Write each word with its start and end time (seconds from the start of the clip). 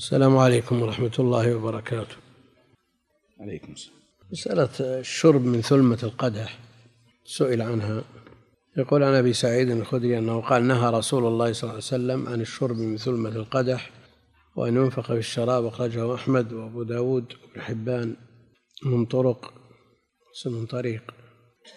السلام 0.00 0.36
عليكم 0.38 0.82
ورحمة 0.82 1.16
الله 1.18 1.54
وبركاته. 1.54 2.16
عليكم 3.40 3.72
السلام. 3.72 3.98
مسألة 4.32 4.98
الشرب 5.00 5.44
من 5.44 5.60
ثلمة 5.60 5.98
القدح 6.02 6.58
سئل 7.24 7.62
عنها. 7.62 8.04
يقول 8.76 9.02
عن 9.02 9.14
أبي 9.14 9.32
سعيد 9.32 9.70
الخدري 9.70 10.18
أنه 10.18 10.40
قال 10.40 10.64
نهى 10.64 10.90
رسول 10.90 11.26
الله 11.26 11.52
صلى 11.52 11.62
الله 11.62 11.74
عليه 11.74 11.84
وسلم 11.84 12.28
عن 12.28 12.40
الشرب 12.40 12.76
من 12.76 12.96
ثلمة 12.96 13.28
القدح 13.28 13.90
وأن 14.56 14.76
ينفق 14.76 15.06
في 15.06 15.18
الشراب 15.18 15.66
أخرجه 15.66 16.14
أحمد 16.14 16.52
وأبو 16.52 16.82
داود 16.82 17.32
وابن 17.32 17.60
حبان 17.60 18.16
من 18.84 19.04
طرق 19.04 19.52
من 20.46 20.66
طريق 20.66 21.14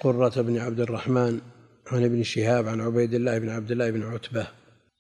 قرة 0.02 0.42
بن 0.42 0.58
عبد 0.58 0.80
الرحمن 0.80 1.42
عن 1.88 2.04
ابن 2.04 2.24
شهاب 2.24 2.68
عن 2.68 2.82
عبيد 2.82 3.14
الله 3.14 3.38
بن 3.40 3.50
عبد 3.50 3.72
الله 3.72 3.92
بن 3.92 4.04
عتبة 4.04 4.48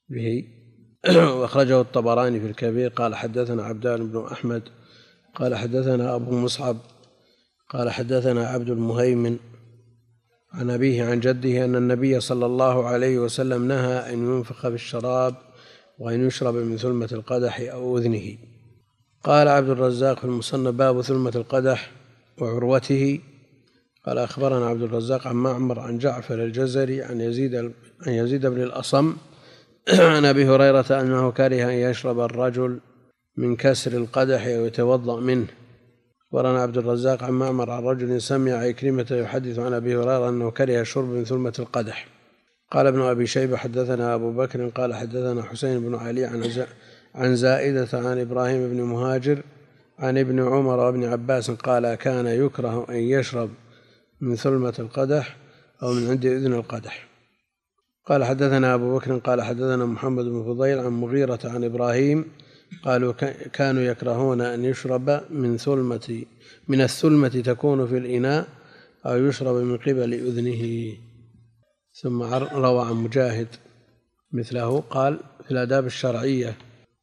به. 0.09 0.62
وأخرجه 1.37 1.81
الطبراني 1.81 2.39
في 2.39 2.45
الكبير. 2.45 2.89
قال 2.89 3.15
حدثنا 3.15 3.63
عبدان 3.63 4.07
بن 4.07 4.27
أحمد 4.31 4.63
قال 5.35 5.55
حدثنا 5.55 6.15
أبو 6.15 6.31
مصعب 6.31 6.77
قال 7.69 7.89
حدثنا 7.89 8.47
عبد 8.47 8.69
المهيمن 8.69 9.37
عن 10.53 10.69
أبيه 10.69 11.03
عن 11.03 11.19
جده 11.19 11.65
أن 11.65 11.75
النبي 11.75 12.19
صلى 12.19 12.45
الله 12.45 12.87
عليه 12.87 13.19
وسلم 13.19 13.67
نهى 13.67 14.13
أن 14.13 14.13
ينفخ 14.13 14.61
في 14.61 14.75
الشراب 14.75 15.35
وأن 15.99 16.27
يشرب 16.27 16.55
من 16.55 16.77
ثلمة 16.77 17.09
القدح 17.11 17.59
أو 17.59 17.97
أذنه. 17.97 18.37
قال 19.23 19.47
عبد 19.47 19.69
الرزاق 19.69 20.19
في 20.19 20.25
المصنف 20.25 20.75
باب 20.75 21.01
ثلمة 21.01 21.31
القدح 21.35 21.91
وعروته. 22.41 23.19
قال 24.05 24.17
أخبرنا 24.17 24.65
عبد 24.65 24.81
الرزاق 24.81 25.27
عن 25.27 25.35
معمر 25.35 25.79
عن 25.79 25.97
جعفر 25.97 26.43
الجزري 26.43 27.03
عن 27.03 27.21
يزيد 27.21 27.55
عن 28.07 28.13
يزيد 28.13 28.45
بن 28.45 28.63
الأصم 28.63 29.15
عن 30.15 30.25
أبي 30.25 30.45
هريرة 30.45 31.01
أنه 31.01 31.31
كره 31.31 31.63
أن 31.63 31.73
يشرب 31.73 32.19
الرجل 32.19 32.79
من 33.37 33.55
كسر 33.55 33.91
القدح 33.91 34.45
أو 34.45 34.65
يتوضأ 34.65 35.19
منه. 35.19 35.47
أخبرنا 36.27 36.61
عبد 36.61 36.77
الرزاق 36.77 37.23
عن 37.23 37.31
معمر 37.33 37.69
عن 37.71 37.83
رجل 37.83 38.21
سمع 38.21 38.51
عكرمة 38.51 39.05
يحدث 39.11 39.59
عن 39.59 39.73
أبي 39.73 39.95
هريرة 39.95 40.29
أنه 40.29 40.51
كره 40.51 40.81
الشرب 40.81 41.05
من 41.09 41.23
ثلمة 41.23 41.53
القدح. 41.59 42.07
قال 42.71 42.87
ابن 42.87 43.01
أبي 43.01 43.27
شيبة 43.27 43.57
حدثنا 43.57 44.15
أبو 44.15 44.31
بكر 44.31 44.67
قال 44.67 44.93
حدثنا 44.93 45.43
حسين 45.43 45.79
بن 45.79 45.95
علي 45.95 46.25
عن 46.25 46.65
عن 47.15 47.35
زائدة 47.35 47.87
عن 47.93 48.19
إبراهيم 48.19 48.69
بن 48.69 48.81
مهاجر 48.81 49.41
عن 49.99 50.17
ابن 50.17 50.39
عمر 50.39 50.79
وابن 50.79 51.03
عباس 51.03 51.51
قال 51.51 51.95
كان 51.95 52.27
يكره 52.27 52.85
أن 52.89 52.95
يشرب 52.95 53.49
من 54.21 54.35
ثلمة 54.35 54.73
القدح 54.79 55.37
أو 55.83 55.93
من 55.93 56.09
عند 56.09 56.25
إذن 56.25 56.53
القدح. 56.53 57.12
قال 58.05 58.23
حدثنا 58.23 58.73
أبو 58.73 58.97
بكر 58.97 59.17
قال 59.17 59.41
حدثنا 59.41 59.85
محمد 59.85 60.25
بن 60.25 60.43
فضيل 60.43 60.79
عن 60.79 60.91
مغيرة 60.91 61.39
عن 61.43 61.63
إبراهيم 61.63 62.25
قالوا 62.83 63.13
كانوا 63.53 63.81
يكرهون 63.81 64.41
أن 64.41 64.65
يشرب 64.65 65.21
من 65.29 65.57
ثلمة 65.57 66.25
من 66.67 66.81
الثلمة 66.81 67.27
تكون 67.27 67.87
في 67.87 67.97
الإناء 67.97 68.47
أو 69.05 69.25
يشرب 69.25 69.55
من 69.55 69.77
قبل 69.77 70.13
أذنه. 70.13 70.93
ثم 72.01 72.23
روى 72.53 72.85
عن 72.85 72.95
مجاهد 72.95 73.47
مثله 74.31 74.79
قال 74.79 75.19
في 75.45 75.51
الآداب 75.51 75.85
الشرعية 75.85 76.55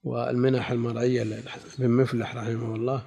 والمنح 0.05 0.71
المرعية 0.71 1.43
بن 1.79 1.91
مفلح 1.91 2.37
رحمه 2.37 2.75
الله 2.75 3.03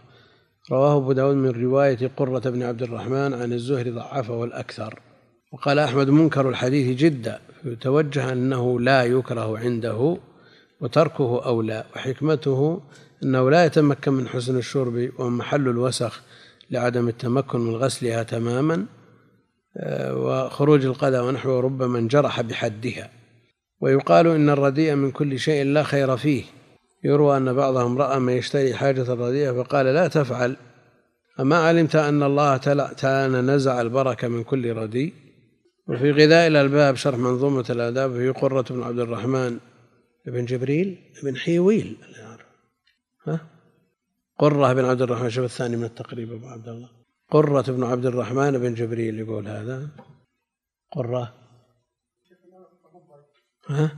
رواه 0.72 0.98
أبو 0.98 1.12
داود 1.12 1.36
من 1.36 1.50
رواية 1.50 2.12
قرة 2.18 2.50
بن 2.50 2.64
عبد 2.64 2.82
الرحمن 2.82 3.34
عن 3.34 3.54
الزهري 3.54 3.90
ضعفه 3.90 4.44
الأكثر. 4.44 5.00
وقال 5.54 5.80
أحمد 5.80 6.10
منكر 6.10 6.50
الحديث 6.50 6.98
جدا 6.98 7.40
يتوجه 7.66 8.32
أنه 8.32 8.80
لا 8.80 9.04
يكره 9.04 9.58
عنده 9.58 10.18
وتركه 10.82 11.46
أولى 11.46 11.84
وحكمته 11.96 12.82
أنه 13.24 13.50
لا 13.50 13.66
يتمكن 13.66 14.14
من 14.14 14.28
حسن 14.28 14.58
الشرب 14.58 15.10
ومحل 15.20 15.68
الوسخ 15.68 16.22
لعدم 16.72 17.08
التمكن 17.08 17.60
من 17.60 17.76
غسلها 17.76 18.24
تماما 18.24 18.86
آه، 19.78 20.18
وخروج 20.18 20.86
القدى 20.86 21.20
ونحوه 21.20 21.62
ربما 21.62 22.00
انجرح 22.00 22.42
بحدها. 22.42 23.10
ويقال 23.82 24.28
إن 24.28 24.50
الرديء 24.50 24.96
من 24.96 25.12
كل 25.12 25.40
شيء 25.40 25.66
لا 25.66 25.84
خير 25.84 26.18
فيه. 26.18 26.44
يروى 27.04 27.38
أن 27.38 27.54
بعضهم 27.54 27.98
رأى 27.98 28.20
من 28.20 28.34
يشتري 28.34 28.74
حاجة 28.74 29.14
الرديء 29.14 29.54
فقال 29.54 29.86
لا 29.86 30.08
تفعل. 30.08 30.56
أما 31.40 31.58
علمت 31.58 31.96
أن 31.96 32.24
الله 32.24 32.58
تعالى 32.98 33.42
نزع 33.42 33.82
البركة 33.82 34.28
من 34.28 34.44
كل 34.44 34.74
رديء؟ 34.74 35.23
وفي 35.88 36.12
غذاء 36.12 36.48
الألباب 36.48 36.96
شرح 36.96 37.16
منظومة 37.16 37.66
الآداب 37.70 38.12
في 38.12 38.30
قرة 38.30 38.66
بن 38.70 38.84
عبد 38.84 39.00
الرحمن. 39.00 39.60
بن 40.26 40.46
جبريل 40.46 41.14
بن 41.24 41.38
حيويل. 41.38 41.98
ها؟ 43.28 43.48
قرة 44.40 44.74
بن 44.74 44.86
عبد 44.86 45.02
الرحمن. 45.02 45.30
شوف 45.30 45.46
الثاني 45.46 45.78
من 45.78 45.84
التقريب 45.84 46.34
أبو 46.34 46.48
عبد 46.48 46.68
الله. 46.68 46.90
قرة 47.32 47.62
بن 47.62 47.84
عبد 47.84 48.06
الرحمن 48.06 48.58
بن 48.58 48.74
جبريل 48.74 49.20
يقول 49.20 49.48
هذا. 49.48 49.90
قرة. 50.92 51.34
ها؟ 53.70 53.98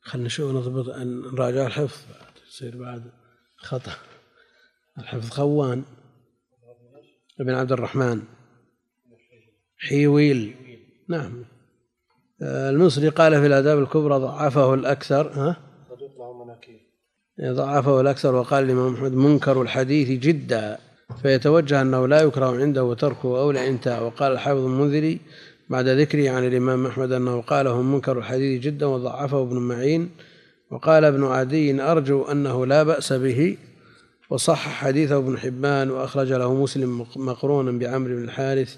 خلنا 0.00 0.24
نشوف 0.24 0.54
نضبط 0.54 0.96
نراجع 1.34 1.66
الحفظ. 1.66 2.02
يصير 2.48 2.76
بعد 2.76 3.12
خطأ. 3.56 3.92
الحفظ 4.98 5.30
خوان. 5.30 5.84
بن 7.38 7.54
عبد 7.54 7.72
الرحمن. 7.72 8.37
حيويل 9.78 10.54
نعم. 11.08 11.44
المصري 12.42 13.08
قال 13.08 13.40
في 13.40 13.46
الآداب 13.46 13.78
الكبرى 13.78 14.14
ضعفه 14.14 14.74
الأكثر 14.74 15.30
ها؟ 15.32 15.56
ضعفه 17.42 18.00
الأكثر 18.00 18.34
وقال 18.34 18.64
الإمام 18.64 18.94
أحمد 18.94 19.12
منكر 19.12 19.62
الحديث 19.62 20.20
جدا 20.20 20.78
فيتوجه 21.22 21.82
أنه 21.82 22.08
لا 22.08 22.20
يكره 22.20 22.56
عنده 22.60 22.94
تركه 22.94 23.40
أولى 23.40 23.68
انتهى 23.68 24.02
وقال 24.02 24.32
الحافظ 24.32 24.64
المنذري 24.64 25.20
بعد 25.70 25.88
ذكره 25.88 26.30
عن 26.30 26.46
الإمام 26.46 26.86
أحمد 26.86 27.12
أنه 27.12 27.40
قاله 27.40 27.82
منكر 27.82 28.18
الحديث 28.18 28.62
جدا 28.62 28.86
وضعفه 28.86 29.42
ابن 29.42 29.56
معين. 29.56 30.10
وقال 30.70 31.04
ابن 31.04 31.24
عدي 31.24 31.82
أرجو 31.82 32.22
أنه 32.22 32.66
لا 32.66 32.82
بأس 32.82 33.12
به. 33.12 33.56
وصح 34.30 34.68
حديثه 34.68 35.16
ابن 35.16 35.38
حبان 35.38 35.90
وأخرج 35.90 36.32
له 36.32 36.54
مسلم 36.54 37.06
مقرونا 37.16 37.78
بعمرو 37.78 38.16
بن 38.16 38.24
الحارث. 38.24 38.76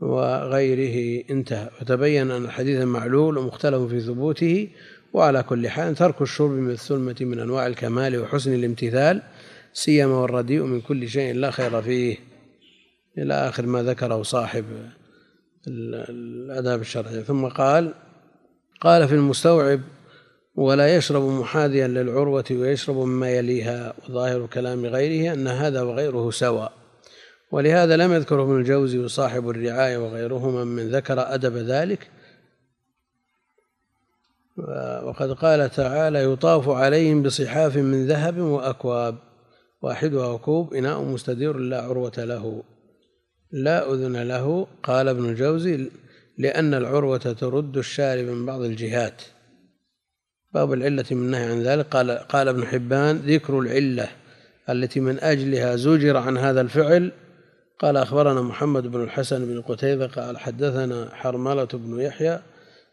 وغيره 0.00 1.24
انتهى. 1.30 1.68
وتبين 1.80 2.30
أن 2.30 2.44
الحديث 2.44 2.82
معلول 2.82 3.38
ومختلف 3.38 3.82
في 3.82 4.00
ثبوته 4.00 4.68
وعلى 5.12 5.42
كل 5.42 5.68
حال 5.68 5.94
ترك 5.94 6.22
الشرب 6.22 6.50
من 6.50 6.70
الثلمة 6.70 7.16
من 7.20 7.38
أنواع 7.38 7.66
الكمال 7.66 8.20
وحسن 8.20 8.54
الامتثال 8.54 9.22
سيما 9.72 10.14
والرديء 10.14 10.62
من 10.62 10.80
كل 10.80 11.08
شيء 11.08 11.34
لا 11.34 11.50
خير 11.50 11.82
فيه. 11.82 12.16
إلى 13.18 13.34
آخر 13.34 13.66
ما 13.66 13.82
ذكره 13.82 14.22
صاحب 14.22 14.64
الآداب 15.68 16.80
الشرعية. 16.80 17.20
ثم 17.20 17.46
قال 17.46 17.94
قال 18.80 19.08
في 19.08 19.14
المستوعب 19.14 19.80
ولا 20.54 20.96
يشرب 20.96 21.22
محاذيا 21.22 21.88
للعروة 21.88 22.44
ويشرب 22.50 22.96
مما 22.96 23.30
يليها 23.30 23.94
وظاهر 24.08 24.46
كلام 24.46 24.86
غيره 24.86 25.32
أن 25.32 25.48
هذا 25.48 25.82
وغيره 25.82 26.30
سواء. 26.30 26.85
ولهذا 27.56 27.96
لم 27.96 28.12
يذكره 28.12 28.42
ابن 28.42 28.60
الجوزي 28.60 28.98
وصاحب 28.98 29.48
الرعاية 29.48 29.98
وغيرهما 29.98 30.64
من 30.64 30.88
ذكر 30.88 31.34
أدب 31.34 31.56
ذلك. 31.56 32.10
وقد 35.02 35.32
قال 35.32 35.70
تعالى 35.70 36.32
يطاف 36.32 36.68
عليهم 36.68 37.22
بصحاف 37.22 37.76
من 37.76 38.06
ذهب 38.06 38.38
وأكواب. 38.38 39.18
واحدها 39.82 40.36
كوب 40.36 40.74
إناء 40.74 41.02
مستدير 41.02 41.56
لا 41.56 41.82
عروة 41.82 42.12
له. 42.18 42.62
لا 43.52 43.92
أذن 43.92 44.16
له 44.16 44.66
قال 44.82 45.08
ابن 45.08 45.28
الجوزي 45.28 45.90
لأن 46.38 46.74
العروة 46.74 47.18
ترد 47.18 47.76
الشارب 47.76 48.24
من 48.24 48.46
بعض 48.46 48.60
الجهات. 48.60 49.22
باب 50.54 50.72
العلة 50.72 51.04
من 51.10 51.22
النهي 51.22 51.44
عن 51.44 51.62
ذلك. 51.62 51.86
قال 51.86 52.10
قال 52.10 52.48
ابن 52.48 52.64
حبان 52.64 53.16
ذكر 53.16 53.58
العلة 53.58 54.08
التي 54.68 55.00
من 55.00 55.20
أجلها 55.20 55.76
زجر 55.76 56.16
عن 56.16 56.38
هذا 56.38 56.60
الفعل 56.60 57.12
قال 57.78 57.96
أخبرنا 57.96 58.42
محمد 58.42 58.86
بن 58.86 59.02
الحسن 59.02 59.46
بن 59.46 59.60
قتيبة 59.60 60.06
قال 60.06 60.38
حدثنا 60.38 61.08
حرملة 61.12 61.68
بن 61.72 62.00
يحيى 62.00 62.40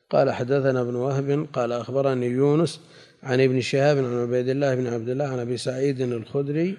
قال 0.09 0.31
حدثنا 0.31 0.81
ابن 0.81 0.95
وهب 0.95 1.47
قال 1.53 1.71
أخبرني 1.71 2.25
يونس 2.25 2.80
عن 3.24 3.41
ابن 3.41 3.62
شهاب 3.62 3.97
عن 3.97 4.21
عبيد 4.21 4.50
الله 4.50 4.75
بن 4.75 4.88
عبد 4.88 5.09
الله 5.09 5.25
عن 5.25 5.39
أبي 5.39 5.57
سعيد 5.57 6.01
الخدري 6.01 6.77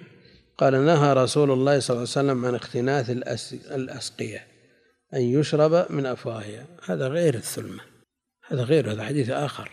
قال 0.57 0.85
نهى 0.85 1.13
رسول 1.13 1.51
الله 1.51 1.79
صلى 1.79 1.95
الله 1.95 2.09
عليه 2.15 2.29
وسلم 2.29 2.45
عن 2.45 2.55
اختناث 2.55 3.09
الأسقية 3.71 4.47
أن 5.13 5.21
يشرب 5.21 5.85
من 5.91 6.05
أفواهها. 6.05 6.65
هذا 6.85 7.07
غير 7.07 7.35
الثلمة. 7.35 7.83
هذا 8.47 8.63
غير 8.63 8.91
هذا 8.91 9.03
حديث 9.03 9.29
آخر. 9.29 9.71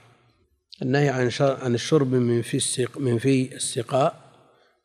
النهي 0.82 1.08
عن 1.08 1.31
عن 1.40 1.75
الشرب 1.75 2.12
من 2.12 2.43
في 2.43 2.56
السق 2.56 2.99
من 2.99 3.19
في 3.19 3.55
السقاء 3.55 4.14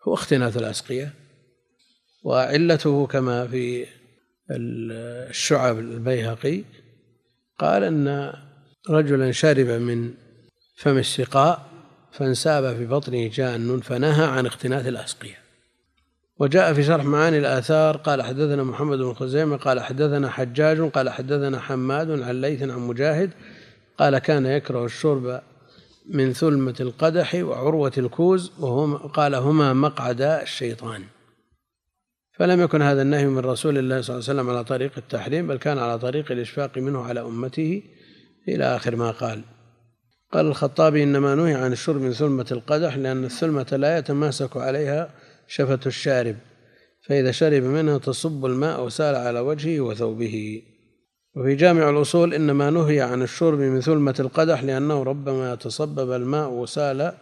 هو 0.04 0.14
اختناث 0.14 0.58
الأسقية. 0.58 1.14
وعلته 2.28 3.08
كما 3.08 3.48
في 3.48 3.86
الشعب 4.52 5.80
البيهقي 5.80 6.64
قال 7.60 7.84
أن 7.84 8.34
رجلا 8.90 9.32
شرب 9.32 9.68
من 9.68 10.14
فم 10.76 10.98
السقاء 10.98 11.66
فانساب 12.12 12.76
في 12.76 12.86
بطنه 12.86 13.28
جان 13.28 13.80
فنهى 13.80 14.26
عن 14.26 14.46
اختناث 14.46 14.88
الأسقية. 14.88 15.38
وجاء 16.40 16.74
في 16.74 16.84
شرح 16.84 17.04
معاني 17.06 17.38
الآثار 17.38 17.98
قال 17.98 18.22
حدثنا 18.22 18.64
محمد 18.64 18.98
بن 18.98 19.14
خزيمة 19.14 19.58
قال 19.58 19.80
حدثنا 19.80 20.30
حجاج 20.30 20.82
قال 20.82 21.10
حدثنا 21.10 21.60
حماد 21.60 22.22
عن 22.22 22.42
ليث 22.42 22.62
عن 22.62 22.80
مجاهد 22.80 23.32
قال 23.98 24.18
كان 24.18 24.46
يكره 24.46 24.86
الشرب 24.86 25.42
من 26.10 26.34
ثلمة 26.34 26.76
القدح 26.80 27.36
وعروة 27.36 27.94
الكوز 27.98 28.52
وهم 28.60 28.98
قال 28.98 29.36
هما 29.36 29.74
مقعدا 29.74 30.42
الشيطان. 30.42 31.04
فلم 32.39 32.62
يكن 32.62 32.81
هذا 32.81 33.01
النهي 33.01 33.28
من 33.28 33.39
رسول 33.39 33.78
الله 33.78 34.01
صلى 34.01 34.16
الله 34.16 34.30
عليه 34.30 34.39
وسلم 34.39 34.50
على 34.50 34.63
طريق 34.63 34.92
التحريم 34.98 35.48
بل 35.48 35.57
كان 35.57 35.78
على 35.78 36.00
طريق 36.00 36.31
الإشفاق 36.31 36.78
منه 36.78 37.01
على 37.04 37.22
أمته 37.22 37.81
إلى 38.48 38.63
آخر 38.75 38.95
ما 38.95 39.12
قال. 39.12 39.42
قال 40.31 40.45
الخطابي 40.45 41.04
إنما 41.04 41.36
نهي 41.36 41.54
عن 41.54 41.72
الشرب 41.72 42.01
من 42.01 42.12
ثلمة 42.12 42.45
القدح 42.51 42.98
لأن 42.98 43.24
الثلمة 43.24 43.68
لا 43.72 43.98
يتماسك 43.98 44.57
عليها 44.57 45.10
شفة 45.48 45.80
الشارب 45.86 46.36
فإذا 47.07 47.31
شرب 47.31 47.63
منها 47.63 47.98
تصب 47.98 48.45
الماء 48.45 48.83
وسال 48.83 49.16
على 49.16 49.40
وجهه 49.40 49.81
وثوبه. 49.81 50.62
وفي 51.36 51.56
جامع 51.56 51.90
الأصول 51.90 52.33
إنما 52.33 52.69
نهي 52.69 53.01
عن 53.01 53.22
الشرب 53.22 53.60
من 53.60 53.81
ثلمة 53.81 54.16
القدح 54.19 54.63
لأنه 54.63 55.04
ربما 55.04 55.56
تصبب 55.56 56.12
الماء 56.12 56.50
وسال 56.50 57.13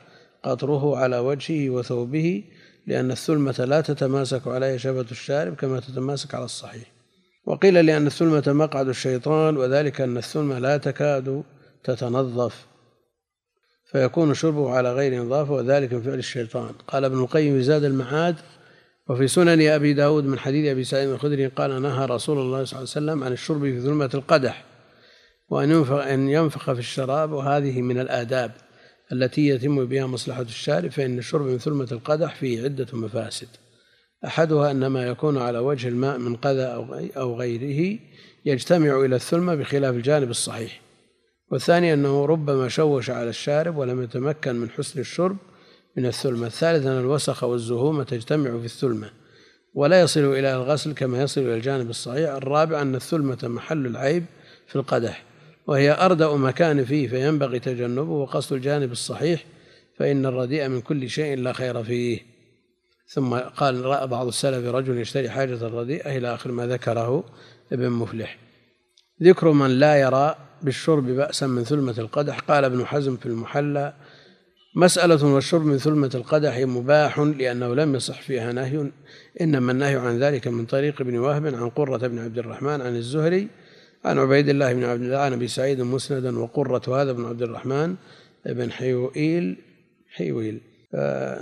قطره 0.43 0.97
على 0.97 1.17
وجهه 1.17 1.69
وثوبه 1.69 2.43
لأن 2.87 3.11
الثلمة 3.11 3.65
لا 3.67 3.81
تتماسك 3.81 4.47
عليها 4.47 4.77
شفة 4.77 5.05
الشارب 5.11 5.55
كما 5.55 5.79
تتماسك 5.79 6.35
على 6.35 6.45
الصحيح. 6.45 6.91
وقيل 7.45 7.85
لأن 7.85 8.07
الثلمة 8.07 8.43
مقعد 8.47 8.87
الشيطان 8.87 9.57
وذلك 9.57 10.01
أن 10.01 10.17
الثلمة 10.17 10.59
لا 10.59 10.77
تكاد 10.77 11.43
تتنظف 11.83 12.65
فيكون 13.91 14.33
شربه 14.33 14.69
على 14.69 14.93
غير 14.93 15.23
نظافة 15.23 15.53
وذلك 15.53 15.93
من 15.93 16.01
فعل 16.01 16.17
الشيطان. 16.19 16.71
قال 16.87 17.05
ابن 17.05 17.19
القيم 17.19 17.61
زاد 17.61 17.83
المعاد 17.83 18.35
وفي 19.09 19.27
سنن 19.27 19.67
أبي 19.67 19.93
داود 19.93 20.25
من 20.25 20.39
حديث 20.39 20.71
أبي 20.71 20.83
سعيد 20.83 21.09
الخدري 21.09 21.47
قال 21.47 21.81
نهى 21.81 22.05
رسول 22.05 22.37
الله 22.37 22.63
صلى 22.63 22.79
الله 22.79 22.91
عليه 22.95 23.05
وسلم 23.05 23.23
عن 23.23 23.31
الشرب 23.31 23.61
في 23.61 23.79
ظلمة 23.79 24.09
القدح 24.13 24.63
وأن 25.49 25.71
ينفخ, 25.71 25.91
أن 25.91 26.29
ينفخ 26.29 26.73
في 26.73 26.79
الشراب 26.79 27.31
وهذه 27.31 27.81
من 27.81 27.99
الآداب. 27.99 28.51
التي 29.11 29.47
يتم 29.47 29.85
بها 29.85 30.05
مصلحة 30.05 30.41
الشارب 30.41 30.91
فإن 30.91 31.17
الشرب 31.17 31.45
من 31.45 31.57
ثلمة 31.57 31.87
القدح 31.91 32.35
فيه 32.35 32.63
عدة 32.63 32.87
مفاسد. 32.93 33.47
أحدها 34.25 34.71
أن 34.71 34.87
ما 34.87 35.07
يكون 35.07 35.37
على 35.37 35.59
وجه 35.59 35.87
الماء 35.87 36.17
من 36.17 36.35
قذى 36.35 36.65
أو 37.17 37.39
غيره 37.39 37.99
يجتمع 38.45 39.05
إلى 39.05 39.15
الثلمة 39.15 39.55
بخلاف 39.55 39.95
الجانب 39.95 40.29
الصحيح. 40.29 40.81
والثاني 41.51 41.93
أنه 41.93 42.25
ربما 42.25 42.67
شوش 42.69 43.09
على 43.09 43.29
الشارب 43.29 43.77
ولم 43.77 44.03
يتمكن 44.03 44.55
من 44.55 44.69
حسن 44.69 44.99
الشرب 44.99 45.37
من 45.97 46.05
الثلمة. 46.05 46.47
الثالث 46.47 46.85
أن 46.85 46.99
الوسخ 46.99 47.43
والزهوم 47.43 48.03
تجتمع 48.03 48.59
في 48.59 48.65
الثلمة 48.65 49.09
ولا 49.73 50.01
يصل 50.01 50.19
إلى 50.19 50.55
الغسل 50.55 50.93
كما 50.93 51.21
يصل 51.21 51.41
إلى 51.41 51.55
الجانب 51.55 51.89
الصحيح. 51.89 52.29
الرابع 52.29 52.81
أن 52.81 52.95
الثلمة 52.95 53.37
محل 53.43 53.85
العيب 53.85 54.25
في 54.67 54.75
القدح. 54.75 55.23
وهي 55.67 55.91
أردأ 55.91 56.35
مكان 56.35 56.85
فيه 56.85 57.07
فينبغي 57.07 57.59
تجنبه 57.59 58.11
وقصد 58.11 58.53
الجانب 58.53 58.91
الصحيح 58.91 59.45
فإن 59.97 60.25
الرديء 60.25 60.67
من 60.67 60.81
كل 60.81 61.09
شيء 61.09 61.37
لا 61.37 61.53
خير 61.53 61.83
فيه. 61.83 62.19
ثم 63.07 63.35
قال 63.35 63.85
رأى 63.85 64.07
بعض 64.07 64.27
السلف 64.27 64.65
رجل 64.65 64.97
يشتري 64.97 65.29
حاجة 65.29 65.67
الرديء 65.67 66.17
إلى 66.17 66.33
آخر 66.33 66.51
ما 66.51 66.67
ذكره 66.67 67.23
ابن 67.71 67.89
مفلح. 67.89 68.37
ذكر 69.23 69.51
من 69.51 69.79
لا 69.79 69.95
يرى 69.95 70.35
بالشرب 70.61 71.05
بأسا 71.05 71.47
من 71.47 71.63
ثلمة 71.63 71.95
القدح 71.97 72.39
قال 72.39 72.63
ابن 72.63 72.85
حزم 72.85 73.17
في 73.17 73.25
المحلى 73.25 73.93
مسألة 74.75 75.25
والشرب 75.25 75.65
من 75.65 75.77
ثلمة 75.77 76.11
القدح 76.15 76.57
مباح 76.57 77.19
لأنه 77.19 77.75
لم 77.75 77.95
يصح 77.95 78.21
فيها 78.21 78.51
نهي 78.51 78.91
إنما 79.41 79.71
النهي 79.71 79.95
عن 79.95 80.19
ذلك 80.19 80.47
من 80.47 80.65
طريق 80.65 81.01
ابن 81.01 81.17
وهب 81.17 81.45
عن 81.45 81.69
قرة 81.69 82.07
بن 82.07 82.19
عبد 82.19 82.37
الرحمن 82.37 82.81
عن 82.81 82.95
الزهري 82.95 83.47
عن 84.05 84.19
عبيد 84.19 84.49
الله 84.49 84.73
بن 84.73 84.83
عبد 84.83 85.01
الله 85.01 85.17
عن 85.17 85.33
أبي 85.33 85.47
سعيد 85.47 85.81
مسندا 85.81 86.39
وقرة 86.39 87.01
هذا 87.01 87.11
بن 87.11 87.25
عبد 87.25 87.41
الرحمن 87.41 87.95
بن 88.45 88.71
حيوئيل 88.71 89.57
حيويل 90.09 90.61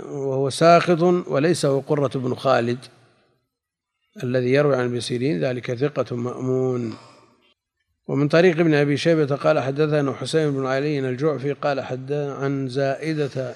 وهو 0.08 0.50
ساقط 0.50 1.02
وليس 1.02 1.66
هو 1.66 1.80
قرة 1.80 2.10
بن 2.14 2.34
خالد 2.34 2.78
الذي 4.22 4.52
يروي 4.52 4.76
عن 4.76 4.84
ابن 4.84 5.00
سيرين 5.00 5.40
ذلك 5.44 5.74
ثقة 5.74 6.16
مأمون. 6.16 6.94
ومن 8.08 8.28
طريق 8.28 8.60
ابن 8.60 8.74
أبي 8.74 8.96
شيبة 8.96 9.36
قال 9.36 9.60
حدثنا 9.60 10.12
حسين 10.12 10.50
بن 10.50 10.66
علي 10.66 10.98
الجعفي 10.98 11.52
قال 11.52 11.80
حدث 11.80 12.12
عن 12.12 12.68
زائدة 12.68 13.54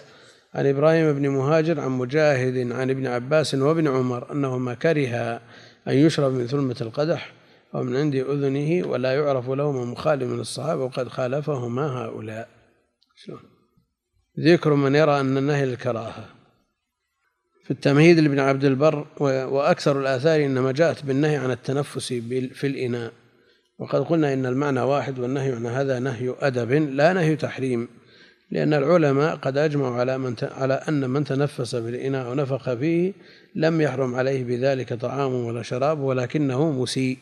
عن 0.55 0.67
إبراهيم 0.67 1.13
بن 1.13 1.29
مهاجر 1.29 1.81
عن 1.81 1.91
مجاهد 1.91 2.73
عن 2.73 2.91
ابن 2.91 3.07
عباس 3.07 3.55
وابن 3.55 3.89
عمر 3.89 4.33
أنهما 4.33 4.75
كره 4.75 5.41
أن 5.89 5.95
يشرب 5.95 6.33
من 6.33 6.47
ثلمة 6.47 6.77
القدح 6.81 7.38
ومن 7.75 7.97
عند 7.97 8.15
أذنه 8.15 8.89
ولا 8.89 9.15
يعرف 9.15 9.51
لهما 9.51 9.85
مخالف 9.85 10.23
من 10.23 10.41
الصحابة 10.41 10.85
وقد 10.85 11.09
خالفهما 11.09 11.87
هؤلاء. 11.87 12.49
شلون؟ 13.17 13.41
ذكر 14.41 14.75
من 14.75 14.95
يرى 14.95 15.21
أن 15.21 15.39
النهي 15.39 15.65
الكراهة 15.65 16.25
في 17.65 17.71
التمهيد 17.71 18.19
لابن 18.19 18.39
عبد 18.39 18.65
البر 18.65 19.07
وأكثر 19.21 20.01
الآثار 20.01 20.45
إنما 20.45 20.73
جاءت 20.73 21.05
بالنهي 21.05 21.37
عن 21.37 21.51
التنفس 21.51 22.13
في 22.53 22.67
الإناء. 22.67 23.13
وقد 23.79 24.01
قلنا 24.05 24.33
إن 24.33 24.47
المعنى 24.47 24.81
واحد 24.81 25.19
والنهي 25.19 25.53
عن 25.53 25.67
هذا 25.67 25.99
نهي 25.99 26.35
أدب 26.41 26.73
لا 26.73 27.13
نهي 27.13 27.37
تحريم. 27.37 27.89
لأن 28.51 28.75
العلماء 28.75 29.37
قد 29.37 29.59
أجمعوا 29.59 29.97
على 29.97 30.19
من 30.19 30.35
على 30.43 30.75
أن 30.75 31.11
من 31.11 31.25
تنفس 31.25 31.75
بالإناء 31.75 32.31
ونفخ 32.31 32.75
فيه 32.75 33.13
لم 33.55 33.81
يحرم 33.81 34.15
عليه 34.15 34.45
بذلك 34.45 34.95
طعام 34.95 35.35
ولا 35.35 35.63
شراب 35.63 36.01
ولكنه 36.01 36.71
مسيء. 36.71 37.19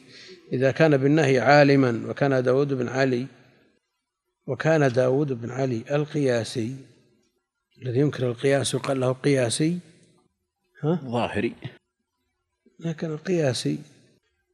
إذا 0.52 0.70
كان 0.70 0.96
بالنهي 0.96 1.38
عالما 1.38 2.02
وكان 2.08 2.42
داود 2.42 2.72
بن 2.72 2.88
علي 2.88 3.26
وكان 4.46 4.92
داود 4.92 5.32
بن 5.32 5.50
علي 5.50 5.84
القياسي 5.90 6.76
الذي 7.82 7.98
ينكر 8.00 8.30
القياس 8.30 8.74
يقال 8.74 9.00
له 9.00 9.12
قياسي 9.12 9.78
ها؟ 10.82 11.00
ظاهري. 11.04 11.54
لكن 12.80 13.10
القياسي 13.10 13.78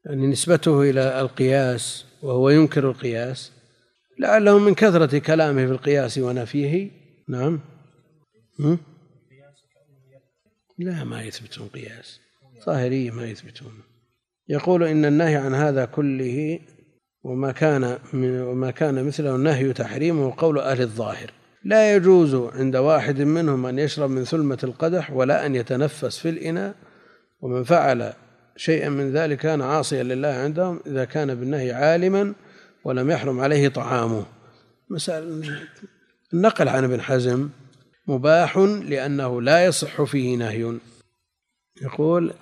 يعني 0.05 0.27
نسبته 0.27 0.83
إلى 0.83 1.21
القياس 1.21 2.05
وهو 2.23 2.51
ينكر 2.51 2.91
القياس 2.91 3.53
لعله 4.19 4.59
من 4.59 4.75
كثرة 4.75 5.19
كلامه 5.19 5.67
في 5.67 5.73
القياس 5.73 6.19
ونفيه. 6.19 6.91
نعم. 7.29 7.61
لا 10.79 11.05
ما 11.05 11.23
يثبتون 11.23 11.69
قياس. 11.69 12.21
ظاهرية 12.67 13.11
ما 13.11 13.27
يثبتون. 13.27 13.83
يقول 14.49 14.85
إن 14.85 15.05
النهي 15.05 15.37
عن 15.37 15.55
هذا 15.55 15.85
كله 15.85 16.59
وما 17.25 17.53
كان 17.53 17.99
من 18.13 18.41
وما 18.41 18.71
كان 18.71 19.05
مثله 19.05 19.37
النهي 19.37 19.73
تحريمه 19.73 20.35
قول 20.37 20.59
أهل 20.59 20.81
الظاهر. 20.81 21.31
لا 21.65 21.97
يجوز 21.97 22.35
عند 22.35 22.77
واحد 22.77 23.21
منهم 23.21 23.67
أن 23.67 23.79
يشرب 23.79 24.11
من 24.11 24.25
ثلمة 24.25 24.59
القدح 24.65 25.11
ولا 25.11 25.47
أن 25.47 25.55
يتنفس 25.55 26.19
في 26.19 26.29
الإناء 26.29 26.75
ومن 27.41 27.65
فعل 27.65 28.13
شيئا 28.57 28.89
من 28.89 29.13
ذلك 29.13 29.39
كان 29.39 29.63
عاصيا 29.63 30.03
لله 30.03 30.29
عندهم 30.29 30.81
إذا 30.87 31.05
كان 31.05 31.35
بالنهي 31.35 31.73
عالما 31.73 32.35
ولم 32.85 33.11
يحرم 33.11 33.41
عليه 33.41 33.69
طعامه. 33.69 34.27
مسألة 34.91 35.45
النقل 36.35 36.69
عن 36.69 36.85
ابن 36.85 37.01
حزم 37.01 37.49
مباح 38.09 38.59
لأنه 38.59 39.43
لا 39.43 39.65
يصح 39.65 40.03
فيه 40.03 40.37
نهي. 40.37 40.79
يقول 41.83 42.33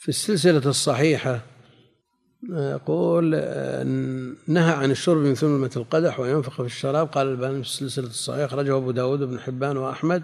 في 0.00 0.08
السلسلة 0.08 0.70
الصحيحة 0.70 1.40
يقول 2.50 3.30
نهى 4.46 4.72
عن 4.72 4.90
الشرب 4.90 5.16
من 5.16 5.34
ثلمة 5.34 5.70
القدح 5.76 6.20
وينفخ 6.20 6.56
في 6.56 6.66
الشراب. 6.66 7.08
قال 7.08 7.26
الباني 7.26 7.54
في 7.54 7.68
السلسلة 7.68 8.06
الصحيحة 8.06 8.44
أخرجه 8.44 8.76
أبو 8.76 8.90
داود 8.90 9.22
بن 9.22 9.40
حبان 9.40 9.76
وأحمد 9.76 10.22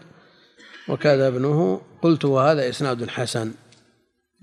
وكذا 0.89 1.29
ابنه. 1.29 1.81
قلت 2.03 2.25
وهذا 2.25 2.69
إسناد 2.69 3.09
حسن. 3.09 3.53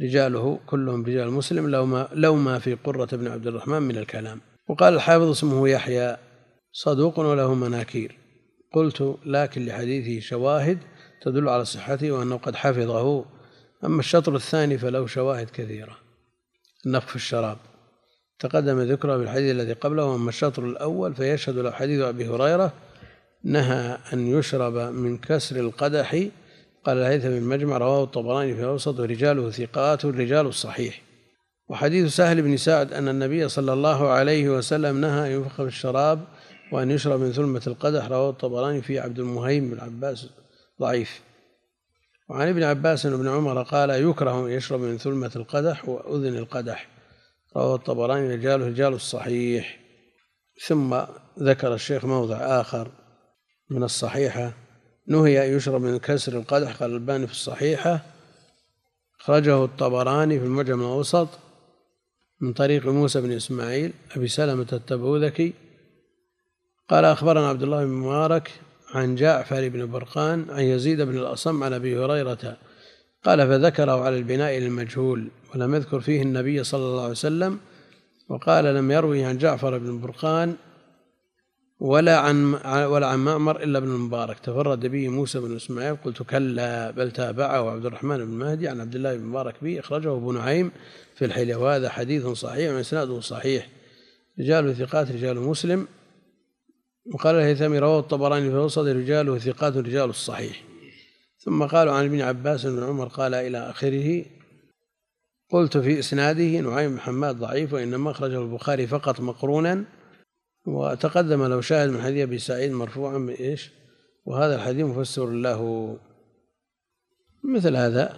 رجاله 0.01 0.59
كلهم 0.65 1.05
رجال 1.05 1.31
مسلم 1.31 1.69
لو 1.69 1.85
ما 1.85 2.09
لو 2.13 2.35
ما 2.35 2.59
في 2.59 2.73
قرة 2.73 3.09
بن 3.13 3.27
عبد 3.27 3.47
الرحمن 3.47 3.81
من 3.81 3.97
الكلام. 3.97 4.41
وقال 4.69 4.93
الحافظ 4.93 5.29
اسمه 5.29 5.69
يحيى 5.69 6.17
صدوق 6.71 7.19
وله 7.19 7.53
مناكير. 7.53 8.17
قلت 8.73 9.15
لكن 9.25 9.65
لحديثه 9.65 10.25
شواهد 10.25 10.77
تدل 11.21 11.49
على 11.49 11.65
صحته 11.65 12.11
وأنه 12.11 12.37
قد 12.37 12.55
حفظه. 12.55 13.25
أما 13.85 13.99
الشطر 13.99 14.35
الثاني 14.35 14.77
فله 14.77 15.07
شواهد 15.07 15.49
كثيرة 15.49 15.97
النفخ 16.85 17.07
في 17.07 17.15
الشراب. 17.15 17.57
تقدم 18.39 18.81
ذكره 18.81 19.17
في 19.17 19.23
الحديث 19.23 19.51
الذي 19.51 19.73
قبله 19.73 20.05
وأما 20.05 20.29
الشطر 20.29 20.65
الأول 20.65 21.15
فيشهد 21.15 21.57
له 21.57 21.71
حديث 21.71 22.01
أبي 22.01 22.27
هريرة 22.27 22.73
نهى 23.43 23.97
أن 24.13 24.27
يشرب 24.27 24.73
من 24.73 25.17
كسر 25.17 25.55
القدح. 25.55 26.25
قال 26.83 26.97
الهيثم 26.97 27.29
بن 27.29 27.41
مجمع 27.41 27.77
رواه 27.77 28.03
الطبراني 28.03 28.55
في 28.55 28.61
الأوسط 28.61 28.99
ورجاله 28.99 29.51
ثقات 29.51 30.05
الرجال 30.05 30.45
الصحيح. 30.47 31.01
وحديث 31.69 32.15
سهل 32.15 32.41
بن 32.41 32.57
سعد 32.57 32.93
أن 32.93 33.07
النبي 33.07 33.49
صلى 33.49 33.73
الله 33.73 34.09
عليه 34.09 34.49
وسلم 34.49 35.01
نهى 35.01 35.27
أن 35.27 35.31
ينفخ 35.31 35.55
في 35.55 35.67
الشراب 35.67 36.19
وأن 36.71 36.91
يشرب 36.91 37.19
من 37.19 37.31
ثلمة 37.31 37.61
القدح 37.67 38.05
رواه 38.05 38.29
الطبراني 38.29 38.81
في 38.81 38.99
عبد 38.99 39.19
المهيم 39.19 39.69
بن 39.69 39.79
عباس 39.79 40.29
ضعيف. 40.81 41.21
وعن 42.29 42.47
ابن 42.47 42.63
عباس 42.63 43.05
وابن 43.05 43.27
عمر 43.27 43.63
قال 43.63 43.89
يكره 43.89 44.45
أن 44.45 44.51
يشرب 44.51 44.79
من 44.79 44.97
ثلمة 44.97 45.31
القدح 45.35 45.89
وأذن 45.89 46.37
القدح. 46.37 46.87
رواه 47.57 47.75
الطبراني 47.75 48.35
رجاله 48.35 48.67
رجال 48.67 48.93
الصحيح. 48.93 49.79
ثم 50.67 51.01
ذكر 51.39 51.73
الشيخ 51.73 52.05
موضع 52.05 52.37
آخر 52.37 52.91
من 53.69 53.83
الصحيحة. 53.83 54.53
نهي 55.07 55.47
أن 55.47 55.57
يشرب 55.57 55.81
من 55.81 55.99
كسر 55.99 56.37
القدح 56.37 56.75
قال 56.75 56.93
الباني 56.93 57.27
في 57.27 57.33
الصحيحة. 57.33 58.05
أخرجه 59.21 59.63
الطبراني 59.63 60.39
في 60.39 60.45
المعجم 60.45 60.79
الأوسط 60.79 61.27
من 62.41 62.53
طريق 62.53 62.85
موسى 62.85 63.21
بن 63.21 63.31
إسماعيل 63.31 63.93
أبي 64.15 64.27
سلمة 64.27 64.67
التبوذكي. 64.73 65.53
قال 66.89 67.05
أخبرنا 67.05 67.49
عبد 67.49 67.63
الله 67.63 67.85
بن 67.85 67.91
مبارك 67.91 68.51
عن 68.93 69.15
جعفر 69.15 69.69
بن 69.69 69.91
برقان 69.91 70.45
عن 70.49 70.63
يزيد 70.63 71.01
بن 71.01 71.17
الأصم 71.17 71.63
عن 71.63 71.73
أبي 71.73 71.99
هريرة 71.99 72.57
قال 73.23 73.47
فذكره 73.47 74.03
على 74.03 74.17
البناء 74.17 74.57
للمجهول 74.57 75.27
ولم 75.55 75.75
يذكر 75.75 75.99
فيه 75.99 76.21
النبي 76.21 76.63
صلى 76.63 76.85
الله 76.85 77.01
عليه 77.01 77.11
وسلم 77.11 77.59
وقال 78.29 78.65
لم 78.65 78.91
يروي 78.91 79.23
عن 79.23 79.37
جعفر 79.37 79.77
بن 79.77 80.01
برقان 80.01 80.55
ولا 81.79 82.17
عن 82.17 82.53
ولا 82.85 83.07
عن 83.07 83.19
معمر 83.19 83.63
إلا 83.63 83.77
ابن 83.77 83.87
المبارك. 83.87 84.39
تفرد 84.39 84.85
به 84.85 85.09
موسى 85.09 85.39
بن 85.39 85.55
إسماعيل 85.55 85.95
قلت 85.95 86.23
كلا 86.23 86.91
بل 86.91 87.11
تابعه 87.11 87.71
عبد 87.71 87.85
الرحمن 87.85 88.17
بن 88.17 88.31
مهدي 88.31 88.67
عن 88.67 88.81
عبد 88.81 88.95
الله 88.95 89.15
بن 89.15 89.23
مبارك 89.23 89.55
به 89.61 89.79
أخرجه 89.79 90.11
ابو 90.11 90.31
نعيم 90.31 90.71
في 91.15 91.25
الحلية. 91.25 91.55
وهذا 91.55 91.89
حديث 91.89 92.27
صحيح 92.27 92.73
وإسناده 92.73 93.19
صحيح. 93.19 93.67
رجال 94.39 94.75
ثقات 94.75 95.11
رجال 95.11 95.39
مسلم. 95.39 95.87
وقال 97.05 97.35
الهيثمي 97.35 97.79
رواه 97.79 97.99
الطبراني 97.99 98.49
في 98.49 98.55
الوسط 98.55 98.85
رجاله 98.85 99.37
ثقات 99.37 99.77
رجال 99.77 100.09
الصحيح. 100.09 100.63
ثم 101.39 101.63
قالوا 101.63 101.93
عن 101.93 102.05
ابن 102.05 102.21
عباس 102.21 102.65
بن 102.65 102.83
عمر 102.83 103.07
قال 103.07 103.33
إلى 103.33 103.57
آخره 103.57 104.25
قلت 105.51 105.77
في 105.77 105.99
إسناده 105.99 106.59
نعيم 106.59 106.91
بن 106.91 106.99
حماد 106.99 107.35
ضعيف 107.35 107.73
وإنما 107.73 108.11
أخرجه 108.11 108.41
البخاري 108.41 108.87
فقط 108.87 109.19
مقرونا 109.19 109.85
وتقدم 110.65 111.43
لو 111.43 111.61
شاهد 111.61 111.89
من 111.89 112.01
حديث 112.01 112.21
أبي 112.21 112.39
سعيد 112.39 112.71
مرفوعا 112.71 113.17
بإيش 113.17 113.69
وهذا 114.25 114.55
الحديث 114.55 114.85
مفسر 114.85 115.29
له 115.29 115.97
مثل 117.43 117.75
هذا 117.75 118.17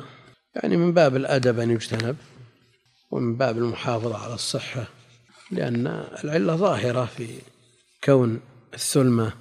يعني 0.55 0.77
من 0.77 0.93
باب 0.93 1.15
الأدب 1.15 1.59
أن 1.59 1.71
يجتنب 1.71 2.15
ومن 3.11 3.35
باب 3.35 3.57
المحافظة 3.57 4.17
على 4.17 4.33
الصحة 4.33 4.87
لأن 5.51 5.87
العلة 6.23 6.55
ظاهرة 6.55 7.05
في 7.05 7.27
كون 8.03 8.41
الثلمة 8.75 9.33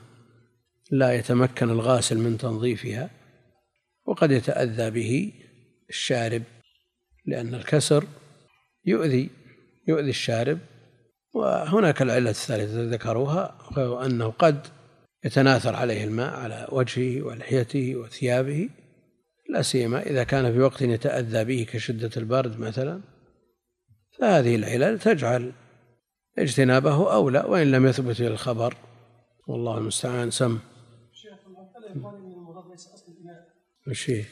لا 0.90 1.12
يتمكن 1.12 1.70
الغاسل 1.70 2.18
من 2.18 2.38
تنظيفها 2.38 3.10
وقد 4.06 4.30
يتأذى 4.30 4.90
به 4.90 5.32
الشارب 5.88 6.42
لأن 7.26 7.54
الكسر 7.54 8.04
يؤذي 8.84 9.30
يؤذي 9.88 10.10
الشارب 10.10 10.58
وهناك 11.34 12.02
العلة 12.02 12.30
الثالثة 12.30 12.90
ذكروها 12.90 13.58
وهو 13.76 14.00
أنه 14.00 14.30
قد 14.30 14.66
يتناثر 15.24 15.76
عليه 15.76 16.04
الماء 16.04 16.34
على 16.34 16.68
وجهه 16.72 17.22
ولحيته 17.22 17.96
وثيابه 17.96 18.68
لا 19.50 19.62
سيما 19.62 20.02
إذا 20.02 20.24
كان 20.24 20.52
في 20.52 20.60
وقت 20.60 20.82
يتأذى 20.82 21.44
به 21.44 21.66
كشدة 21.72 22.10
البرد 22.16 22.60
مثلا. 22.60 23.00
فهذه 24.18 24.54
العلل 24.54 24.98
تجعل 24.98 25.52
اجتنابه 26.38 27.14
أولى 27.14 27.38
وإن 27.38 27.70
لم 27.70 27.86
يثبت 27.86 28.20
الخبر 28.20 28.76
والله 29.46 29.78
المستعان. 29.78 30.30
سم. 30.30 30.58
وش 33.88 34.10
هي؟ 34.10 34.24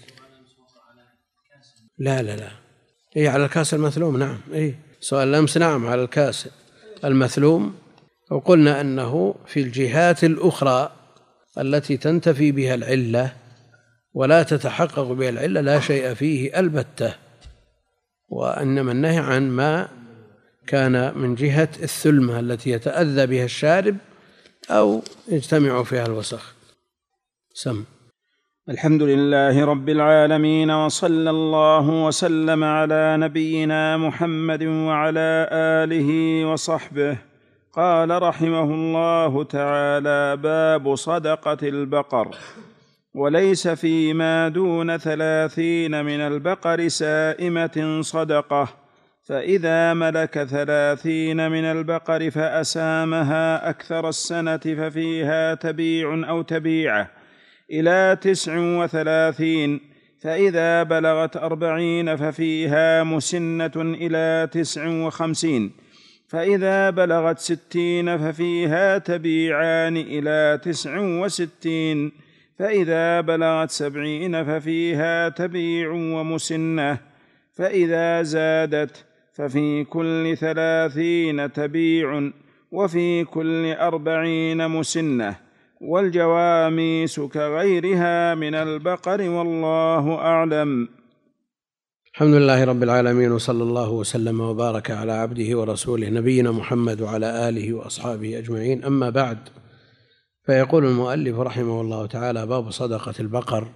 لا 1.99 2.23
لا 2.23 2.37
لا. 2.37 2.51
اي 3.17 3.29
على 3.29 3.45
الكاس 3.45 3.75
المثلوم. 3.75 4.17
نعم. 4.17 4.41
اي 4.55 4.75
سؤال 5.01 5.29
الأمس. 5.29 5.59
نعم 5.59 5.87
على 5.87 6.03
الكاس 6.03 6.49
المثلوم. 7.05 7.75
وقلنا 8.31 8.81
أنه 8.81 9.35
في 9.47 9.61
الجهات 9.61 10.25
الأخرى 10.25 10.93
التي 11.59 11.97
تنتفي 11.97 12.53
بها 12.53 12.75
العلة 12.75 13.37
ولا 14.15 14.43
تتحقق 14.43 15.13
بها 15.13 15.29
العلة 15.29 15.61
لا 15.61 15.81
شيء 15.81 16.15
فيه 16.15 16.59
البتة 16.61 17.15
وإنما 18.29 18.93
النهي 18.93 19.19
عن 19.19 19.51
ما 19.51 19.89
كان 20.67 21.19
من 21.19 21.35
جهة 21.35 21.69
الثلمة 21.83 22.41
التي 22.41 22.71
يتأذى 22.71 23.27
بها 23.27 23.45
الشارب 23.45 23.97
أو 24.71 25.03
يجتمع 25.29 25.83
فيها 25.83 26.07
الوسخ. 26.07 26.55
سم. 27.55 27.85
الحمد 28.69 29.03
لله 29.03 29.65
رب 29.65 29.89
العالمين 29.89 30.71
وصلى 30.71 31.31
الله 31.31 32.07
وسلم 32.07 32.65
على 32.65 33.17
نبينا 33.17 33.97
محمد 33.97 34.63
وعلى 34.63 35.49
آله 35.53 36.45
وصحبه. 36.47 37.19
قال 37.73 38.23
رحمه 38.23 38.65
الله 38.75 39.45
تعالى 39.45 40.37
باب 40.37 40.95
صدقة 40.95 41.69
البقر. 41.69 42.37
وليس 43.15 43.69
فيما 43.69 44.49
دون 44.49 44.97
ثلاثين 44.97 46.05
من 46.05 46.21
البقر 46.21 46.89
سائمة 46.89 48.01
صدقة. 48.01 48.82
فإذا 49.25 49.95
ملك 49.95 50.45
ثلاثين 50.45 51.51
من 51.51 51.65
البقر 51.65 52.31
فأسامها 52.31 53.71
أكثر 53.71 54.09
السنة 54.09 54.57
ففيها 54.57 55.55
تبيع 55.55 56.29
أو 56.29 56.43
تبيعة 56.43 57.11
إلى 57.71 58.19
تسع 58.21 58.59
وثلاثين 58.59 59.81
فإذا 60.21 60.83
بلغت 60.83 61.37
أربعين 61.37 62.17
ففيها 62.17 63.05
مسنة 63.05 63.73
إلى 63.77 64.49
تسع 64.53 64.89
وخمسين 64.89 65.73
فإذا 66.29 66.91
بلغت 66.91 67.39
ستين 67.39 68.19
ففيها 68.19 68.99
تبيعان 68.99 69.97
إلى 69.97 70.61
تسع 70.63 70.99
وستين 70.99 72.13
فإذا 72.59 73.21
بلغت 73.21 73.71
سبعين 73.71 74.45
ففيها 74.45 75.29
تبيع 75.29 75.91
ومسنة 75.91 76.99
فإذا 77.53 78.23
زادت 78.23 79.05
ففي 79.33 79.85
كل 79.85 80.37
ثلاثين 80.37 81.53
تبيع 81.53 82.31
وفي 82.73 83.25
كل 83.25 83.73
أربعين 83.73 84.69
مسنة 84.69 85.37
والجواميس 85.81 87.21
كغيرها 87.21 88.35
من 88.35 88.55
البقر 88.55 89.21
والله 89.29 90.15
أعلم. 90.15 90.89
الحمد 92.15 92.35
لله 92.35 92.65
رب 92.65 92.83
العالمين 92.83 93.33
وصلى 93.33 93.63
الله 93.63 93.91
وسلم 93.91 94.41
وبارك 94.41 94.91
على 94.91 95.13
عبده 95.13 95.59
ورسوله 95.59 96.11
نبينا 96.11 96.51
محمد 96.53 97.01
وعلى 97.01 97.49
آله 97.49 97.73
وأصحابه 97.75 98.39
أجمعين. 98.39 98.85
أما 98.85 99.11
بعد 99.11 99.39
فيقول 100.47 100.85
المؤلف 100.85 101.39
رحمه 101.39 101.81
الله 101.81 102.07
تعالى 102.07 102.47
باب 102.47 102.71
صدقة 102.71 103.15
البقر. 103.21 103.69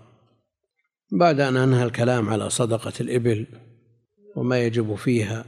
بعد 1.12 1.40
أن 1.40 1.56
أنهى 1.56 1.84
الكلام 1.84 2.28
على 2.28 2.50
صدقة 2.50 2.92
الإبل 3.00 3.46
وما 4.36 4.64
يجب 4.64 4.94
فيها 4.94 5.44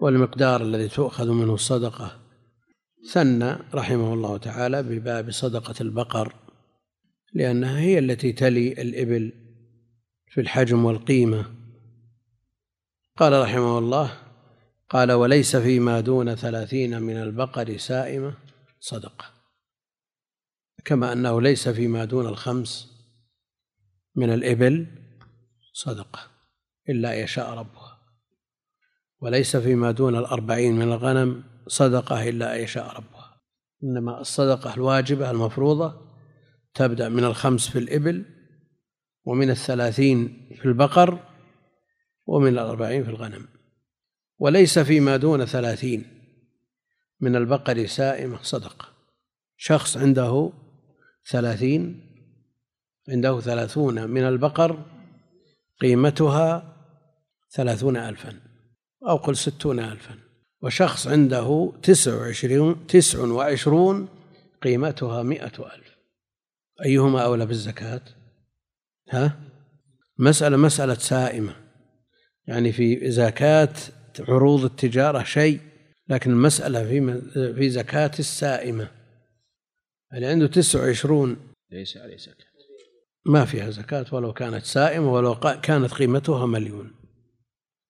والمقدار 0.00 0.62
الذي 0.62 0.88
تؤخذ 0.88 1.30
منه 1.30 1.54
الصدقة. 1.54 2.18
ثنى 3.12 3.56
رحمه 3.74 4.14
الله 4.14 4.36
تعالى 4.36 4.82
بباب 4.82 5.30
صدقة 5.30 5.74
البقر 5.80 6.34
لأنها 7.34 7.78
هي 7.78 7.98
التي 7.98 8.32
تلي 8.32 8.72
الإبل 8.72 9.32
في 10.28 10.40
الحجم 10.40 10.84
والقيمة. 10.84 11.44
قال 13.16 13.42
رحمه 13.42 13.78
الله 13.78 14.18
قال 14.88 15.12
وليس 15.12 15.56
فيما 15.56 16.00
دون 16.00 16.34
ثلاثين 16.34 17.02
من 17.02 17.16
البقر 17.16 17.76
سائمة 17.76 18.34
صدقة. 18.80 19.24
كما 20.84 21.12
أنه 21.12 21.40
ليس 21.40 21.68
فيما 21.68 22.04
دون 22.04 22.26
الخمس 22.26 22.92
من 24.16 24.32
الإبل 24.32 24.86
صدقة. 25.72 26.31
إلا 26.88 27.14
يشاء 27.14 27.50
ربها 27.50 27.98
وليس 29.20 29.56
فيما 29.56 29.90
دون 29.90 30.16
الأربعين 30.16 30.76
من 30.76 30.82
الغنم 30.82 31.44
صدقة 31.66 32.28
إلا 32.28 32.56
أن 32.56 32.60
يشاء 32.60 32.96
ربها 32.96 33.40
إنما 33.84 34.20
الصدقة 34.20 34.74
الواجبة 34.74 35.30
المفروضة 35.30 36.12
تبدأ 36.74 37.08
من 37.08 37.24
الخمس 37.24 37.68
في 37.68 37.78
الإبل 37.78 38.24
ومن 39.24 39.50
الثلاثين 39.50 40.48
في 40.60 40.64
البقر 40.64 41.18
ومن 42.26 42.48
الأربعين 42.48 43.04
في 43.04 43.10
الغنم. 43.10 43.48
وليس 44.38 44.78
فيما 44.78 45.16
دون 45.16 45.44
ثلاثين 45.44 46.04
من 47.20 47.36
البقر 47.36 47.86
سائمة 47.86 48.42
صدقة. 48.42 48.88
شخص 49.56 49.96
عنده 49.96 50.52
ثلاثين 51.30 52.08
عنده 53.08 53.40
ثلاثون 53.40 54.10
من 54.10 54.22
البقر 54.22 54.84
قيمتها 55.80 56.71
ثلاثون 57.54 57.96
ألفا 57.96 58.40
أو 59.08 59.16
قل 59.16 59.36
ستون 59.36 59.80
ألفا. 59.80 60.14
وشخص 60.62 61.06
عنده 61.06 61.72
تسع 61.82 62.16
وعشرون 62.16 62.86
تسع 62.86 63.24
وعشرون 63.24 64.08
قيمتها 64.62 65.22
مئة 65.22 65.74
ألف. 65.74 65.96
أيهما 66.84 67.24
أولى 67.24 67.46
بالزكاة؟ 67.46 68.00
ها؟ 69.10 69.40
مسألة 70.18 70.56
مسألة 70.56 70.94
سائمة. 70.94 71.56
يعني 72.46 72.72
في 72.72 73.10
زكاة 73.10 73.74
عروض 74.20 74.64
التجارة 74.64 75.22
شيء 75.22 75.60
لكن 76.08 76.30
المسألة 76.30 76.84
في 76.84 77.20
في 77.54 77.70
زكاة 77.70 78.10
السائمة. 78.18 78.88
اللي 80.14 80.26
عنده 80.26 80.46
تسع 80.46 80.80
وعشرون 80.80 81.36
ليس 81.70 81.96
عليه 81.96 82.16
زكاة. 82.16 82.52
ما 83.26 83.44
فيها 83.44 83.70
زكاة 83.70 84.06
ولو 84.12 84.32
كانت 84.32 84.64
سائمة 84.64 85.12
ولو 85.12 85.34
كانت 85.40 85.94
قيمتها 85.94 86.46
مليون. 86.46 87.01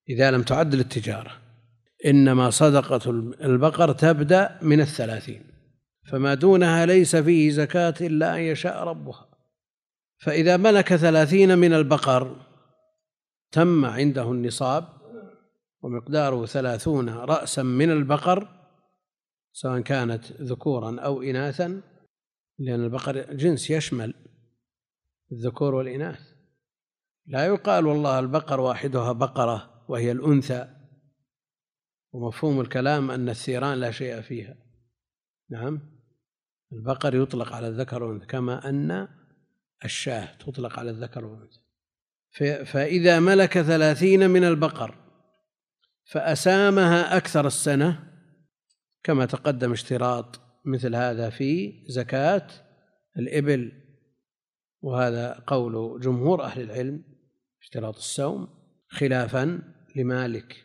إذا 0.08 0.30
لم 0.30 0.42
تعد 0.42 0.74
للتجارة. 0.74 1.30
إنما 2.06 2.50
صدقة 2.50 3.10
البقر 3.44 3.92
تبدأ 3.92 4.58
من 4.62 4.80
الثلاثين. 4.80 5.44
فما 6.10 6.34
دونها 6.34 6.86
ليس 6.86 7.16
فيه 7.16 7.50
زكاة 7.50 7.94
إلا 8.00 8.36
أن 8.36 8.40
يشاء 8.40 8.84
ربها. 8.84 9.28
فإذا 10.18 10.56
ملك 10.56 10.96
ثلاثين 10.96 11.58
من 11.58 11.72
البقر 11.72 12.36
تم 13.52 13.84
عنده 13.84 14.32
النصاب 14.32 14.88
ومقداره 15.82 16.46
ثلاثون 16.46 17.08
رأسا 17.08 17.62
من 17.62 17.90
البقر 17.90 18.48
سواء 19.52 19.80
كانت 19.80 20.32
ذكورا 20.32 21.00
أو 21.00 21.22
إناثا 21.22 21.80
لأن 22.58 22.84
البقر 22.84 23.34
جنس 23.34 23.70
يشمل 23.70 24.14
الذكور 25.32 25.74
والإناث. 25.74 26.20
لا 27.26 27.46
يقال 27.46 27.86
والله 27.86 28.18
البقر 28.18 28.60
واحدها 28.60 29.12
بقرة 29.12 29.71
وهي 29.88 30.12
الأنثى. 30.12 30.68
ومفهوم 32.12 32.60
الكلام 32.60 33.10
أن 33.10 33.28
الثيران 33.28 33.78
لا 33.78 33.90
شيء 33.90 34.20
فيها. 34.20 34.56
نعم. 35.50 35.80
البقر 36.72 37.14
يطلق 37.14 37.52
على 37.52 37.68
الذكر 37.68 38.02
والأنثى 38.02 38.26
كما 38.26 38.68
أن 38.68 39.08
الشاة 39.84 40.34
تطلق 40.34 40.78
على 40.78 40.90
الذكر 40.90 41.24
والأنثى. 41.24 41.60
فإذا 42.64 43.20
ملك 43.20 43.60
ثلاثين 43.60 44.30
من 44.30 44.44
البقر 44.44 44.94
فأسامها 46.04 47.16
أكثر 47.16 47.46
السنة 47.46 48.12
كما 49.02 49.26
تقدم 49.26 49.72
اشتراط 49.72 50.40
مثل 50.64 50.94
هذا 50.94 51.30
في 51.30 51.84
زكاة 51.88 52.46
الإبل. 53.18 53.82
وهذا 54.80 55.44
قول 55.46 56.00
جمهور 56.00 56.44
أهل 56.44 56.60
العلم 56.60 57.04
اشتراط 57.62 57.96
السوم 57.96 58.61
خلافا 58.92 59.62
لمالك. 59.96 60.64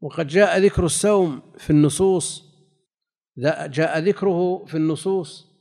وقد 0.00 0.26
جاء 0.26 0.58
ذكر 0.58 0.84
السوم 0.86 1.42
في 1.58 1.70
النصوص. 1.70 2.52
جاء 3.68 3.98
ذكره 3.98 4.64
في 4.64 4.76
النصوص. 4.76 5.52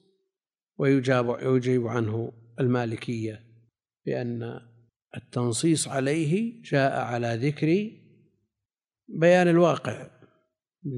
ويجاب 0.77 1.37
يجيب 1.41 1.87
عنه 1.87 2.31
المالكية 2.59 3.43
بأن 4.05 4.59
التنصيص 5.17 5.87
عليه 5.87 6.61
جاء 6.61 6.99
على 6.99 7.35
ذكر 7.35 7.91
بيان 9.07 9.47
الواقع. 9.47 10.07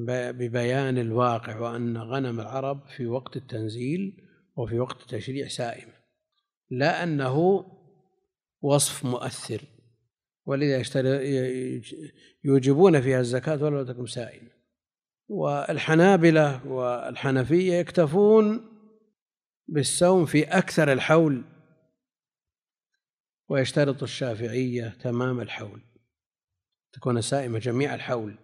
ببيان 0.07 0.97
الواقع 0.97 1.59
وأن 1.59 1.97
غنم 1.97 2.39
العرب 2.39 2.87
في 2.87 3.05
وقت 3.05 3.35
التنزيل 3.35 4.17
وفي 4.55 4.79
وقت 4.79 5.01
التشريع 5.01 5.47
سائم. 5.47 5.87
لا 6.69 7.03
أنه 7.03 7.65
وصف 8.61 9.05
مؤثر. 9.05 9.72
ولذا 10.45 10.83
يوجبون 12.43 13.01
فيها 13.01 13.19
الزكاة 13.19 13.63
ولو 13.63 13.83
تكن 13.83 14.05
سائمة 14.05 14.51
والحنابلة 15.29 16.67
والحنفية 16.67 17.73
يكتفون 17.73 18.69
بالصوم 19.67 20.25
في 20.25 20.43
أكثر 20.43 20.91
الحول 20.93 21.43
ويشترط 23.49 24.03
الشافعية 24.03 24.97
تمام 25.01 25.39
الحول 25.41 25.81
تكون 26.93 27.21
سائمة 27.21 27.59
جميع 27.59 27.95
الحول. 27.95 28.35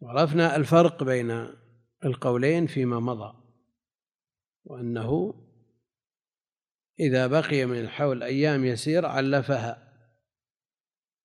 وعرفنا 0.00 0.56
الفرق 0.56 1.04
بين 1.04 1.48
القولين 2.04 2.66
فيما 2.66 3.00
مضى 3.00 3.34
وأنه 4.64 5.34
إذا 7.00 7.26
بقي 7.26 7.64
من 7.64 7.80
الحول 7.80 8.22
أيام 8.22 8.64
يسير 8.64 9.06
علفها. 9.06 9.83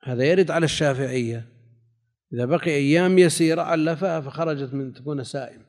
هذا 0.04 0.24
يرد 0.24 0.52
على 0.52 0.66
الشافعية. 0.66 1.46
إذا 2.34 2.46
بقي 2.46 2.72
أيام 2.72 3.18
يسيرة 3.20 3.62
علفها 3.62 4.22
فخرجت 4.22 4.74
من 4.74 4.94
تكون 4.94 5.24
سائم. 5.24 5.66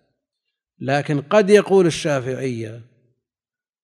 لكن 0.79 1.21
قد 1.21 1.51
يقول 1.51 1.87
الشافعية 1.87 2.83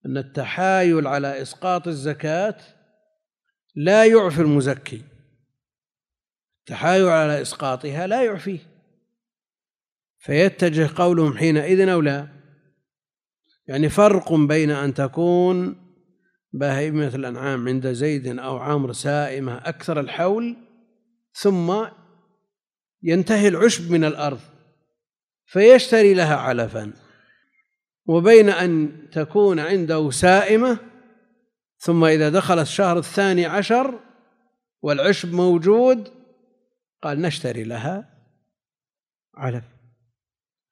أن 0.06 0.16
التحايل 0.16 1.06
على 1.06 1.42
إسقاط 1.42 1.88
الزكاة 1.88 2.56
لا 3.74 4.04
يعفي 4.04 4.40
المزكي. 4.40 5.02
التحايل 6.60 7.08
على 7.08 7.42
إسقاطها 7.42 8.06
لا 8.06 8.24
يعفيه. 8.24 8.58
فيتجه 10.18 10.90
قولهم 10.96 11.38
حينئذ 11.38 11.88
أو 11.88 12.00
لا. 12.00 12.28
يعني 13.66 13.88
فرق 13.88 14.32
بين 14.32 14.70
أن 14.70 14.94
تكون 14.94 15.85
بهيمة 16.52 17.14
الأنعام 17.14 17.68
عند 17.68 17.92
زيد 17.92 18.38
أو 18.38 18.56
عمرو 18.56 18.92
سائمة 18.92 19.56
أكثر 19.56 20.00
الحول 20.00 20.56
ثم 21.32 21.86
ينتهي 23.02 23.48
العشب 23.48 23.90
من 23.90 24.04
الأرض 24.04 24.40
فيشتري 25.46 26.14
لها 26.14 26.36
علفا 26.36 26.92
وبين 28.06 28.48
أن 28.48 28.92
تكون 29.12 29.58
عنده 29.58 30.10
سائمة 30.10 30.78
ثم 31.78 32.04
إذا 32.04 32.28
دخل 32.28 32.58
الشهر 32.58 32.98
الثاني 32.98 33.46
عشر 33.46 34.00
والعشب 34.82 35.32
موجود 35.32 36.08
قال 37.02 37.20
نشتري 37.20 37.64
لها 37.64 38.16
علف 39.34 39.64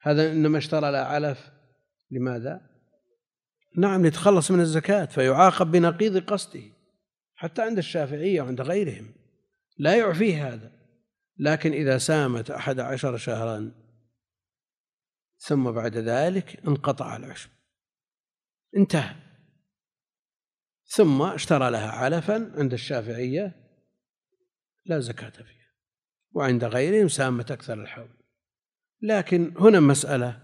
هذا 0.01 0.31
إنما 0.31 0.57
اشترى 0.57 0.91
لها 0.91 1.05
علف 1.05 1.51
لماذا؟ 2.11 2.74
نعم 3.77 4.03
ليتخلص 4.03 4.51
من 4.51 4.59
الزكاة 4.59 5.05
فيعاقب 5.05 5.71
بنقيض 5.71 6.17
قصده 6.17 6.63
حتى 7.35 7.61
عند 7.61 7.77
الشافعية 7.77 8.41
وعند 8.41 8.61
غيرهم. 8.61 9.13
لا 9.77 9.95
يعفيه 9.95 10.47
هذا. 10.53 10.71
لكن 11.37 11.71
إذا 11.71 11.97
سامت 11.97 12.51
أحد 12.51 12.79
عشر 12.79 13.17
شهرا 13.17 13.71
ثم 15.37 15.71
بعد 15.71 15.97
ذلك 15.97 16.67
انقطع 16.67 17.15
العشب 17.15 17.49
انتهى. 18.77 19.15
ثم 20.85 21.21
اشترى 21.21 21.71
لها 21.71 21.91
علفا 21.91 22.51
عند 22.55 22.73
الشافعية 22.73 23.55
لا 24.85 24.99
زكاة 24.99 25.29
فيها. 25.29 25.75
وعند 26.31 26.63
غيرهم 26.63 27.07
سامت 27.07 27.51
أكثر 27.51 27.81
الحول. 27.81 28.09
لكن 29.01 29.53
هنا 29.57 29.79
مسألة. 29.79 30.41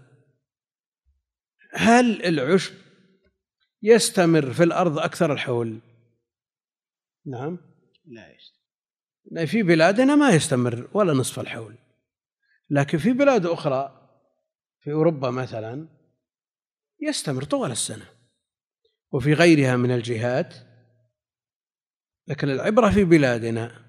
هل 1.74 2.22
العشب 2.24 2.74
يستمر 3.82 4.52
في 4.52 4.62
الأرض 4.62 4.98
أكثر 4.98 5.32
الحول. 5.32 5.78
نعم. 7.26 7.58
لا 8.04 8.34
يستمر. 8.34 9.46
في 9.46 9.62
بلادنا 9.62 10.16
ما 10.16 10.30
يستمر 10.30 10.88
ولا 10.94 11.12
نصف 11.12 11.40
الحول. 11.40 11.74
لكن 12.70 12.98
في 12.98 13.12
بلاد 13.12 13.46
أخرى 13.46 14.08
في 14.80 14.92
أوروبا 14.92 15.30
مثلا 15.30 15.88
يستمر 17.00 17.44
طوال 17.44 17.70
السنة. 17.70 18.06
وفي 19.12 19.32
غيرها 19.32 19.76
من 19.76 19.90
الجهات 19.90 20.54
لكن 22.28 22.50
العبرة 22.50 22.90
في 22.90 23.04
بلادنا 23.04 23.82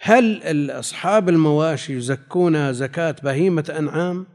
هل 0.00 0.70
أصحاب 0.70 1.28
المواشي 1.28 1.96
يزكون 1.96 2.72
زكاة 2.72 3.16
بهيمة 3.22 3.74
أنعام 3.78 4.26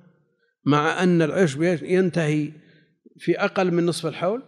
مع 0.66 1.04
أن 1.04 1.22
العشب 1.22 1.62
ينتهي 1.84 2.52
في 3.18 3.40
أقل 3.40 3.72
من 3.72 3.86
نصف 3.86 4.06
الحول؟ 4.06 4.44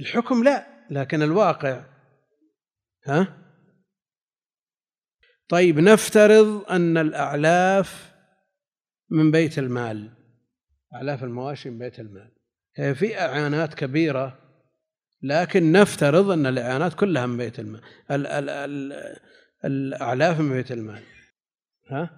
الحكم 0.00 0.44
لا 0.44 0.66
لكن 0.90 1.22
الواقع. 1.22 1.84
ها؟ 3.06 3.36
طيب 5.48 5.78
نفترض 5.78 6.70
أن 6.70 6.98
الأعلاف 6.98 8.14
من 9.10 9.30
بيت 9.30 9.58
المال. 9.58 10.10
أعلاف 10.94 11.24
المواشي 11.24 11.70
من 11.70 11.78
بيت 11.78 12.00
المال. 12.00 12.36
هي 12.76 12.94
في 12.94 13.20
إعانات 13.20 13.74
كبيرة 13.74 14.38
لكن 15.22 15.72
نفترض 15.72 16.30
أن 16.30 16.46
الإعانات 16.46 16.94
كلها 16.94 17.26
من 17.26 17.36
بيت 17.36 17.58
المال. 17.58 17.80
ال 18.10 18.26
ال 18.26 18.50
ال 18.50 18.92
الأعلاف 19.64 20.40
من 20.40 20.52
بيت 20.52 20.72
المال. 20.72 21.02
ها؟ 21.90 22.10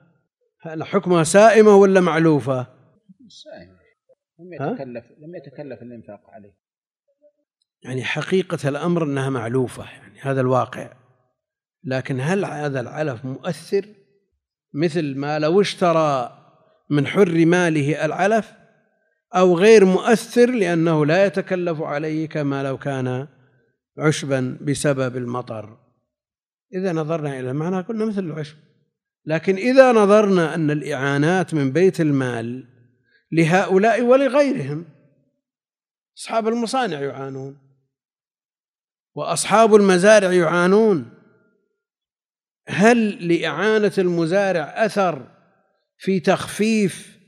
حكمها 0.83 1.25
سائمة 1.25 1.77
ولا 1.77 2.01
معلوفة؟ 2.01 2.66
سائمة. 3.29 3.83
لم 4.38 4.53
يتكلف 4.53 5.05
لم 5.18 5.37
يتكلف 5.37 5.83
الإنفاق 5.83 6.31
عليه. 6.31 6.62
يعني 7.85 8.05
حقيقة 8.05 8.68
الأمر 8.68 9.05
أنها 9.05 9.31
معلوفة 9.31 9.85
يعني 9.85 10.21
هذا 10.21 10.40
الواقع. 10.40 10.92
لكن 11.85 12.21
هل 12.21 12.45
هذا 12.45 12.81
العلف 12.81 13.25
مؤثر؟ 13.25 13.87
مثل 14.75 15.16
ما 15.16 15.38
لو 15.38 15.61
اشترى 15.61 16.38
من 16.90 17.07
حر 17.07 17.47
ماله 17.47 18.05
العلف 18.05 18.53
أو 19.35 19.59
غير 19.59 19.85
مؤثر 19.85 20.51
لأنه 20.51 21.07
لا 21.07 21.27
يتكلف 21.27 21.83
عليه 21.83 22.29
كما 22.29 22.62
لو 22.62 22.79
كان 22.79 23.29
عشبا 23.99 24.59
بسبب 24.61 25.16
المطر. 25.16 25.79
إذا 26.75 26.92
نظرنا 26.92 27.40
إلى 27.40 27.51
المعنى 27.51 27.81
قلنا 27.81 28.05
مثل 28.05 28.25
العشب. 28.25 28.57
لكن 29.27 29.57
إذا 29.57 29.92
نظرنا 29.92 30.55
أن 30.55 30.71
الإعانات 30.71 31.55
من 31.55 31.73
بيت 31.73 32.01
المال 32.01 32.68
لهؤلاء 33.33 34.03
ولغيرهم 34.03 34.85
أصحاب 36.18 36.49
المصانع 36.49 37.01
يعانون. 37.01 37.62
وأصحاب 39.14 39.75
المزارع 39.75 40.33
يعانون. 40.33 41.11
هل 42.68 43.29
لإعانة 43.29 43.92
المزارع 43.98 44.85
أثر 44.85 45.29
في 45.98 46.20
تخفيف 46.20 47.18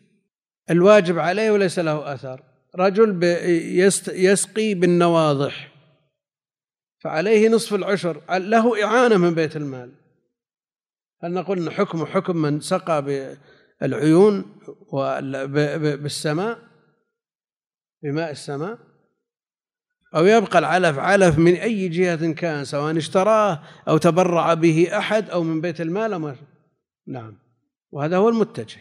الواجب 0.70 1.18
عليه 1.18 1.50
وليس 1.50 1.78
له 1.78 2.14
أثر؟ 2.14 2.42
رجل 2.76 3.22
يسقي 4.08 4.74
بالنواضح 4.74 5.72
فعليه 7.04 7.48
نصف 7.48 7.74
العشر 7.74 8.22
له 8.30 8.84
إعانة 8.84 9.16
من 9.16 9.34
بيت 9.34 9.56
المال. 9.56 9.92
هل 11.22 11.32
نقول 11.32 11.58
أن 11.58 11.70
حكمه 11.70 12.06
حكم 12.06 12.36
من 12.36 12.60
سقى 12.60 13.02
بالعيون 13.80 14.60
بالسماء؟ 16.02 16.58
بماء 18.02 18.30
السماء؟ 18.30 18.78
أو 20.14 20.26
يبقى 20.26 20.58
العلف 20.58 20.98
علف 20.98 21.38
من 21.38 21.54
أي 21.54 21.88
جهة 21.88 22.32
كان 22.32 22.64
سواء 22.64 22.96
اشتراه 22.96 23.62
أو 23.88 23.96
تبرع 23.98 24.54
به 24.54 24.98
أحد 24.98 25.30
أو 25.30 25.42
من 25.42 25.60
بيت 25.60 25.80
المال 25.80 26.12
أو 26.12 26.34
نعم. 27.06 27.38
وهذا 27.90 28.16
هو 28.16 28.28
المتجه. 28.28 28.80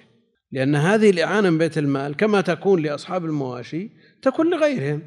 لأن 0.51 0.75
هذه 0.75 1.09
الإعانة 1.09 1.49
من 1.49 1.57
بيت 1.57 1.77
المال 1.77 2.15
كما 2.15 2.41
تكون 2.41 2.81
لأصحاب 2.81 3.25
المواشي 3.25 3.89
تكون 4.21 4.49
لغيرهم. 4.49 5.01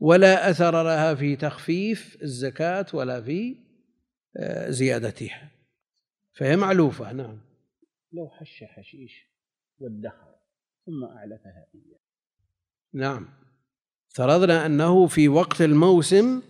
ولا 0.00 0.50
أثر 0.50 0.82
لها 0.82 1.14
في 1.14 1.36
تخفيف 1.36 2.18
الزكاة 2.22 2.86
ولا 2.92 3.22
في 3.22 3.56
آه، 4.36 4.70
زيادتها. 4.70 5.50
فهي 6.32 6.56
معلوفة 6.56 7.12
نعم. 7.12 7.40
لو 8.12 8.28
حش 8.28 8.64
حشيش 8.64 9.26
وادخر 9.78 10.34
ثم 10.86 11.04
أعلفها 11.04 11.66
إياه. 11.74 12.00
نعم. 12.94 13.45
افترضنا 14.16 14.66
أنه 14.66 15.06
في 15.06 15.28
وقت 15.28 15.62
الموسم 15.62 16.42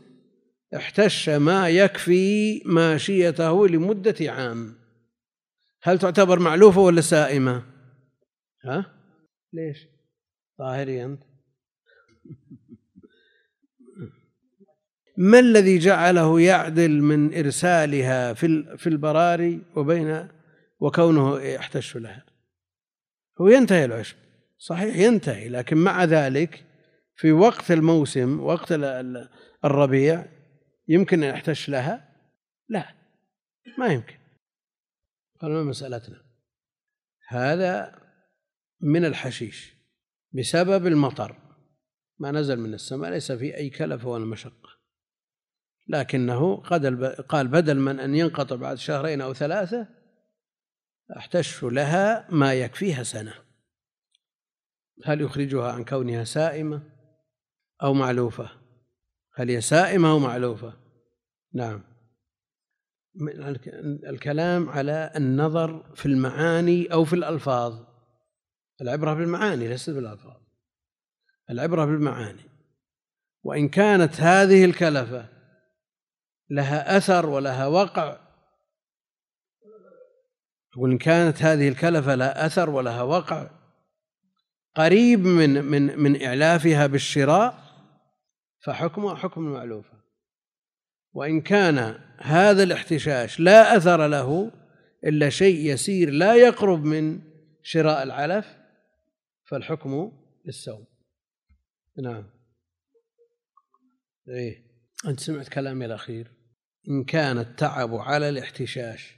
احتش 0.77 1.29
ما 1.29 1.69
يكفي 1.69 2.63
ماشيته 2.65 3.69
لمدة 3.69 4.33
عام 4.33 4.75
هل 5.83 5.99
تعتبر 5.99 6.39
معلوفة 6.39 6.81
ولا 6.81 7.01
سائمة؟ 7.01 7.63
ها؟ 8.65 8.87
ليش؟ 9.53 9.79
ظاهري 10.59 11.05
أنت 11.05 11.23
ما 15.17 15.39
الذي 15.39 15.79
جعله 15.79 16.41
يعدل 16.41 17.03
من 17.03 17.35
إرسالها 17.35 18.33
في 18.33 18.77
في 18.79 18.87
البراري 18.87 19.61
وبين 19.77 20.29
وكونه 20.81 21.41
يحتش 21.41 21.97
لها 21.97 22.25
هو 23.41 23.49
ينتهي 23.49 23.85
العشب 23.85 24.17
صحيح 24.59 24.97
ينتهي 24.97 25.49
لكن 25.49 25.77
مع 25.77 26.05
ذلك 26.05 26.67
في 27.17 27.33
وقت 27.33 27.71
الموسم 27.71 28.41
وقت 28.41 28.73
الربيع 29.65 30.27
يمكن 30.89 31.23
أن 31.23 31.31
يحتش 31.31 31.69
لها؟ 31.69 32.17
لا 32.69 32.95
ما 33.79 33.87
يمكن. 33.87 34.19
قال 35.41 35.51
ما 35.51 35.63
مسألتنا؟ 35.63 36.23
هذا 37.29 38.03
من 38.81 39.05
الحشيش 39.05 39.75
بسبب 40.33 40.87
المطر. 40.87 41.37
ما 42.19 42.31
نزل 42.31 42.61
من 42.61 42.75
السماء 42.75 43.11
ليس 43.11 43.33
في 43.33 43.57
أي 43.57 43.71
كلفة 43.71 44.09
ولا 44.09 44.25
مشقة. 44.25 44.77
لكنه 45.89 46.57
قال 47.29 47.49
بدل 47.49 47.79
من 47.79 48.01
أن 48.01 48.15
ينقطع 48.15 48.57
بعد 48.57 48.77
شهرين 48.79 49.21
أو 49.21 49.35
ثلاثة 49.35 49.89
أحتش 51.17 51.65
لها 51.65 52.29
ما 52.31 52.55
يكفيها 52.55 53.03
سنة. 53.03 53.35
هل 55.05 55.21
يخرجها 55.21 55.73
عن 55.73 55.85
كونها 55.85 56.25
سائمة؟ 56.25 56.96
أو 57.83 57.95
معلوفة. 57.95 58.51
هل 59.35 59.51
هي 59.51 59.61
سائمة 59.61 60.11
أو 60.11 60.19
معلوفة. 60.19 60.73
نعم. 61.55 61.83
الكلام 64.09 64.69
على 64.69 65.13
النظر 65.17 65.95
في 65.95 66.07
المعاني 66.07 66.93
أو 66.93 67.05
في 67.05 67.13
الألفاظ. 67.13 67.85
العبرة 68.81 69.15
بالمعاني 69.15 69.69
ليست 69.69 69.91
بالألفاظ. 69.91 70.41
العبرة 71.51 71.85
بالمعاني. 71.85 72.51
وإن 73.43 73.69
كانت 73.69 74.21
هذه 74.21 74.65
الكلفة 74.65 75.29
لها 76.51 76.97
أثر 76.97 77.27
ولها 77.27 77.67
وقع 77.67 78.27
وإن 80.77 80.99
كانت 80.99 81.43
هذه 81.43 81.69
الكلفة 81.69 82.15
لها 82.15 82.47
أثر 82.47 82.71
ولها 82.71 83.03
وقع 83.03 83.51
قريب 84.75 85.21
من 85.21 85.65
من 85.65 85.99
من 85.99 86.23
إعلافها 86.23 86.87
بالشراء 86.87 87.66
فحكمها 88.65 89.15
حكم 89.15 89.47
المعلوفة 89.47 89.97
وإن 91.13 91.41
كان 91.41 91.79
هذا 92.19 92.63
الاحتشاش 92.63 93.41
لا 93.41 93.77
أثر 93.77 94.07
له 94.07 94.53
إلا 95.05 95.29
شيء 95.29 95.73
يسير 95.73 96.11
لا 96.11 96.35
يقرب 96.35 96.85
من 96.85 97.21
شراء 97.63 98.03
العلف 98.03 98.57
فالحكم 99.51 100.13
للسوم 100.47 100.87
نعم. 102.03 102.31
إيه. 104.29 104.67
أنت 105.07 105.21
سمعت 105.21 105.49
كلامي 105.49 105.85
الأخير. 105.87 106.33
إن 106.89 107.05
كان 107.05 107.39
التعب 107.39 107.95
على 107.95 108.29
الاحتشاش 108.29 109.17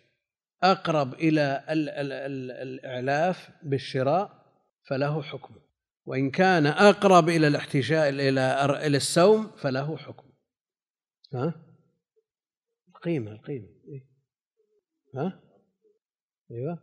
أقرب 0.63 1.15
إلى 1.15 1.65
ال 1.71 1.89
ال 1.89 2.13
ال 2.13 2.51
الإعلاف 2.51 3.51
بالشراء 3.63 4.45
فله 4.89 5.23
حكم. 5.23 5.55
وإن 6.09 6.31
كان 6.31 6.67
أقرب 6.67 7.29
إلى 7.29 7.47
الاحتشاء 7.47 8.09
إلى 8.09 8.65
إلى 8.87 8.97
السوم 8.97 9.57
فله 9.57 9.97
حكم. 9.97 10.33
ها؟ 11.35 11.75
القيمة 12.89 13.33
القيمة. 13.33 13.69
إيه؟ 13.69 14.09
ها؟ 15.15 15.43
أيوه. 16.51 16.79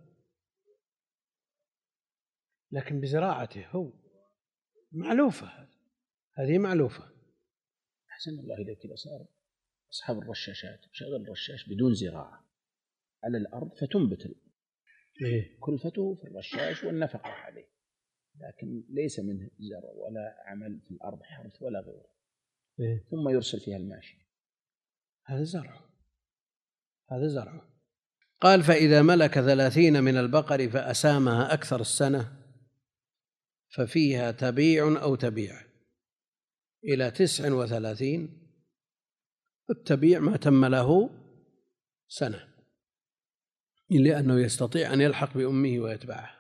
لكن 2.72 3.02
بزراعته 3.02 3.68
هو 3.68 3.94
معلوفة 4.92 5.48
هذه. 6.34 6.58
معلوفة. 6.58 7.04
أحسن 8.12 8.32
الله 8.32 8.56
إذا 8.56 8.96
صار 8.96 9.28
أصحاب 9.90 10.18
الرشاشات. 10.20 10.80
شغل 10.92 11.16
الرشاش 11.16 11.70
بدون 11.70 11.94
زراعة. 11.94 12.46
على 13.24 13.38
الأرض 13.38 13.72
فتنبت 13.82 14.36
إيه؟ 15.26 15.60
كلفته 15.60 16.16
في 16.16 16.28
الرشاش 16.28 16.84
والنفقة 16.84 17.30
عليه. 17.30 17.75
لكن 18.40 18.84
ليس 18.90 19.20
منه 19.20 19.50
زرع 19.60 19.92
ولا 19.96 20.36
عمل 20.46 20.82
في 20.88 20.92
الأرض 20.92 21.24
حرث 21.24 21.62
ولا 21.62 21.80
غيره. 21.80 22.06
إيه؟ 22.80 23.08
ثم 23.12 23.30
يرسل 23.30 23.60
فيها 23.60 23.78
الماشي. 23.78 24.18
هذا 25.26 25.44
زرع. 25.44 25.82
هذا 27.12 27.28
زرع. 27.28 27.70
قال 28.42 28.64
فإذا 28.64 29.02
ملك 29.02 29.34
ثلاثين 29.34 30.04
من 30.04 30.18
البقر 30.18 30.70
فأسامها 30.70 31.54
أكثر 31.54 31.82
السنة 31.82 32.38
ففيها 33.76 34.32
تبيع 34.32 35.02
أو 35.02 35.16
تبيع. 35.16 35.62
إلى 36.84 37.12
تسع 37.12 37.54
وثلاثين 37.54 38.52
التبيع 39.70 40.20
ما 40.20 40.38
تم 40.38 40.66
له 40.66 41.10
سنة. 42.08 42.56
لأنه 43.90 44.40
يستطيع 44.40 44.94
أن 44.94 45.02
يلحق 45.02 45.38
بأمه 45.38 45.80
ويتبعها 45.80 46.35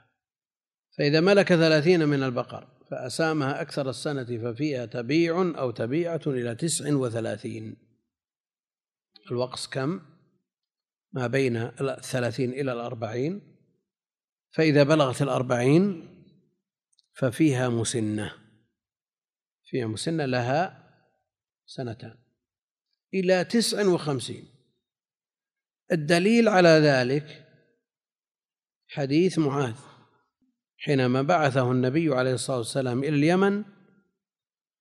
فإذا 0.97 1.19
ملك 1.21 1.47
ثلاثين 1.47 2.05
من 2.08 2.23
البقر 2.23 2.67
فأسامها 2.91 3.62
أكثر 3.62 3.89
السنة 3.89 4.23
ففيها 4.23 4.86
تبيع 4.86 5.41
أو 5.58 5.71
تبيعة 5.71 6.21
إلى 6.27 6.55
تسع 6.55 6.93
وثلاثين. 6.93 7.77
الوقص 9.31 9.67
كم؟ 9.67 10.01
ما 11.13 11.27
بين 11.27 11.58
الثلاثين 11.58 12.51
إلى 12.51 12.73
الأربعين. 12.73 13.55
فإذا 14.51 14.84
بلغت 14.84 15.21
الأربعين 15.21 16.08
ففيها 17.13 17.69
مسنة. 17.69 18.34
فيها 19.63 19.88
مسنة 19.88 20.25
لها 20.25 20.91
سنتان. 21.65 22.17
إلى 23.13 23.45
تسع 23.45 23.88
وخمسين. 23.88 24.47
الدليل 25.91 26.49
على 26.49 26.69
ذلك 26.69 27.45
حديث 28.88 29.39
معاذ. 29.39 29.94
حينما 30.77 31.21
بعثه 31.21 31.71
النبي 31.71 32.15
عليه 32.15 32.33
الصلاة 32.33 32.57
والسلام 32.57 32.99
إلى 32.99 33.09
اليمن 33.09 33.63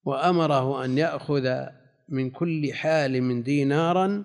وأمره 0.05 0.85
أن 0.85 0.99
يأخذ 0.99 1.67
من 2.09 2.31
كل 2.31 2.73
حال 2.73 3.23
من 3.23 3.43
دينارا 3.43 4.25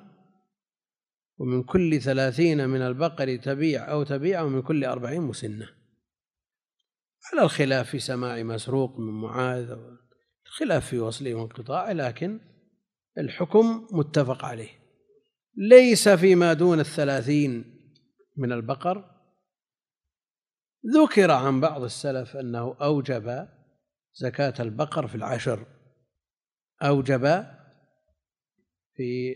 ومن 1.38 1.64
كل 1.64 2.02
ثلاثين 2.02 2.70
من 2.70 2.82
البقر 2.82 3.36
تبيع 3.36 3.92
أو 3.92 4.04
تبيع 4.04 4.42
ومن 4.42 4.62
كل 4.62 4.86
أربعين 4.86 5.22
مسنة. 5.22 5.70
على 7.34 7.44
الخلاف 7.44 7.90
في 7.90 8.00
سماع 8.00 8.44
مسروق 8.44 9.00
من 9.00 9.22
معاذ 9.22 9.78
الخلاف 10.46 10.86
في 10.86 11.00
وصله 11.00 11.34
وانقطاعه 11.34 11.94
لكن 11.94 12.40
الحكم 13.18 13.88
متفق 13.92 14.46
عليه. 14.46 14.70
ليس 15.58 16.10
فيما 16.10 16.54
دون 16.54 16.80
الثلاثين 16.80 17.80
من 18.38 18.52
البقر 18.52 19.19
ذكر 20.86 21.32
عن 21.32 21.62
بعض 21.62 21.84
السلف 21.84 22.38
أنه 22.38 22.76
أوجب 22.82 23.48
زكاة 24.14 24.54
البقر 24.60 25.08
في 25.08 25.16
العشر. 25.16 25.66
أوجب 26.84 27.46
في 28.96 29.36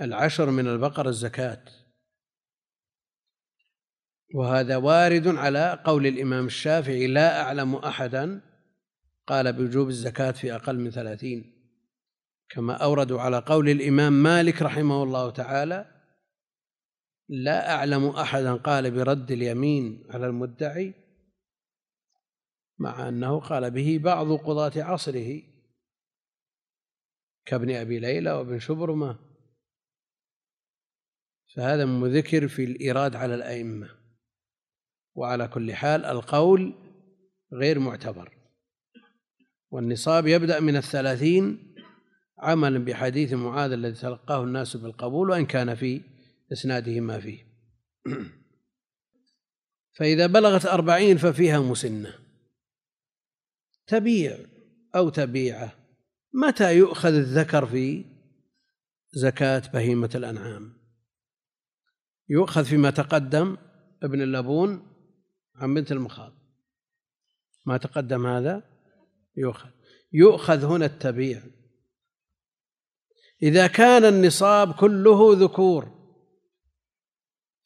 العشر 0.00 0.50
من 0.50 0.66
البقر 0.66 1.08
الزكاة. 1.08 1.64
وهذا 4.34 4.76
وارد 4.76 5.26
على 5.28 5.82
قول 5.84 6.06
الإمام 6.06 6.46
الشافعي 6.46 7.06
لا 7.06 7.42
أعلم 7.42 7.74
أحدا 7.74 8.40
قال 9.26 9.52
بوجوب 9.52 9.88
الزكاة 9.88 10.30
في 10.30 10.54
أقل 10.54 10.78
من 10.78 10.90
ثلاثين 10.90 11.58
كما 12.48 12.72
أوردوا 12.74 13.20
على 13.20 13.38
قول 13.38 13.68
الإمام 13.68 14.12
مالك 14.12 14.62
رحمه 14.62 15.02
الله 15.02 15.30
تعالى 15.30 15.97
لا 17.28 17.74
أعلم 17.74 18.06
أحدا 18.06 18.54
قال 18.54 18.90
برد 18.90 19.30
اليمين 19.30 20.06
على 20.10 20.26
المدعي 20.26 20.94
مع 22.78 23.08
أنه 23.08 23.40
قال 23.40 23.70
به 23.70 24.00
بعض 24.02 24.32
قضاة 24.32 24.72
عصره 24.76 25.42
كابن 27.46 27.70
أبي 27.70 27.98
ليلى 27.98 28.32
وابن 28.32 28.58
شبرمة. 28.58 29.18
فهذا 31.54 31.84
مذكر 31.84 32.48
في 32.48 32.64
الإيراد 32.64 33.16
على 33.16 33.34
الأئمة. 33.34 33.88
وعلى 35.14 35.48
كل 35.48 35.74
حال 35.74 36.04
القول 36.04 36.74
غير 37.52 37.78
معتبر. 37.78 38.38
والنصاب 39.70 40.26
يبدأ 40.26 40.60
من 40.60 40.76
الثلاثين 40.76 41.74
عملا 42.38 42.78
بحديث 42.84 43.32
معاذ 43.32 43.72
الذي 43.72 44.00
تلقاه 44.00 44.44
الناس 44.44 44.76
بالقبول 44.76 45.30
وإن 45.30 45.46
كان 45.46 45.74
في 45.74 46.17
إسناده 46.52 47.00
ما 47.00 47.20
فيه. 47.20 47.48
فإذا 49.98 50.26
بلغت 50.26 50.66
أربعين 50.66 51.16
ففيها 51.16 51.60
مسنة. 51.60 52.14
تبيع 53.86 54.38
أو 54.94 55.08
تبيعة 55.08 55.74
متى 56.34 56.76
يؤخذ 56.76 57.14
الذكر 57.14 57.66
في 57.66 58.04
زكاة 59.10 59.62
بهيمة 59.74 60.10
الأنعام؟ 60.14 60.78
يؤخذ 62.28 62.64
فيما 62.64 62.90
تقدم 62.90 63.56
ابن 64.02 64.22
اللبون 64.22 64.96
عن 65.54 65.74
بنت 65.74 65.92
المخاض. 65.92 66.32
ما 67.66 67.76
تقدم 67.76 68.26
هذا؟ 68.26 68.62
يؤخذ. 69.36 69.70
يؤخذ 70.12 70.64
هنا 70.64 70.86
التبيع. 70.86 71.42
إذا 73.42 73.66
كان 73.66 74.04
النصاب 74.04 74.74
كله 74.74 75.36
ذكور 75.38 75.97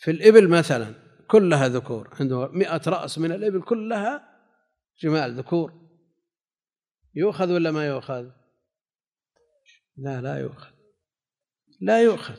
في 0.03 0.11
الإبل 0.11 0.49
مثلا 0.49 0.95
كلها 1.29 1.69
ذكور. 1.69 2.09
عنده 2.21 2.49
مئة 2.49 2.83
رأس 2.87 3.19
من 3.19 3.33
الإبل 3.33 3.63
كلها 3.63 4.39
جمال 5.03 5.39
ذكور. 5.39 5.73
يؤخذ 7.15 7.53
ولا 7.53 7.71
ما 7.71 7.87
يؤخذ؟ 7.87 8.31
لا 9.97 10.21
لا 10.21 10.39
يؤخذ. 10.39 10.73
لا 11.81 12.03
يؤخذ. 12.03 12.37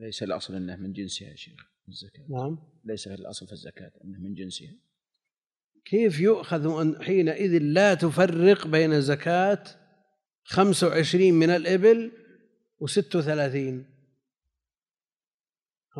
ليس 0.00 0.22
الأصل 0.22 0.54
أنه 0.54 0.76
من 0.76 0.92
جنسها 0.92 1.28
يا 1.28 1.36
شيخ 1.36 1.60
الزكاة. 1.88 2.26
نعم. 2.30 2.58
ليس 2.84 3.08
الأصل 3.08 3.46
في 3.46 3.52
الزكاة 3.52 3.92
أنه 4.04 4.18
من 4.18 4.34
جنسها. 4.34 4.74
كيف 5.84 6.20
يؤخذ 6.20 7.02
حينئذ 7.02 7.58
لا 7.62 7.94
تفرق 7.94 8.66
بين 8.66 9.00
زكاة 9.00 9.64
خمسة 10.44 10.86
وعشرين 10.86 11.34
من 11.34 11.50
الإبل 11.50 12.12
وست 12.80 13.16
وثلاثين؟ 13.16 13.76
هم 13.76 13.97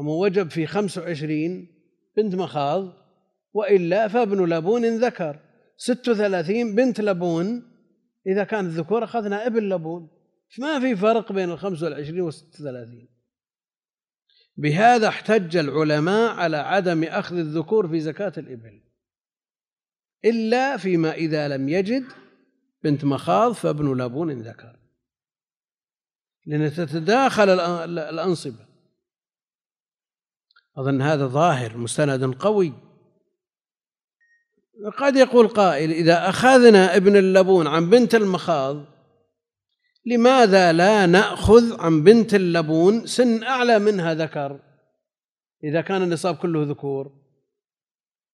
وجب 0.06 0.50
في 0.50 0.66
خمس 0.66 0.98
وعشرين 0.98 1.68
بنت 2.16 2.34
مخاض 2.34 2.92
وإلا 3.52 4.08
فابن 4.08 4.44
لبون 4.44 4.84
ذكر. 4.84 5.40
ست 5.76 6.08
وثلاثين 6.08 6.74
بنت 6.74 7.00
لبون 7.00 7.62
إذا 8.26 8.44
كانت 8.44 8.72
ذكور 8.72 9.04
أخذنا 9.04 9.46
ابن 9.46 9.68
لبون. 9.68 10.08
ما 10.58 10.80
في 10.80 10.96
فرق 10.96 11.32
بين 11.32 11.50
الخمس 11.50 11.82
والعشرين 11.82 12.20
والست 12.20 12.60
وثلاثين. 12.60 13.08
بهذا 14.56 15.08
احتج 15.08 15.56
العلماء 15.56 16.34
على 16.34 16.56
عدم 16.56 17.04
أخذ 17.04 17.36
الذكور 17.36 17.88
في 17.88 18.00
زكاة 18.00 18.32
الإبل. 18.38 18.82
إلا 20.24 20.76
فيما 20.76 21.12
إذا 21.12 21.48
لم 21.48 21.68
يجد 21.68 22.04
بنت 22.84 23.04
مخاض 23.04 23.52
فابن 23.52 24.02
لبون 24.02 24.42
ذكر. 24.42 24.78
لأن 26.46 26.72
تتداخل 26.72 27.60
الأنصبة. 27.88 28.67
أظن 30.78 31.02
هذا 31.02 31.26
ظاهر 31.26 31.76
مستند 31.76 32.34
قوي. 32.34 32.72
قد 34.98 35.16
يقول 35.16 35.48
قائل 35.48 35.90
إذا 35.90 36.28
أخذنا 36.28 36.96
ابن 36.96 37.16
اللبون 37.16 37.66
عن 37.66 37.90
بنت 37.90 38.14
المخاض 38.14 38.84
لماذا 40.06 40.72
لا 40.72 41.06
نأخذ 41.06 41.80
عن 41.80 42.02
بنت 42.02 42.34
اللبون 42.34 43.06
سن 43.06 43.42
أعلى 43.42 43.78
منها 43.78 44.14
ذكر؟ 44.14 44.60
إذا 45.64 45.80
كان 45.80 46.02
النصاب 46.02 46.36
كله 46.36 46.62
ذكور. 46.62 47.12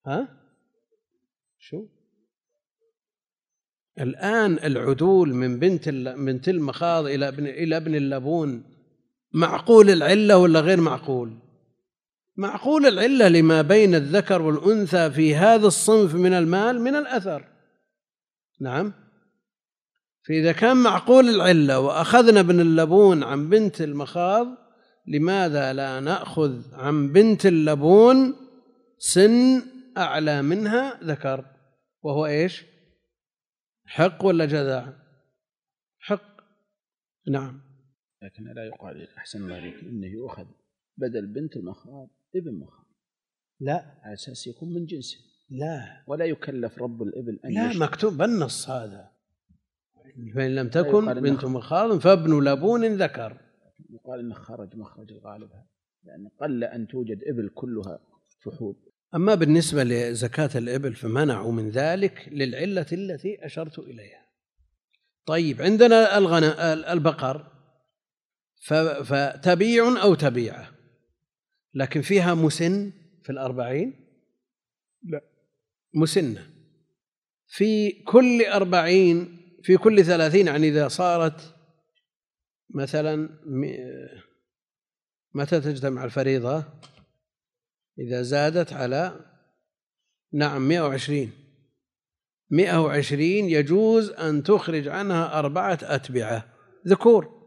ها؟ 0.07 0.27
شو؟ 1.59 1.85
الآن 3.99 4.53
العدول 4.53 5.33
من 5.33 5.59
بنت 5.59 5.89
بنت 5.89 6.49
المخاض 6.49 7.05
إلى 7.05 7.27
ابن 7.27 7.47
إلى 7.47 7.77
ابن 7.77 7.95
اللبون 7.95 8.63
معقول 9.33 9.89
العلة 9.89 10.37
ولا 10.37 10.59
غير 10.59 10.81
معقول؟ 10.81 11.44
معقول 12.37 12.85
العلة 12.85 13.27
لما 13.27 13.61
بين 13.61 13.95
الذكر 13.95 14.41
والأنثى 14.41 15.11
في 15.11 15.35
هذا 15.35 15.67
الصنف 15.67 16.15
من 16.15 16.33
المال 16.33 16.81
من 16.81 16.95
الأثر؟ 16.95 17.47
نعم. 18.61 18.93
فإذا 20.27 20.51
كان 20.51 20.77
معقول 20.77 21.29
العلة 21.29 21.79
وأخذنا 21.79 22.39
ابن 22.39 22.59
اللبون 22.59 23.23
عن 23.23 23.49
بنت 23.49 23.81
المخاض 23.81 24.47
لماذا 25.07 25.73
لا 25.73 25.99
نأخذ 25.99 26.61
عن 26.73 27.11
بنت 27.13 27.45
اللبون 27.45 28.35
سن 28.97 29.61
أعلى 29.97 30.41
منها 30.41 30.99
ذكر؟ 31.03 31.45
وهو 32.01 32.25
إيش؟ 32.25 32.65
حق 33.85 34.25
ولا 34.25 34.45
جذع؟ 34.45 34.93
حق. 35.99 36.41
نعم. 37.27 37.61
لكن 38.21 38.43
لا 38.43 38.65
يقال 38.65 39.07
أحسن 39.17 39.43
الله 39.43 39.55
عليك 39.55 39.75
إنه 39.83 40.07
يؤخذ 40.07 40.45
بدل 40.97 41.25
بنت 41.25 41.55
المخاض 41.55 42.09
ابن 42.35 42.59
مخاض 42.59 42.85
لا. 43.59 43.99
على 44.03 44.13
أساس 44.13 44.47
يكون 44.47 44.73
من 44.73 44.85
جنسه. 44.85 45.17
لا. 45.49 46.03
ولا 46.07 46.25
يكلف 46.25 46.81
رب 46.81 47.03
الإبل 47.03 47.39
أن 47.45 47.53
لا 47.53 47.77
مكتوب 47.77 48.17
بالنص 48.17 48.69
هذا. 48.69 49.11
فإن 50.35 50.55
لم 50.55 50.69
تكن 50.69 51.13
بنت 51.13 51.45
مخاض 51.45 51.99
فابن 51.99 52.43
لبون 52.43 52.85
ذكر. 52.85 53.41
يقال 53.89 54.19
إنه 54.19 54.35
خرج 54.35 54.75
مخرج 54.75 55.11
الغالب. 55.11 55.49
لأن 56.03 56.29
قل 56.39 56.63
أن 56.63 56.87
توجد 56.87 57.23
إبل 57.23 57.49
كلها 57.49 57.99
فحول 58.43 58.75
أما 59.15 59.35
بالنسبة 59.35 59.83
لزكاة 59.83 60.49
الإبل 60.55 60.95
فمنعوا 60.95 61.51
من 61.51 61.69
ذلك 61.69 62.29
للعلة 62.31 62.85
التي 62.91 63.45
أشرت 63.45 63.79
إليها. 63.79 64.25
طيب 65.25 65.61
عندنا 65.61 66.17
الغنم 66.17 66.53
البقر. 66.91 67.51
فتبيع 69.03 70.03
أو 70.03 70.15
تبيعة؟ 70.15 70.74
لكن 71.75 72.01
فيها 72.01 72.33
مسن 72.33 72.91
في 73.23 73.31
الأربعين؟ 73.31 73.93
لا. 75.03 75.21
مسنة. 75.93 76.49
في 77.47 77.91
كل 77.91 78.45
أربعين 78.45 79.37
في 79.63 79.77
كل 79.77 80.05
ثلاثين 80.05 80.47
يعني 80.47 80.69
إذا 80.69 80.87
صارت 80.87 81.55
مثلا 82.75 83.29
متى 85.33 85.61
تجتمع 85.61 86.03
الفريضة؟ 86.03 86.63
إذا 87.99 88.21
زادت 88.21 88.73
على 88.73 89.25
نعم 90.33 90.67
مئة 90.67 90.81
وعشرين. 90.81 91.31
مئة 92.51 92.81
وعشرين 92.81 93.49
يجوز 93.49 94.09
أن 94.09 94.43
تخرج 94.43 94.87
عنها 94.87 95.39
أربعة 95.39 95.79
أتبعة. 95.81 96.53
ذكور. 96.87 97.44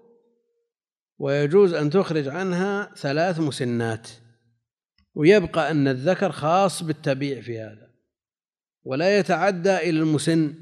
ويجوز 1.19 1.75
أن 1.75 1.91
تخرج 1.91 2.29
عنها 2.29 2.95
ثلاث 2.95 3.41
مسنات 3.41 4.09
ويبقى 5.15 5.71
أن 5.71 5.89
الذكر 5.89 6.33
خاص 6.33 6.83
بالتبيع 6.83 7.41
في 7.41 7.61
هذا 7.61 7.89
ولا 8.85 9.19
يتعدى 9.19 9.77
إلى 9.77 10.01
المسن. 10.01 10.55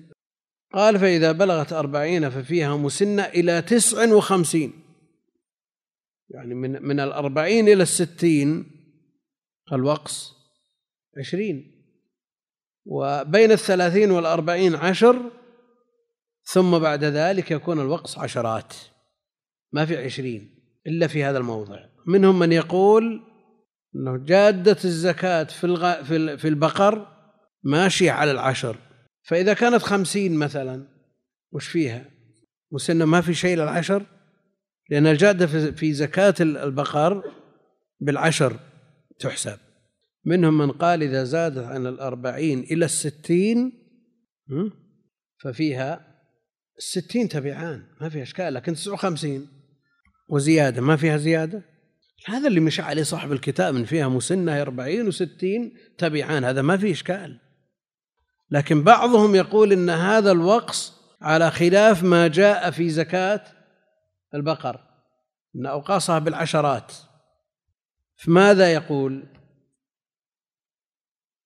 قال 0.72 0.98
فإذا 0.98 1.32
بلغت 1.32 1.72
أربعين 1.72 2.30
ففيها 2.30 2.76
مسنة 2.76 3.22
إلى 3.22 3.62
تسع 3.62 4.14
وخمسين. 4.14 4.72
يعني 6.30 6.54
من 6.54 6.82
من 6.82 7.00
الأربعين 7.00 7.68
إلى 7.68 7.82
الستين 7.82 8.70
الوقص 9.72 10.32
عشرين. 11.18 11.72
وبين 12.86 13.52
الثلاثين 13.52 14.10
والأربعين 14.10 14.74
عشر 14.74 15.30
ثم 16.42 16.78
بعد 16.78 17.04
ذلك 17.04 17.50
يكون 17.50 17.80
الوقص 17.80 18.18
عشرات. 18.18 18.74
ما 19.76 19.86
في 19.86 19.96
عشرين 19.96 20.50
إلا 20.86 21.06
في 21.06 21.24
هذا 21.24 21.38
الموضع. 21.38 21.78
منهم 22.06 22.38
من 22.38 22.52
يقول 22.52 23.22
أنه 23.96 24.16
جادة 24.16 24.76
الزكاة 24.84 25.44
في, 25.44 25.64
الغ... 25.64 26.02
في, 26.02 26.38
في 26.38 26.48
البقر 26.48 27.06
ماشية 27.62 28.10
على 28.10 28.30
العشر. 28.30 28.76
فإذا 29.22 29.54
كانت 29.54 29.82
خمسين 29.82 30.36
مثلا 30.36 30.88
وش 31.52 31.68
فيها؟ 31.68 32.04
مسنة 32.72 33.04
ما 33.04 33.20
في 33.20 33.34
شيء 33.34 33.56
للعشر؟ 33.56 34.06
لأن 34.90 35.06
الجادة 35.06 35.46
في 35.70 35.92
زكاة 35.92 36.34
البقر 36.40 37.22
بالعشر 38.00 38.56
تحسب. 39.18 39.58
منهم 40.24 40.58
من 40.58 40.70
قال 40.70 41.02
إذا 41.02 41.24
زادت 41.24 41.64
عن 41.64 41.86
الأربعين 41.86 42.60
إلى 42.60 42.84
الستين 42.84 43.72
ففيها 45.42 46.16
الستين 46.78 47.28
تبعان 47.28 47.82
ما 48.00 48.08
فيها 48.08 48.22
إشكال 48.22 48.54
لكن 48.54 48.74
تسعة 48.74 48.92
وخمسين. 48.92 49.55
وزيادة. 50.28 50.82
ما 50.82 50.96
فيها 50.96 51.16
زيادة؟ 51.16 51.62
هذا 52.26 52.48
اللي 52.48 52.60
مشى 52.60 52.82
عليه 52.82 53.02
صاحب 53.02 53.32
الكتاب 53.32 53.74
من 53.74 53.84
فيها 53.84 54.08
مسنة 54.08 54.62
أربعين 54.62 55.08
وستين 55.08 55.76
تبعان. 55.98 56.44
هذا 56.44 56.62
ما 56.62 56.76
فيه 56.76 56.92
إشكال. 56.92 57.40
لكن 58.50 58.82
بعضهم 58.82 59.34
يقول 59.34 59.72
إن 59.72 59.90
هذا 59.90 60.32
الوقص 60.32 60.96
على 61.22 61.50
خلاف 61.50 62.02
ما 62.02 62.28
جاء 62.28 62.70
في 62.70 62.90
زكاة 62.90 63.44
البقر 64.34 64.80
أن 65.56 65.66
أوقاصها 65.66 66.18
بالعشرات. 66.18 66.92
فماذا 68.16 68.72
يقول؟ 68.72 69.26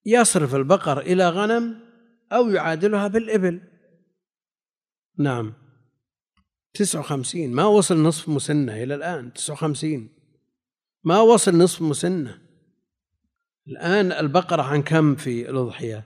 يصرف 0.07 0.55
البقر 0.55 1.01
إلى 1.01 1.29
غنم 1.29 1.81
أو 2.33 2.49
يعادلها 2.49 3.09
بالإبل. 3.09 3.61
نعم. 5.19 5.60
تسعة 6.75 7.01
وخمسين. 7.01 7.53
ما 7.53 7.65
وصل 7.65 8.03
نصف 8.03 8.29
مسنة 8.29 8.83
إلى 8.83 8.95
الآن. 8.95 9.33
تسعة 9.33 9.55
وخمسين. 9.55 10.09
ما 11.05 11.21
وصل 11.21 11.59
نصف 11.59 11.83
مسنة. 11.83 12.39
الآن 13.69 14.13
البقرة 14.13 14.63
عن 14.63 14.83
كم 14.83 15.17
في 15.17 15.51
الأضحية؟ 15.51 16.05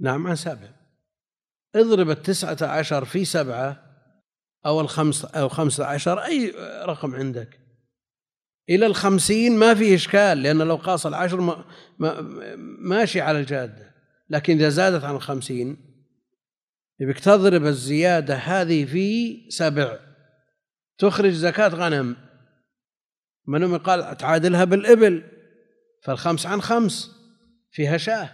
نعم 0.00 0.26
عن 0.26 0.36
سبع. 0.36 0.68
اضرب 1.74 2.10
التسعة 2.10 2.56
عشر 2.62 3.04
في 3.04 3.24
سبعة 3.24 3.84
أو 4.66 4.80
الخمس 4.80 5.24
أو 5.24 5.48
خمسة 5.48 5.84
عشر 5.86 6.18
أي 6.18 6.54
رقم 6.84 7.14
عندك. 7.14 7.60
إلى 8.70 8.86
الخمسين 8.86 9.56
ما 9.56 9.74
فيه 9.74 9.94
إشكال 9.94 10.42
لأن 10.42 10.58
لو 10.62 10.76
قاس 10.76 11.06
العشر 11.06 11.40
ما 11.40 11.64
ماشي 12.78 13.20
على 13.20 13.40
الجادة. 13.40 13.94
لكن 14.30 14.56
إذا 14.56 14.68
زادت 14.68 15.04
عن 15.04 15.14
الخمسين 15.14 15.93
يبيك 17.00 17.20
تضرب 17.20 17.66
الزيادة 17.66 18.34
هذه 18.34 18.84
في 18.84 19.36
سبع. 19.50 19.98
تخرج 20.98 21.32
زكاة 21.32 21.68
غنم. 21.68 22.16
منهم 23.46 23.76
قال 23.76 24.16
تعادلها 24.16 24.64
بالإبل؟ 24.64 25.22
فالخمس 26.02 26.46
عن 26.46 26.62
خمس. 26.62 27.10
فيها 27.70 27.96
شاة. 27.96 28.30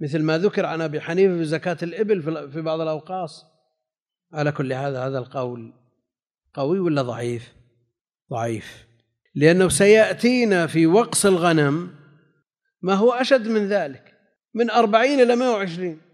مثل 0.00 0.22
ما 0.22 0.38
ذكر 0.38 0.66
عن 0.66 0.80
أبي 0.80 1.00
حنيفة 1.00 1.36
في 1.36 1.44
زكاة 1.44 1.76
الإبل 1.82 2.22
في 2.52 2.60
بعض 2.60 2.80
الأوقاص. 2.80 3.44
على 4.32 4.52
كل 4.52 4.72
هذا 4.72 5.06
هذا 5.06 5.18
القول 5.18 5.72
قوي 6.54 6.78
ولا 6.78 7.02
ضعيف؟ 7.02 7.52
ضعيف. 8.30 8.86
لأنه 9.34 9.68
سيأتينا 9.68 10.66
في 10.66 10.86
وقص 10.86 11.26
الغنم. 11.26 11.94
ما 12.82 12.94
هو 12.94 13.12
أشد 13.12 13.48
من 13.48 13.68
ذلك؟ 13.68 14.14
من 14.54 14.70
أربعين 14.70 15.20
إلى 15.20 15.36
مائة 15.36 15.48
وعشرين. 15.48 16.05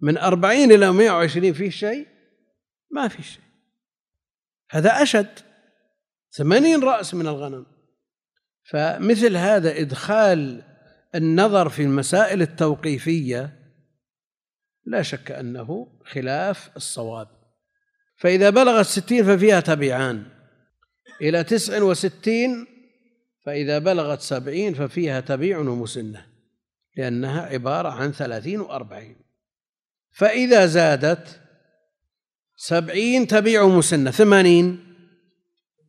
من 0.00 0.18
أربعين 0.18 0.72
إلى 0.72 0.92
مائة 0.92 1.10
وعشرين 1.10 1.52
فيه 1.52 1.70
شيء؟ 1.70 2.06
ما 2.90 3.08
في 3.08 3.22
شيء. 3.22 3.42
هذا 4.70 5.02
أشد. 5.02 5.38
ثمانين 6.32 6.82
رأس 6.82 7.14
من 7.14 7.26
الغنم. 7.26 7.66
فمثل 8.70 9.36
هذا 9.36 9.80
إدخال 9.80 10.62
النظر 11.14 11.68
في 11.68 11.82
المسائل 11.82 12.42
التوقيفية 12.42 13.58
لا 14.86 15.02
شك 15.02 15.30
أنه 15.30 16.00
خلاف 16.04 16.76
الصواب. 16.76 17.28
فإذا 18.16 18.50
بلغت 18.50 18.86
ستين 18.86 19.24
ففيها 19.24 19.60
تبعان. 19.60 20.26
إلى 21.22 21.44
تسع 21.44 21.82
وستين 21.82 22.66
فإذا 23.46 23.78
بلغت 23.78 24.20
سبعين 24.20 24.74
ففيها 24.74 25.20
تبيع 25.20 25.58
ومسنة 25.58 26.26
لأنها 26.96 27.42
عبارة 27.42 27.88
عن 27.88 28.12
ثلاثين 28.12 28.60
وأربعين. 28.60 29.27
فإذا 30.10 30.66
زادت 30.66 31.40
سبعين 32.56 33.26
تبيع 33.26 33.66
مسنة 33.66 34.10
ثمانين. 34.10 34.94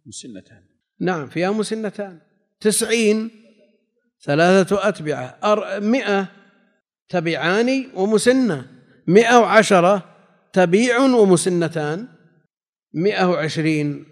مسنتان. 0.06 0.64
نعم 1.00 1.28
فيها 1.28 1.52
مسنتان. 1.52 2.20
تسعين 2.60 3.32
ثلاثة 4.24 4.88
أتبعة. 4.90 5.40
مئة 5.80 6.28
تبعان 7.10 7.92
ومسنة. 7.96 8.68
مئة 9.08 9.38
وعشرة 9.38 10.16
تبيع 10.54 11.00
ومسنتان. 11.00 12.08
مئة 12.94 13.26
وعشرين 13.26 14.06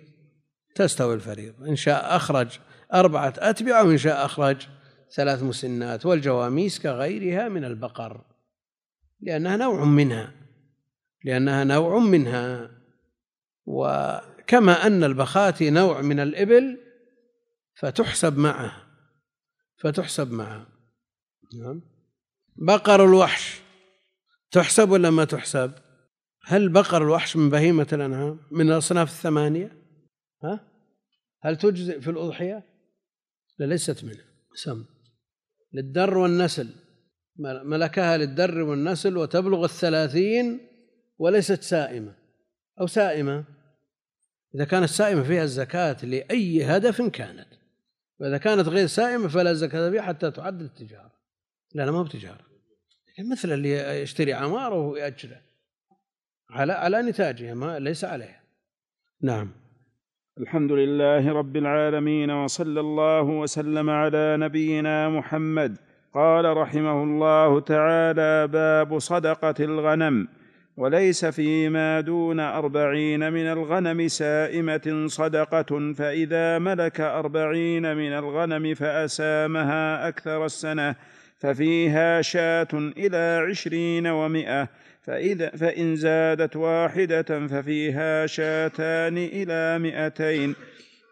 تستوي 0.76 1.13
الفريضة 1.13 1.67
إن 1.67 1.76
شاء 1.76 2.15
أخرج 2.15 2.48
أربعة 2.93 3.34
أتبعة 3.38 3.84
وإن 3.84 3.98
شاء 3.98 4.26
أخرج 4.26 4.67
ثلاث 5.15 5.43
مسنات 5.43 6.06
والجواميس 6.06 6.80
كغيرها 6.80 7.50
من 7.50 7.65
البقر. 7.65 8.37
لأنها 9.21 9.58
نوع 9.58 9.84
منها 9.84 10.34
لأنها 11.23 11.63
نوع 11.63 11.99
منها 11.99 12.71
وكما 13.65 14.88
أن 14.88 15.03
البخاتي 15.03 15.69
نوع 15.69 16.01
من 16.01 16.19
الإبل 16.19 16.80
فتحسب 17.75 18.38
معه 18.38 18.88
فتحسب 19.77 20.32
معه 20.32 20.67
نعم 21.60 21.82
بقر 22.56 23.06
الوحش 23.06 23.62
تحسب 24.51 24.89
ولا 24.89 25.10
ما 25.10 25.25
تحسب؟ 25.25 25.71
هل 26.43 26.69
بقر 26.69 27.03
الوحش 27.03 27.36
من 27.36 27.49
بهيمة 27.49 27.88
الأنعام 27.93 28.39
من 28.51 28.71
الأصناف 28.71 29.10
الثمانية؟ 29.10 29.77
ها؟ 30.43 30.60
هل 31.41 31.58
تجزئ 31.58 32.01
في 32.01 32.10
الأضحية؟ 32.10 32.63
لا 33.60 33.65
ليست 33.65 34.03
منها 34.03 34.25
سم 34.53 34.86
للدر 35.73 36.17
والنسل 36.17 36.69
ملكها 37.39 38.17
للدر 38.17 38.62
والنسل 38.62 39.17
وتبلغ 39.17 39.65
الثلاثين 39.65 40.60
وليست 41.17 41.62
سائمة. 41.62 42.15
أو 42.80 42.88
سائمة. 42.88 43.43
إذا 44.56 44.65
كانت 44.65 44.89
سائمة 44.89 45.23
فيها 45.23 45.43
الزكاة 45.43 46.06
لأي 46.06 46.63
هدف 46.63 47.02
كانت. 47.02 47.47
وإذا 48.19 48.38
كانت 48.38 48.67
غير 48.67 48.88
سائمة 48.88 49.28
فلا 49.28 49.54
زكاة 49.54 49.89
فيها 49.89 50.02
حتى 50.02 50.32
تعد 50.32 50.62
التجارة. 50.62 51.12
لا 51.73 51.91
ما 51.91 51.97
هو 51.97 52.04
بتجارة. 52.04 52.47
مثل 53.32 53.52
اللي 53.52 54.02
يشتري 54.02 54.34
عمارة 54.34 54.88
ويأجره. 54.88 55.41
على 56.50 56.73
على 56.73 57.02
نتاجها 57.02 57.54
ما 57.54 57.80
ليس 57.80 58.06
عليها. 58.06 58.43
نعم. 59.21 59.52
الحمد 60.38 60.71
لله 60.71 61.34
رب 61.34 61.58
العالمين 61.58 62.32
وصلى 62.32 62.80
الله 62.80 63.21
وسلم 63.21 63.89
على 63.89 64.38
نبينا 64.38 65.10
محمد. 65.10 65.78
قال 66.17 66.58
رحمه 66.58 67.03
الله 67.03 67.60
تعالى 67.60 68.47
باب 68.47 68.99
صدقة 68.99 69.53
الغنم. 69.60 70.27
وليس 70.77 71.25
فيما 71.25 72.01
دون 72.01 72.39
أربعين 72.39 73.34
من 73.34 73.47
الغنم 73.47 74.08
سائمة 74.08 75.06
صدقة 75.08 75.93
فإذا 75.93 76.60
ملك 76.60 77.01
أربعين 77.01 77.97
من 77.97 78.13
الغنم 78.13 78.73
فأسامها 78.73 80.08
أكثر 80.08 80.45
السنة 80.45 80.95
ففيها 81.39 82.21
شاة 82.21 82.74
إلى 82.74 83.45
عشرين 83.49 84.07
ومائة 84.07 84.68
فإذا 85.01 85.49
فإن 85.49 85.95
زادت 85.95 86.55
واحدة 86.55 87.47
ففيها 87.47 88.26
شاتان 88.26 89.18
إلى 89.18 89.80
مئتين. 89.80 90.55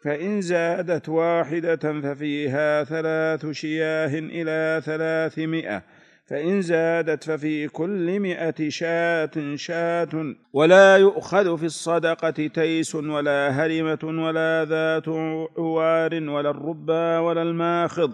فإن 0.05 0.41
زادت 0.41 1.09
واحدة 1.09 2.01
ففيها 2.01 2.83
ثلاث 2.83 3.51
شياه 3.51 4.19
إلى 4.19 4.81
ثلاثمائة 4.85 5.83
فإن 6.25 6.61
زادت 6.61 7.23
ففي 7.23 7.67
كل 7.67 8.19
مئة 8.19 8.69
شاة 8.69 9.55
شاة 9.55 10.35
ولا 10.53 10.97
يؤخذ 10.97 11.57
في 11.57 11.65
الصدقة 11.65 12.47
تيس 12.47 12.95
ولا 12.95 13.49
هرمة 13.49 14.23
ولا 14.25 14.65
ذات 14.65 15.09
عوار 15.57 16.29
ولا 16.29 16.49
الربا 16.49 17.19
ولا 17.19 17.41
الماخض 17.41 18.11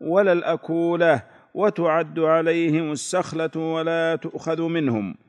ولا 0.00 0.32
الأكولة 0.32 1.22
وتعد 1.54 2.18
عليهم 2.18 2.92
السخلة 2.92 3.56
ولا 3.56 4.16
تؤخذ 4.16 4.62
منهم. 4.62 5.25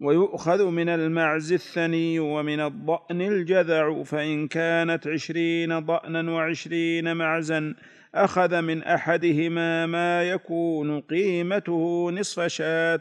ويؤخذ 0.00 0.64
من 0.64 0.88
المعز 0.88 1.52
الثني 1.52 2.18
ومن 2.20 2.60
الضأن 2.60 3.20
الجذع 3.20 4.02
فإن 4.02 4.48
كانت 4.48 5.06
عشرين 5.06 5.78
ضأنا 5.78 6.32
وعشرين 6.32 7.16
معزا 7.16 7.74
أخذ 8.14 8.62
من 8.62 8.82
أحدهما 8.82 9.86
ما 9.86 10.22
يكون 10.22 11.00
قيمته 11.00 12.10
نصف 12.10 12.46
شاة 12.46 13.00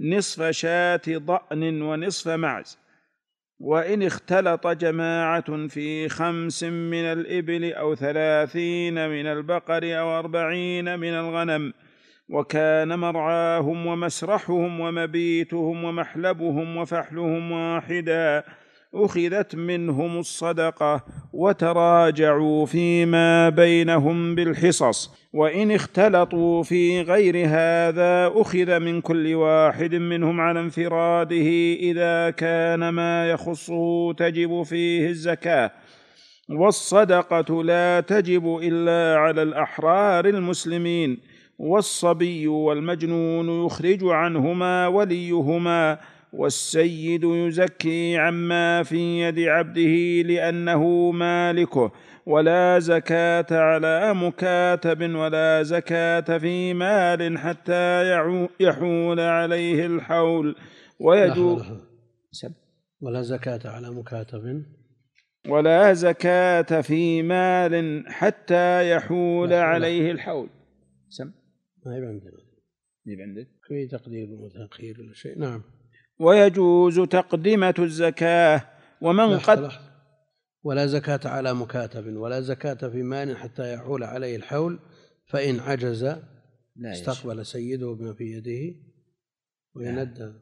نصف 0.00 0.50
شاة 0.50 1.00
ضأن 1.08 1.82
ونصف 1.82 2.28
معز. 2.28 2.78
وإن 3.60 4.02
اختلط 4.02 4.66
جماعة 4.66 5.66
في 5.66 6.08
خمس 6.08 6.64
من 6.64 7.04
الإبل 7.04 7.72
أو 7.72 7.94
ثلاثين 7.94 9.08
من 9.08 9.26
البقر 9.26 9.98
أو 9.98 10.18
أربعين 10.18 10.98
من 10.98 11.14
الغنم 11.14 11.72
وكان 12.28 12.98
مرعاهم 12.98 13.86
ومسرحهم 13.86 14.80
ومبيتهم 14.80 15.84
ومحلبهم 15.84 16.76
وفحلهم 16.76 17.52
واحدا 17.52 18.44
أخذت 18.94 19.54
منهم 19.54 20.18
الصدقة 20.18 21.04
وتراجعوا 21.32 22.66
فيما 22.66 23.48
بينهم 23.48 24.34
بالحصص 24.34 25.10
وإن 25.32 25.70
اختلطوا 25.70 26.62
في 26.62 27.02
غير 27.02 27.36
هذا 27.36 28.32
أخذ 28.34 28.80
من 28.80 29.00
كل 29.00 29.34
واحد 29.34 29.94
منهم 29.94 30.40
على 30.40 30.60
انفراده 30.60 31.48
إذا 31.80 32.30
كان 32.30 32.88
ما 32.88 33.30
يخصه 33.30 34.12
تجب 34.12 34.62
فيه 34.62 35.08
الزكاة. 35.08 35.70
والصدقة 36.50 37.62
لا 37.64 38.00
تجب 38.00 38.58
إلا 38.62 39.18
على 39.18 39.42
الأحرار 39.42 40.24
المسلمين. 40.24 41.18
والصبي 41.58 42.46
والمجنون 42.48 43.66
يخرج 43.66 44.04
عنهما 44.04 44.86
وليهما 44.86 45.98
والسيد 46.32 47.24
يزكي 47.24 48.16
عما 48.18 48.82
في 48.82 49.20
يد 49.20 49.38
عبده 49.38 50.22
لأنه 50.22 51.10
مالكه 51.10 51.92
ولا 52.26 52.78
زكاة 52.78 53.46
على 53.50 54.14
مكاتب 54.14 55.14
ولا 55.14 55.62
زكاة 55.62 56.38
في 56.38 56.74
مال 56.74 57.38
حتى 57.38 58.12
يحول 58.60 59.20
عليه 59.20 59.86
الحول 59.86 60.56
ويجوز 61.00 61.62
ولا 63.00 63.22
زكاة 63.22 63.60
على 63.64 63.90
مكاتب. 63.90 64.62
ولا 65.48 65.92
زكاة 65.92 66.80
في 66.80 67.22
مال 67.22 68.04
حتى 68.08 68.90
يحول 68.90 69.52
عليه 69.52 70.10
الحول. 70.10 70.48
سم 71.08 71.30
ما 71.86 71.94
هي 71.94 72.06
عندنا. 72.06 72.38
هي 73.06 73.22
عندك؟ 73.22 73.48
في 73.68 73.86
تقدير 73.86 74.28
وتأخير 74.30 75.00
ولا 75.00 75.14
شيء. 75.14 75.38
نعم. 75.38 75.62
ويجوز 76.20 77.00
تقدمة 77.00 77.74
الزكاة 77.78 78.68
ومن 79.02 79.38
قد 79.38 79.70
ولا 80.62 80.86
زكاة 80.86 81.20
على 81.24 81.54
مكاتب 81.54 82.16
ولا 82.16 82.40
زكاة 82.40 82.88
في 82.88 83.02
مال 83.02 83.36
حتى 83.36 83.74
يحول 83.74 84.04
عليه 84.04 84.36
الحول 84.36 84.78
فإن 85.26 85.60
عجز 85.60 86.04
لا 86.76 86.92
استقبل 86.92 87.46
سيده 87.46 87.92
بما 87.92 88.14
في 88.14 88.24
يده 88.24 88.80
ويندى 89.74 90.32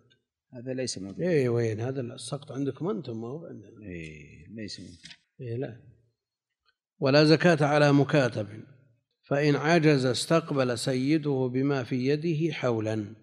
هذا 0.55 0.75
ليس 0.75 0.99
موجود 0.99 1.21
إيه 1.21 1.49
وين؟ 1.49 1.81
هذا 1.81 2.01
السقط 2.01 2.53
عندكم 2.53 2.89
أنتم 2.89 3.21
ما 3.21 3.29
هو 3.29 3.47
عندنا. 3.47 3.83
إيه 3.83 4.47
ليس 4.49 4.81
موجود 4.81 4.99
إيه 5.41 5.57
لا. 5.57 5.81
ولا 6.99 7.25
زكاة 7.25 7.67
على 7.67 7.93
مكاتب. 7.93 8.47
فإن 9.29 9.57
عجز 9.57 10.07
استقبل 10.07 10.79
سيده 10.79 11.51
بما 11.53 11.85
في 11.85 12.07
يده 12.07 12.53
حولا 12.53 13.15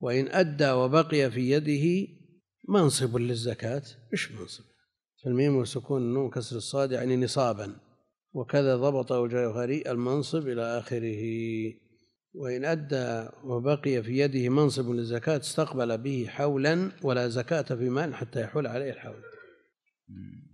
وإن 0.00 0.28
أدى 0.28 0.70
وبقي 0.70 1.30
في 1.30 1.50
يده 1.50 2.12
منصب 2.68 3.16
للزكاة 3.16 3.82
إيش 4.12 4.32
منصب؟ 4.32 4.64
فالميم 5.24 5.56
وسكون 5.56 6.02
النون 6.02 6.30
كسر 6.30 6.56
الصاد 6.56 6.92
يعني 6.92 7.16
نصابا. 7.16 7.76
وكذا 8.32 8.76
ضبط 8.76 9.12
الجوهري 9.12 9.82
المنصب 9.86 10.48
إلى 10.48 10.78
آخره. 10.78 11.22
وإن 12.34 12.64
أدى 12.64 13.28
وبقي 13.44 14.02
في 14.02 14.18
يده 14.18 14.48
منصب 14.48 14.90
للزكاة 14.90 15.36
استقبل 15.36 15.98
به 15.98 16.26
حولا 16.28 16.92
ولا 17.02 17.28
زكاة 17.28 17.62
في 17.62 17.88
مال 17.88 18.14
حتى 18.14 18.40
يحول 18.40 18.66
عليه 18.66 18.90
الحول. 18.92 19.22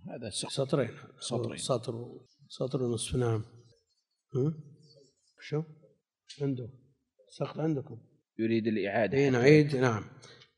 هذا 0.09 0.29
سطرين. 0.29 0.89
سطرين. 1.19 1.57
سطر 1.57 2.19
سطر 2.49 2.83
ونصف 2.83 3.15
نعم. 3.15 3.43
شو 5.41 5.63
عنده 6.41 6.69
سقط 7.29 7.59
عندكم. 7.59 7.97
يريد 8.39 8.67
الإعادة. 8.67 9.17
إيه 9.17 9.29
نعيد 9.29 9.75
نعم. 9.75 10.03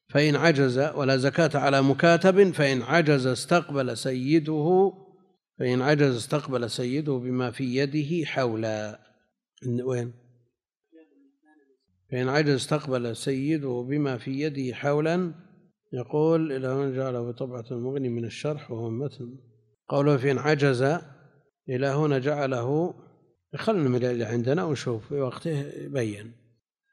فإن 0.09 0.35
عجز 0.35 0.79
ولا 0.79 1.17
زكاة 1.17 1.51
على 1.53 1.81
مكاتب 1.81 2.51
فإن 2.51 2.81
عجز 2.81 3.27
استقبل 3.27 3.97
سيده 3.97 4.93
فإن 5.59 5.81
عجز 5.81 6.15
استقبل 6.15 6.69
سيده 6.69 7.13
بما 7.13 7.51
في 7.51 7.75
يده 7.75 8.25
حولا. 8.25 8.99
وين؟ 9.83 10.13
فإن 12.11 12.29
عجز 12.29 12.53
استقبل 12.53 13.15
سيده 13.15 13.85
بما 13.89 14.17
في 14.17 14.41
يده 14.41 14.75
حولا. 14.75 15.33
يقول 15.93 16.51
إلى 16.51 16.67
هنا 16.67 16.91
جعله 16.91 17.31
بطبعة 17.31 17.65
المغني 17.71 18.09
من 18.09 18.25
الشرح 18.25 18.71
وهو 18.71 18.89
متن 18.89 19.39
قوله 19.87 20.17
فإن 20.17 20.37
عجز 20.37 20.81
إلى 21.69 21.87
هنا 21.87 22.19
جعله 22.19 22.93
خلنا 23.55 23.89
من 23.89 24.05
اللي 24.05 24.25
عندنا 24.25 24.63
ونشوف. 24.63 25.07
في 25.07 25.15
وقته 25.15 25.59
يبين. 25.85 26.31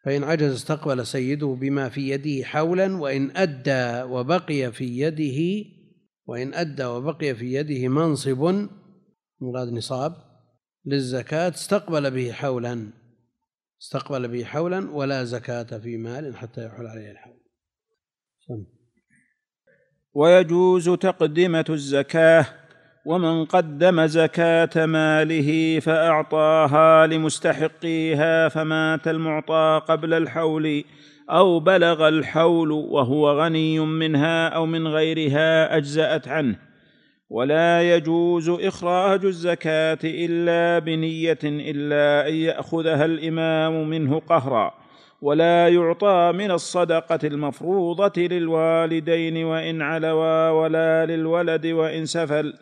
فإن 0.05 0.25
عجز 0.25 0.53
استقبل 0.53 1.07
سيده 1.07 1.47
بما 1.47 1.89
في 1.89 2.11
يده 2.11 2.45
حولا 2.45 2.97
وإن 2.97 3.37
أدى 3.37 4.03
وبقي 4.03 4.73
في 4.73 5.01
يده 5.01 5.71
وإن 6.27 6.55
أدى 6.55 6.85
وبقي 6.85 7.35
في 7.35 7.55
يده 7.55 7.89
منصب 7.89 8.69
مراد 9.41 9.69
نصاب 9.73 10.17
للزكاة 10.85 11.49
استقبل 11.49 12.11
به 12.11 12.33
حولا. 12.33 12.91
استقبل 13.83 14.29
به 14.29 14.45
حولا 14.45 14.91
ولا 14.91 15.25
زكاة 15.25 15.79
في 15.79 15.97
مال 15.97 16.37
حتى 16.37 16.67
يحول 16.67 16.87
عليه 16.87 17.11
الحول. 17.11 17.41
ويجوز 20.15 20.91
تقدمة 20.91 21.65
الزكاة 21.69 22.60
ومن 23.05 23.45
قدم 23.45 24.07
زكاة 24.07 24.87
ماله 24.87 25.81
فأعطاها 25.81 27.07
لمستحقيها 27.07 28.49
فمات 28.49 29.09
المعطى 29.09 29.83
قبل 29.89 30.15
الحول 30.15 30.85
أو 31.31 31.61
بلغ 31.61 32.09
الحول 32.09 32.73
وهو 32.73 33.41
غني 33.41 33.81
منها 33.81 34.49
أو 34.49 34.67
من 34.67 34.89
غيرها 34.89 35.77
أجزأت 35.77 36.29
عنه. 36.29 36.57
ولا 37.31 37.97
يجوز 37.97 38.49
إخراج 38.49 39.25
الزكاة 39.25 39.99
إلا 40.05 40.79
بنية 40.79 41.39
إلا 41.45 42.29
أن 42.29 42.35
يأخذها 42.35 43.05
الإمام 43.05 43.89
منه 43.89 44.19
قهرا. 44.19 44.75
ولا 45.23 45.69
يعطى 45.69 46.33
من 46.35 46.51
الصدقة 46.51 47.19
المفروضة 47.25 48.23
للوالدين 48.23 49.45
وإن 49.45 49.83
علوا 49.83 50.51
ولا 50.51 51.07
للولد 51.07 51.67
وإن 51.67 52.07
سفل. 52.07 52.55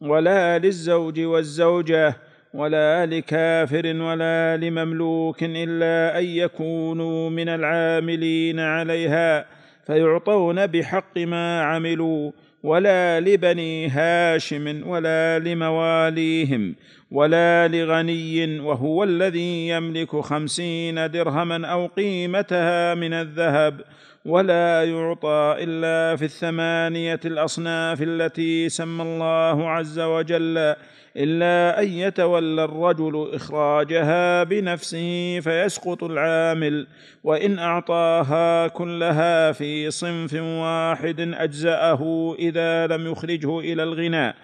ولا 0.00 0.58
للزوج 0.58 1.20
والزوجة 1.20 2.16
ولا 2.54 3.06
لكافر 3.06 3.86
ولا 3.86 4.56
لمملوك 4.56 5.42
إلا 5.42 6.18
أن 6.18 6.24
يكونوا 6.24 7.30
من 7.30 7.48
العاملين 7.48 8.60
عليها 8.60 9.46
فيعطون 9.86 10.66
بحق 10.66 11.18
ما 11.18 11.62
عملوا 11.62 12.32
ولا 12.62 13.20
لبني 13.20 13.88
هاشم 13.88 14.88
ولا 14.88 15.38
لمواليهم 15.38 16.74
ولا 17.10 17.68
لغني 17.68 18.60
وهو 18.60 19.04
الذي 19.04 19.68
يملك 19.68 20.16
خمسين 20.16 21.10
درهما 21.10 21.66
أو 21.66 21.86
قيمتها 21.86 22.94
من 22.94 23.12
الذهب 23.12 23.80
ولا 24.26 24.84
يعطى 24.84 25.56
إلا 25.58 26.16
في 26.16 26.24
الثمانية 26.24 27.20
الأصناف 27.24 28.02
التي 28.02 28.68
سمى 28.68 29.02
الله 29.02 29.70
عز 29.70 29.98
وجل 29.98 30.74
إلا 31.16 31.82
أن 31.82 31.88
يتولى 31.88 32.64
الرجل 32.64 33.30
إخراجها 33.34 34.42
بنفسه 34.42 35.40
فيسقط 35.40 36.04
العامل 36.04 36.86
وإن 37.24 37.58
أعطاها 37.58 38.68
كلها 38.68 39.52
في 39.52 39.90
صنف 39.90 40.34
واحد 40.34 41.20
أجزأه 41.20 42.34
إذا 42.38 42.86
لم 42.86 43.06
يخرجه 43.12 43.58
إلى 43.58 43.82
الغنى. 43.82 44.34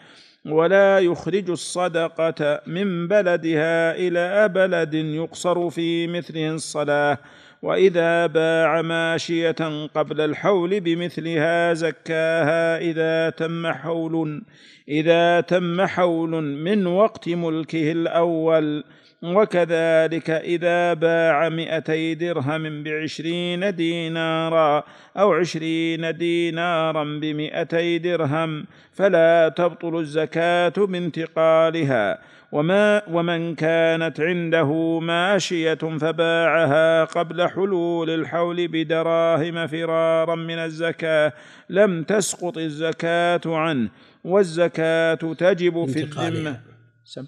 ولا 0.47 0.99
يخرج 0.99 1.51
الصدقة 1.51 2.61
من 2.66 3.09
بلدها 3.09 3.95
إلى 3.95 4.49
بلد 4.49 4.95
يقصر 4.95 5.70
في 5.70 6.07
مثله 6.07 6.51
الصلاة. 6.51 7.18
وإذا 7.63 8.27
باع 8.27 8.83
ماشية 8.83 9.87
قبل 9.95 10.21
الحول 10.21 10.81
بمثلها 10.81 11.75
زكاها 11.75 12.79
إذا 12.79 13.31
تم 13.31 13.67
حول 13.67 14.43
إذا 14.89 15.41
تم 15.41 15.87
حول 15.87 16.43
من 16.43 16.87
وقت 16.87 17.29
ملكه 17.29 17.93
الأول. 17.93 18.85
وكذلك 19.23 20.31
إذا 20.31 20.95
باع 20.95 21.49
مئتي 21.49 22.15
درهم 22.15 22.83
بعشرين 22.83 23.75
دينارا 23.75 24.85
أو 25.17 25.33
عشرين 25.33 26.17
دينارا 26.17 27.05
بمئتي 27.05 27.99
درهم 27.99 28.67
فلا 28.93 29.49
تبطل 29.57 29.99
الزكاة 29.99 30.73
بانتقالها. 30.77 32.19
وما 32.53 33.03
ومن 33.09 33.55
كانت 33.55 34.20
عنده 34.20 34.98
ماشية 35.00 35.74
فباعها 35.74 37.05
قبل 37.05 37.48
حلول 37.48 38.11
الحول 38.11 38.68
بدراهم 38.68 39.66
فرارا 39.66 40.34
من 40.34 40.59
الزكاة 40.59 41.32
لم 41.68 42.03
تسقط 42.03 42.59
الزكاة 42.59 43.40
عنه 43.46 43.90
والزكاة 44.24 45.14
تجب 45.14 45.84
في 45.84 46.03
الذمة. 46.03 46.62
سم. 47.05 47.26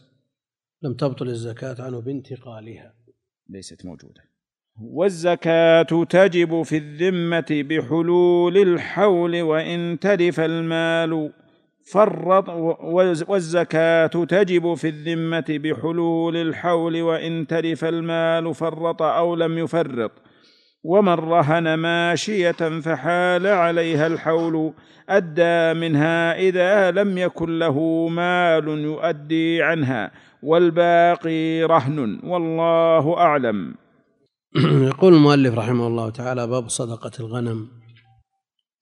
لم 0.83 0.95
تبطل 0.95 1.29
الزكاة 1.29 1.77
عنه 1.79 2.01
بانتقالها. 2.01 2.95
ليست 3.49 3.87
موجودة. 3.87 4.23
والزكاة 4.81 6.05
تجب 6.11 6.63
في 6.63 6.77
الذمة 6.77 7.47
بحلول 7.51 8.57
الحول 8.59 9.43
وإن 9.43 9.99
تلف 10.01 10.41
المال 10.41 11.33
فرط 11.85 12.49
والزكاة 13.29 14.07
تجب 14.07 14.75
في 14.75 14.89
الذمة 14.89 15.45
بحلول 15.49 16.37
الحول 16.37 17.03
وإن 17.03 17.47
تلف 17.47 17.85
المال 17.85 18.55
فرط 18.55 19.03
أو 19.03 19.35
لم 19.35 19.59
يفرط. 19.59 20.11
ومن 20.85 21.15
رهن 21.15 21.75
ماشية 21.75 22.81
فحال 22.81 23.47
عليها 23.47 24.07
الحول. 24.07 24.73
أدى 25.09 25.81
منها 25.81 26.39
إذا 26.39 26.91
لم 26.91 27.19
يكن 27.19 27.59
له 27.59 28.09
مال 28.09 28.69
يؤدي 28.69 29.63
عنها. 29.63 30.11
والباقي 30.43 31.63
رهن 31.63 32.21
والله 32.25 33.19
أعلم. 33.19 33.75
يقول 34.91 35.15
المؤلف 35.15 35.59
رحمه 35.59 35.87
الله 35.87 36.11
تعالى 36.11 36.47
باب 36.47 36.69
صدقة 36.69 37.11
الغنم. 37.21 37.84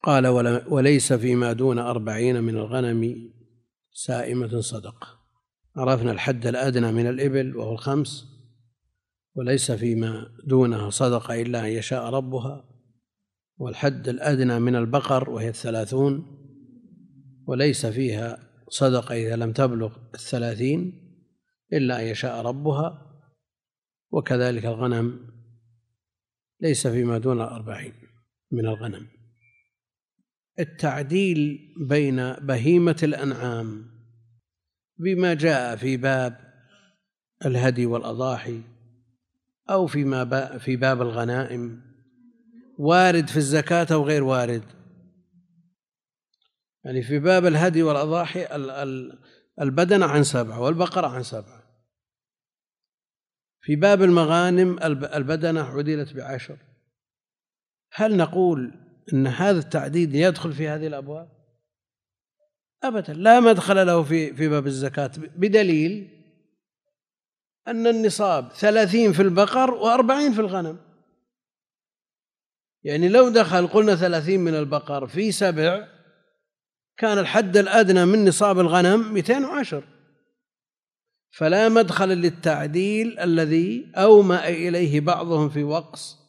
قال 0.02 0.26
وليس 0.68 1.12
فيما 1.12 1.52
دون 1.52 1.78
أربعين 1.78 2.42
من 2.42 2.56
الغنم 2.56 3.30
سائمة 3.92 4.60
صدقة 4.60 5.22
عرفنا 5.76 6.12
الحد 6.12 6.46
الأدنى 6.46 6.92
من 6.92 7.06
الإبل 7.06 7.56
وهو 7.56 7.72
الخمس 7.72 8.32
وليس 9.34 9.72
فيما 9.72 10.28
دونها 10.44 10.90
صدقة 10.90 11.42
إلا 11.42 11.60
أن 11.60 11.66
يشاء 11.66 12.04
ربها. 12.04 12.68
والحد 13.58 14.08
الأدنى 14.08 14.58
من 14.58 14.76
البقر 14.76 15.30
وهي 15.30 15.48
الثلاثون 15.48 16.26
وليس 17.46 17.86
فيها 17.86 18.38
صدقة 18.68 19.14
إذا 19.14 19.36
لم 19.36 19.52
تبلغ 19.52 19.96
الثلاثين 20.14 20.92
إلا 21.72 22.00
أن 22.00 22.06
يشاء 22.06 22.42
ربها. 22.42 23.08
وكذلك 24.10 24.66
الغنم 24.66 25.20
ليس 26.60 26.86
فيما 26.86 27.18
دون 27.18 27.40
الأربعين 27.40 27.92
من 28.50 28.66
الغنم. 28.66 29.21
التعديل 30.58 31.74
بين 31.88 32.32
بهيمة 32.32 32.96
الأنعام 33.02 33.92
بما 34.98 35.34
جاء 35.34 35.76
في 35.76 35.96
باب 35.96 36.52
الهدي 37.46 37.86
والأضاحي 37.86 38.62
أو 39.70 39.86
فيما 39.86 40.58
في 40.58 40.76
باب 40.76 41.02
الغنائم 41.02 41.82
وارد 42.78 43.28
في 43.28 43.36
الزكاة 43.36 43.86
أو 43.92 44.04
غير 44.04 44.24
وارد. 44.24 44.64
يعني 46.84 47.02
في 47.02 47.18
باب 47.18 47.46
الهدي 47.46 47.82
والأضاحي 47.82 48.46
البدن 49.60 50.02
عن 50.02 50.24
سبعة 50.24 50.60
والبقرة 50.60 51.06
عن 51.06 51.22
سبعة 51.22 51.62
في 53.60 53.76
باب 53.76 54.02
المغانم 54.02 54.78
البدنة 55.14 55.62
عدلت 55.62 56.14
بعشر. 56.14 56.58
هل 57.92 58.16
نقول 58.16 58.81
أن 59.12 59.26
هذا 59.26 59.58
التعديد 59.58 60.14
يدخل 60.14 60.52
في 60.52 60.68
هذه 60.68 60.86
الأبواب؟ 60.86 61.28
أبدا 62.82 63.12
لا 63.12 63.40
مدخل 63.40 63.86
له 63.86 64.02
في 64.02 64.34
في 64.34 64.48
باب 64.48 64.66
الزكاة 64.66 65.10
بدليل 65.36 66.08
أن 67.68 67.86
النصاب 67.86 68.52
ثلاثين 68.52 69.12
في 69.12 69.22
البقر 69.22 69.74
وأربعين 69.74 70.32
في 70.32 70.40
الغنم. 70.40 70.78
يعني 72.84 73.08
لو 73.08 73.28
دخل 73.28 73.66
قلنا 73.66 73.96
ثلاثين 73.96 74.40
من 74.40 74.54
البقر 74.54 75.06
في 75.06 75.32
سبع 75.32 75.88
كان 76.96 77.18
الحد 77.18 77.56
الأدنى 77.56 78.04
من 78.04 78.28
نصاب 78.28 78.58
الغنم 78.58 79.12
210 79.12 79.82
فلا 81.30 81.68
مدخل 81.68 82.08
للتعديل 82.08 83.18
الذي 83.18 83.92
أومأ 83.96 84.48
إليه 84.48 85.00
بعضهم 85.00 85.48
في 85.48 85.64
وقص 85.64 86.21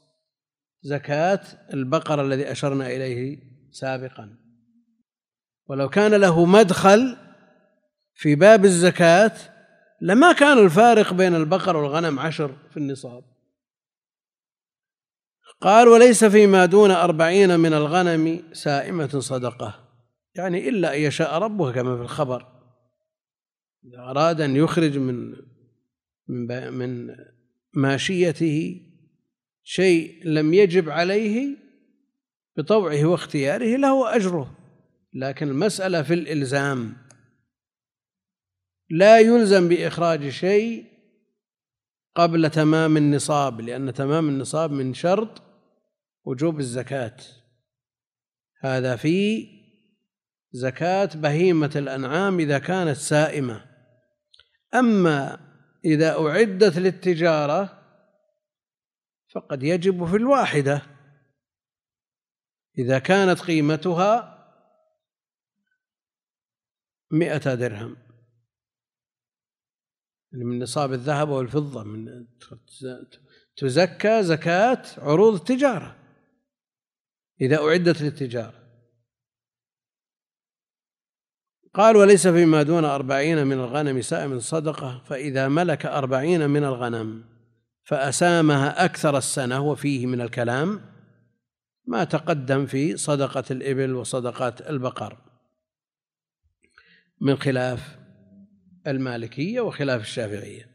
زكاة 0.83 1.41
البقر 1.73 2.25
الذي 2.25 2.51
أشرنا 2.51 2.87
إليه 2.87 3.39
سابقا. 3.71 4.37
ولو 5.69 5.89
كان 5.89 6.13
له 6.13 6.45
مدخل 6.45 7.17
في 8.13 8.35
باب 8.35 8.65
الزكاة 8.65 9.31
لما 10.01 10.31
كان 10.31 10.57
الفارق 10.57 11.13
بين 11.13 11.35
البقر 11.35 11.77
والغنم 11.77 12.19
عشر 12.19 12.55
في 12.71 12.77
النصاب. 12.77 13.23
قال 15.61 15.87
وليس 15.87 16.25
فيما 16.25 16.65
دون 16.65 16.91
أربعين 16.91 17.59
من 17.59 17.73
الغنم 17.73 18.43
سائمة 18.53 19.19
صدقة. 19.19 19.89
يعني 20.35 20.69
إلا 20.69 20.95
أن 20.95 21.01
يشاء 21.01 21.37
ربه 21.37 21.71
كما 21.71 21.95
في 21.95 22.01
الخبر. 22.01 22.53
إذا 23.85 23.99
أراد 23.99 24.41
أن 24.41 24.55
يخرج 24.55 24.97
من 24.97 25.35
من 26.27 26.73
من 26.73 27.15
ماشيته 27.73 28.81
شيء 29.63 30.27
لم 30.27 30.53
يجب 30.53 30.89
عليه 30.89 31.57
بطوعه 32.57 33.05
واختياره 33.05 33.75
له 33.75 34.15
أجره. 34.15 34.57
لكن 35.13 35.47
المسألة 35.47 36.01
في 36.01 36.13
الإلزام. 36.13 36.97
لا 38.89 39.19
يلزم 39.19 39.69
بإخراج 39.69 40.29
شيء 40.29 40.85
قبل 42.15 42.49
تمام 42.49 42.97
النصاب 42.97 43.61
لأن 43.61 43.93
تمام 43.93 44.29
النصاب 44.29 44.71
من 44.71 44.93
شرط 44.93 45.41
وجوب 46.25 46.59
الزكاة. 46.59 47.17
هذا 48.61 48.95
في 48.95 49.47
زكاة 50.51 51.09
بهيمة 51.15 51.71
الأنعام 51.75 52.39
إذا 52.39 52.59
كانت 52.59 52.97
سائمة. 52.97 53.65
أما 54.75 55.39
إذا 55.85 56.19
أعدت 56.19 56.77
للتجارة 56.77 57.82
فقد 59.33 59.63
يجب 59.63 60.05
في 60.05 60.15
الواحدة. 60.15 60.81
إذا 62.77 62.99
كانت 62.99 63.39
قيمتها 63.41 64.29
مئة 67.11 67.53
درهم. 67.53 67.97
من 70.31 70.59
نصاب 70.59 70.93
الذهب 70.93 71.29
والفضة 71.29 71.83
من 71.83 72.27
تزكى 73.55 74.23
زكاة 74.23 74.83
عروض 74.97 75.33
التجارة. 75.33 75.95
إذا 77.41 77.57
أعدت 77.57 78.01
للتجارة. 78.01 78.63
قال 81.73 81.95
وليس 81.95 82.27
فيما 82.27 82.63
دون 82.63 82.85
أربعين 82.85 83.47
من 83.47 83.53
الغنم 83.53 84.01
سائم 84.01 84.39
صدقة 84.39 85.03
فإذا 85.03 85.47
ملك 85.47 85.85
أربعين 85.85 86.49
من 86.49 86.63
الغنم 86.63 87.32
فأسامها 87.83 88.85
أكثر 88.85 89.17
السنة 89.17 89.61
وفيه 89.61 90.05
من 90.05 90.21
الكلام 90.21 90.81
ما 91.85 92.03
تقدم 92.03 92.65
في 92.65 92.97
صدقة 92.97 93.43
الإبل 93.51 93.95
وصدقات 93.95 94.69
البقر. 94.69 95.17
من 97.21 97.37
خلاف 97.37 97.97
المالكية 98.87 99.61
وخلاف 99.61 100.01
الشافعية. 100.01 100.69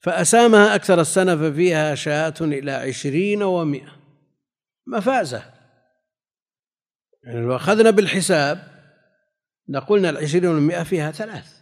فأسامها 0.00 0.74
أكثر 0.74 1.00
السنة 1.00 1.36
ففيها 1.36 1.94
شاة 1.94 2.34
إلى 2.40 2.72
عشرين 2.72 3.42
ومائة 3.42 3.96
مفازة. 4.86 5.42
يعني 7.24 7.40
لو 7.40 7.56
أخذنا 7.56 7.90
بالحساب 7.90 8.70
لقلنا 9.68 10.10
العشرين 10.10 10.46
والمئة 10.46 10.82
فيها 10.82 11.10
ثلاث. 11.10 11.60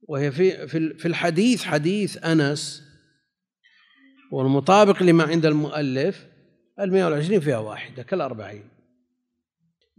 وهي 0.00 0.32
في 0.32 0.68
في 0.98 1.08
الحديث 1.08 1.64
حديث 1.64 2.24
أنس 2.24 2.85
والمطابق 4.32 5.02
لما 5.02 5.24
عند 5.24 5.46
المؤلف 5.46 6.26
المئة 6.80 7.04
والعشرين 7.04 7.40
فيها 7.40 7.58
واحدة 7.58 8.02
كالأربعين. 8.02 8.68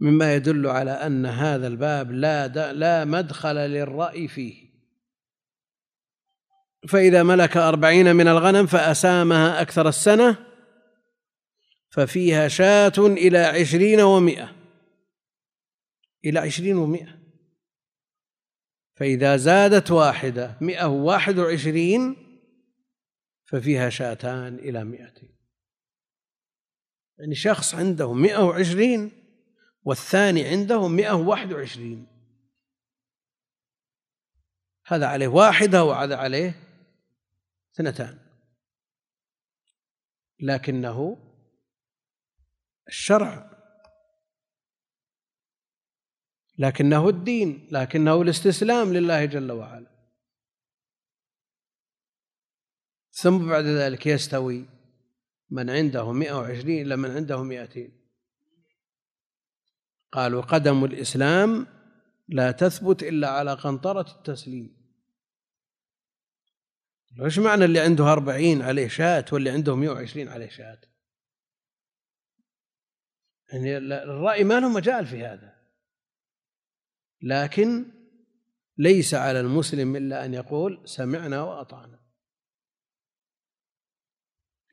مما 0.00 0.34
يدل 0.34 0.66
على 0.66 0.90
أن 0.90 1.26
هذا 1.26 1.66
الباب 1.66 2.12
لا 2.12 2.48
لا 2.72 3.04
مدخل 3.04 3.56
للرأي 3.56 4.28
فيه. 4.28 4.68
فإذا 6.88 7.22
ملك 7.22 7.56
أربعين 7.56 8.16
من 8.16 8.28
الغنم 8.28 8.66
فأسامها 8.66 9.62
أكثر 9.62 9.88
السنة 9.88 10.36
ففيها 11.90 12.48
شاة 12.48 12.92
إلى 12.98 13.38
عشرين 13.38 14.00
ومائة 14.00 14.52
إلى 16.24 16.38
عشرين 16.38 16.76
ومائة 16.76 17.18
فإذا 18.96 19.36
زادت 19.36 19.90
واحدة 19.90 20.56
مئة 20.60 20.86
وواحد 20.86 21.38
وعشرين 21.38 22.16
ففيها 23.48 23.90
شاتان 23.90 24.54
إلى 24.54 24.84
مئتين. 24.84 25.38
يعني 27.18 27.34
شخص 27.34 27.74
عنده 27.74 28.12
مئة 28.12 28.38
وعشرين 28.38 29.12
والثاني 29.82 30.48
عنده 30.48 30.88
مئة 30.88 31.12
وواحد 31.12 31.52
وعشرين. 31.52 32.06
هذا 34.86 35.06
عليه 35.06 35.28
واحدة 35.28 35.84
وهذا 35.84 36.16
عليه 36.16 36.54
اثنتان. 37.74 38.18
لكنه 40.40 41.16
الشرع 42.88 43.50
لكنه 46.58 47.08
الدين 47.08 47.68
لكنه 47.72 48.22
الاستسلام 48.22 48.92
لله 48.92 49.24
جل 49.24 49.52
وعلا. 49.52 49.97
ثم 53.20 53.48
بعد 53.48 53.64
ذلك 53.64 54.06
يستوي 54.06 54.66
من 55.50 55.70
عنده 55.70 56.12
مئة 56.12 56.32
وعشرين 56.32 56.86
إلى 56.86 56.96
من 56.96 57.10
عنده 57.10 57.42
مئتين. 57.42 57.98
قالوا 60.12 60.42
قدم 60.42 60.84
الإسلام 60.84 61.66
لا 62.28 62.50
تثبت 62.50 63.02
إلا 63.02 63.28
على 63.28 63.52
قنطرة 63.54 64.06
التسليم. 64.18 64.78
وش 67.20 67.38
معنى 67.38 67.64
اللي 67.64 67.80
عنده 67.80 68.12
أربعين 68.12 68.62
عليه 68.62 68.88
شاة 68.88 69.24
واللي 69.32 69.50
عنده 69.50 69.76
مئة 69.76 69.88
وعشرين 69.88 70.28
عليه 70.28 70.48
شاة؟ 70.48 70.80
يعني 73.52 73.76
الرأي 73.76 74.44
ما 74.44 74.60
له 74.60 74.68
مجال 74.68 75.06
في 75.06 75.24
هذا. 75.24 75.54
لكن 77.22 77.84
ليس 78.78 79.14
على 79.14 79.40
المسلم 79.40 79.96
إلا 79.96 80.24
أن 80.24 80.34
يقول 80.34 80.82
سمعنا 80.84 81.42
وأطعنا. 81.42 82.07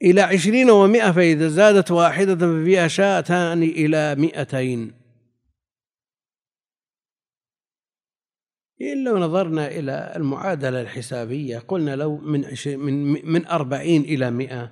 إلى 0.06 0.22
عشرين 0.22 0.70
ومائة 0.70 1.12
فإذا 1.12 1.48
زادت 1.48 1.92
واحدة 1.92 2.36
ففيها 2.36 2.88
شاتان 2.88 3.64
إلى 3.64 4.16
مئتين 4.16 5.06
إن 8.82 9.04
لو 9.04 9.18
نظرنا 9.18 9.68
إلى 9.68 10.14
المعادلة 10.16 10.82
الحسابية 10.82 11.60
قلنا 11.60 11.96
لو 11.96 12.18
من 12.18 12.46
من 12.66 13.26
من 13.32 13.48
أربعين 13.48 14.02
إلى 14.02 14.32
مئة 14.32 14.72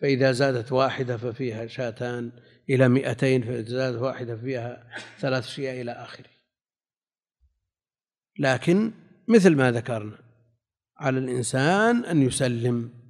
فإذا 0.00 0.32
زادت 0.32 0.72
واحدة 0.72 1.16
ففيها 1.16 1.66
شاتان 1.66 2.32
إلى 2.70 2.88
مئتين 2.88 3.42
فإذا 3.42 3.62
زادت 3.62 4.02
واحدة 4.02 4.36
فيها 4.36 4.86
ثلاث 5.18 5.46
شيء 5.46 5.80
إلى 5.80 5.92
آخره. 5.92 6.30
لكن 8.38 8.92
مثل 9.28 9.56
ما 9.56 9.72
ذكرنا 9.72 10.18
على 10.96 11.18
الإنسان 11.18 12.04
أن 12.04 12.22
يسلم. 12.22 13.05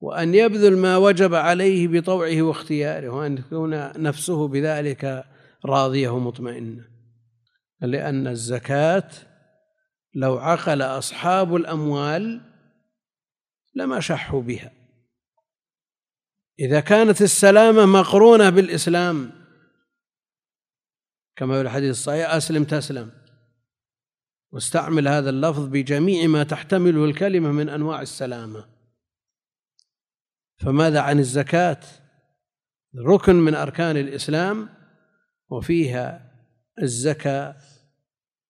وأن 0.00 0.34
يبذل 0.34 0.76
ما 0.76 0.96
وجب 0.96 1.34
عليه 1.34 1.88
بطوعه 1.88 2.42
واختياره 2.42 3.08
وأن 3.08 3.36
تكون 3.36 4.02
نفسه 4.02 4.48
بذلك 4.48 5.24
راضية 5.64 6.08
ومطمئنة 6.08 6.84
لأن 7.80 8.26
الزكاة 8.26 9.10
لو 10.14 10.38
عقل 10.38 10.82
أصحاب 10.82 11.56
الأموال 11.56 12.40
لما 13.74 14.00
شحوا 14.00 14.42
بها. 14.42 14.72
إذا 16.60 16.80
كانت 16.80 17.22
السلامة 17.22 17.86
مقرونة 17.86 18.50
بالإسلام 18.50 19.30
كما 21.36 21.54
في 21.54 21.60
الحديث 21.60 21.90
الصحيح 21.90 22.34
أسلم 22.34 22.64
تسلم. 22.64 23.10
واستعمل 24.52 25.08
هذا 25.08 25.30
اللفظ 25.30 25.66
بجميع 25.66 26.26
ما 26.26 26.42
تحتمله 26.42 27.04
الكلمة 27.04 27.52
من 27.52 27.68
أنواع 27.68 28.02
السلامة. 28.02 28.79
فماذا 30.60 31.00
عن 31.00 31.18
الزكاة؟ 31.18 31.80
ركن 33.06 33.34
من 33.34 33.54
أركان 33.54 33.96
الإسلام 33.96 34.68
وفيها 35.48 36.32
الزكاة 36.82 37.56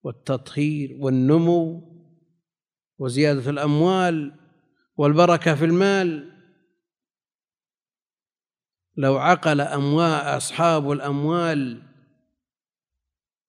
والتطهير 0.03 0.97
والنمو 1.01 1.83
وزيادة 2.99 3.51
الأموال 3.51 4.33
والبركة 4.97 5.55
في 5.55 5.65
المال. 5.65 6.33
لو 8.97 9.19
عقل 9.19 9.61
أموال 9.61 10.37
أصحاب 10.37 10.93
الأموال 10.93 11.83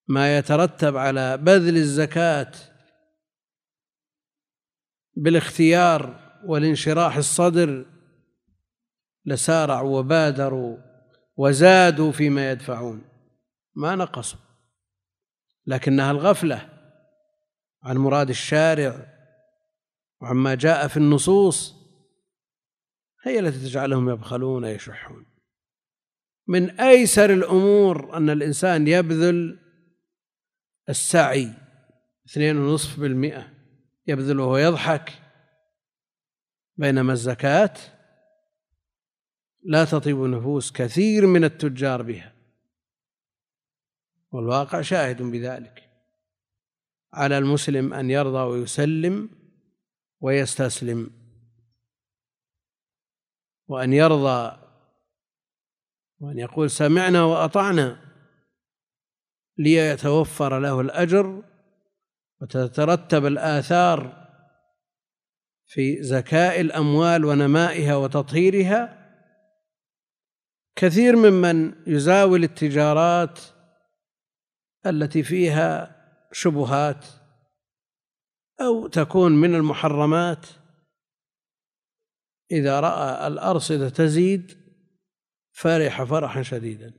ما 0.08 0.38
يترتب 0.38 0.98
على 0.98 1.38
بذل 1.38 1.78
الزكاة 1.78 2.52
بالاختيار 5.16 6.20
والانشراح 6.46 7.16
الصدر 7.18 7.91
لسارعوا 9.26 10.00
وبادروا 10.00 10.78
وزادوا 11.38 12.12
فيما 12.12 12.52
يدفعون. 12.52 13.02
ما 13.76 13.96
نقصوا. 13.96 14.40
لكنها 15.68 16.12
الغفلة 16.12 16.70
عن 17.84 17.98
مراد 17.98 18.30
الشارع 18.30 19.08
وعما 20.22 20.56
جاء 20.56 20.88
في 20.88 20.98
النصوص 20.98 21.76
هي 23.24 23.40
التي 23.40 23.60
تجعلهم 23.60 24.10
يبخلون 24.10 24.64
ويشحون. 24.64 25.26
من 26.48 26.80
أيسر 26.80 27.34
الأمور 27.34 28.18
أن 28.18 28.30
الإنسان 28.30 28.88
يبذل 28.88 29.60
السعي 30.90 31.54
اثنين 32.30 32.58
ونصف 32.58 33.00
بالمئة 33.00 33.48
يبذل 34.08 34.40
وهو 34.40 34.58
يضحك 34.58 35.14
بينما 36.78 37.14
الزكاة 37.14 37.74
لا 39.64 39.86
تطيب 39.86 40.18
نفوس 40.18 40.72
كثير 40.72 41.28
من 41.28 41.44
التجار 41.44 42.02
بها. 42.02 42.34
والواقع 44.32 44.82
شاهد 44.82 45.22
بذلك. 45.22 45.90
على 47.14 47.38
المسلم 47.38 47.94
أن 47.94 48.10
يرضى 48.10 48.38
ويسلم 48.38 49.30
ويستسلم. 50.22 51.10
وأن 53.68 53.94
يرضى 53.94 54.58
وأن 56.20 56.40
يقول 56.40 56.70
سمعنا 56.70 57.24
وأطعنا 57.24 58.12
ليتوفر 59.58 60.60
له 60.60 60.82
الأجر 60.82 61.44
وتترتب 62.42 63.26
الآثار 63.26 64.28
في 65.66 66.04
زكاء 66.04 66.62
الأموال 66.62 67.26
ونمائها 67.26 67.96
وتطهيرها 67.96 69.01
كثير 70.76 71.16
ممن 71.16 71.74
يزاول 71.88 72.44
التجارات 72.44 73.40
التي 74.86 75.24
فيها 75.24 75.96
شبهات 76.32 77.06
أو 78.62 78.88
تكون 78.88 79.32
من 79.32 79.56
المحرمات. 79.56 80.46
إذا 82.52 82.80
رأى 82.80 83.28
الارصده 83.28 83.90
تزيد 83.90 84.58
فرح 85.52 86.04
فرحا 86.04 86.42
شديدا 86.42 86.94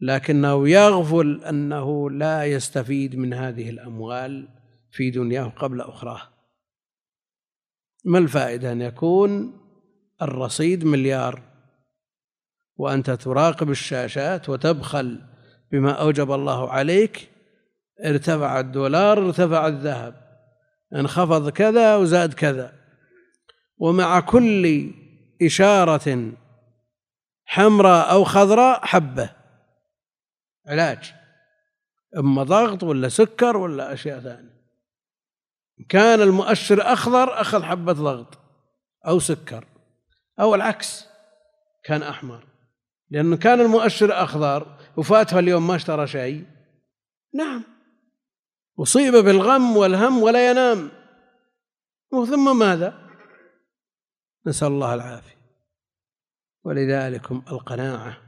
لكنه 0.00 0.68
يغفل 0.68 1.44
أنه 1.44 2.10
لا 2.10 2.44
يستفيد 2.44 3.16
من 3.16 3.34
هذه 3.34 3.70
الأموال 3.70 4.48
في 4.90 5.10
دنياه 5.10 5.44
قبل 5.44 5.80
أخراه. 5.80 6.22
ما 8.04 8.18
الفائدة؟ 8.18 8.72
أن 8.72 8.82
يكون 8.82 9.60
الرصيد 10.22 10.84
مليار. 10.84 11.49
وأنت 12.80 13.10
تراقب 13.10 13.70
الشاشات 13.70 14.48
وتبخل 14.48 15.20
بما 15.72 15.92
أوجب 15.92 16.32
الله 16.32 16.70
عليك 16.70 17.30
ارتفع 18.04 18.60
الدولار 18.60 19.26
ارتفع 19.26 19.66
الذهب 19.66 20.14
انخفض 20.94 21.48
كذا 21.50 21.96
وزاد 21.96 22.34
كذا. 22.34 22.72
ومع 23.78 24.20
كل 24.20 24.90
إشارة 25.42 26.32
حمراء 27.44 28.12
أو 28.12 28.24
خضراء 28.24 28.86
حبة 28.86 29.30
علاج 30.66 31.14
إما 32.16 32.42
ضغط 32.42 32.82
ولا 32.82 33.08
سكر 33.08 33.56
ولا 33.56 33.92
أشياء 33.92 34.20
ثانية. 34.20 34.60
كان 35.88 36.20
المؤشر 36.20 36.92
أخضر 36.92 37.40
أخذ 37.40 37.62
حبة 37.62 37.92
ضغط 37.92 38.38
أو 39.06 39.18
سكر 39.18 39.64
أو 40.40 40.54
العكس 40.54 41.06
كان 41.84 42.02
أحمر. 42.02 42.49
لأنه 43.10 43.36
كان 43.36 43.60
المؤشر 43.60 44.22
أخضر 44.22 44.78
وفاتها 44.96 45.38
اليوم 45.38 45.66
ما 45.66 45.76
اشترى 45.76 46.06
شيء. 46.06 46.46
نعم. 47.34 47.64
أصيب 48.78 49.14
بالغم 49.14 49.76
والهم 49.76 50.22
ولا 50.22 50.50
ينام. 50.50 50.90
ثم 52.10 52.58
ماذا؟ 52.58 53.10
نسأل 54.46 54.68
الله 54.68 54.94
العافية. 54.94 55.40
ولذلك 56.64 57.30
القناعة 57.30 58.22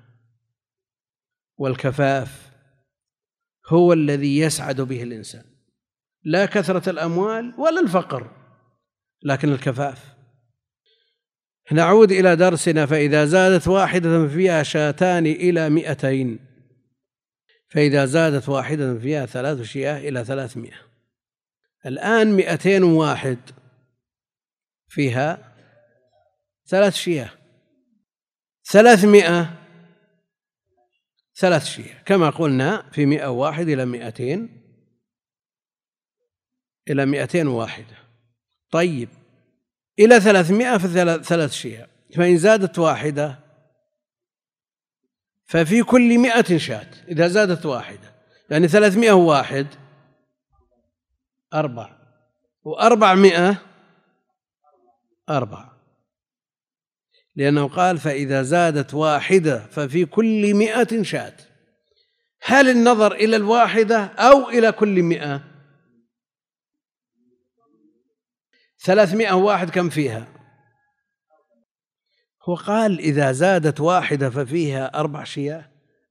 والكفاف 1.58 2.52
هو 3.68 3.92
الذي 3.92 4.38
يسعد 4.38 4.80
به 4.80 5.02
الإنسان. 5.02 5.44
لا 6.24 6.46
كثرة 6.46 6.90
الأموال 6.90 7.54
ولا 7.58 7.80
الفقر 7.80 8.30
لكن 9.22 9.48
الكفاف. 9.48 10.11
نعود 11.70 12.12
إلى 12.12 12.36
درسنا 12.36 12.86
فإذا 12.86 13.24
زادت 13.24 13.68
واحدة 13.68 14.28
فيها 14.28 14.62
شاتان 14.62 15.26
إلى 15.26 15.70
مئتين. 15.70 16.38
فإذا 17.68 18.04
زادت 18.04 18.48
واحدة 18.48 18.98
فيها 18.98 19.26
ثلاث 19.26 19.62
شياه 19.62 20.08
إلى 20.08 20.24
ثلاثمائة 20.24 20.76
الآن 21.86 22.32
مئتين 22.32 22.82
واحد 22.82 23.38
فيها 24.88 25.54
ثلاث 26.66 26.94
شياه. 26.94 27.30
ثلاثمائة 28.64 29.58
ثلاث 31.36 31.64
شياه. 31.64 32.02
كما 32.02 32.30
قلنا 32.30 32.90
في 32.92 33.06
مئة 33.06 33.26
واحد 33.26 33.68
إلى 33.68 33.84
مئتين 33.84 34.62
إلى 36.90 37.06
مئتين 37.06 37.46
واحدة. 37.46 37.96
طيب. 38.70 39.08
إلى 39.99 40.20
ثلاثمائة 40.20 40.78
في 40.78 40.88
ثلاث 41.22 41.53
شياه 41.53 41.88
فإن 42.16 42.36
زادت 42.36 42.78
واحدة 42.78 43.38
ففي 45.45 45.82
كل 45.82 46.18
مئة 46.18 46.59
شاة. 46.59 46.90
إذا 47.09 47.28
زادت 47.28 47.66
واحدة 47.66 48.12
يعني 48.51 48.68
ثلاثمائة 48.68 49.12
واحد 49.12 49.66
أربع 51.55 51.97
وأربعمائة 52.64 53.57
أربعة. 55.30 55.72
لأنه 57.36 57.68
قال 57.68 57.99
فإذا 57.99 58.43
زادت 58.43 58.95
واحدة 58.95 59.59
ففي 59.59 60.05
كل 60.05 60.55
مئة 60.55 61.03
شاة. 61.03 61.36
هل 62.43 62.68
النظر 62.68 63.12
إلى 63.12 63.36
الواحدة 63.36 64.05
أو 64.05 64.49
إلى 64.49 64.72
كل 64.72 65.03
مئة؟ 65.03 65.51
ثلاثمائة 68.84 69.32
واحد 69.32 69.70
كم 69.70 69.88
فيها؟ 69.88 70.28
هو 72.48 72.54
قال 72.54 72.98
إذا 72.98 73.32
زادت 73.32 73.80
واحدة 73.80 74.30
ففيها 74.30 75.00
أربع 75.00 75.24
شياه 75.24 75.70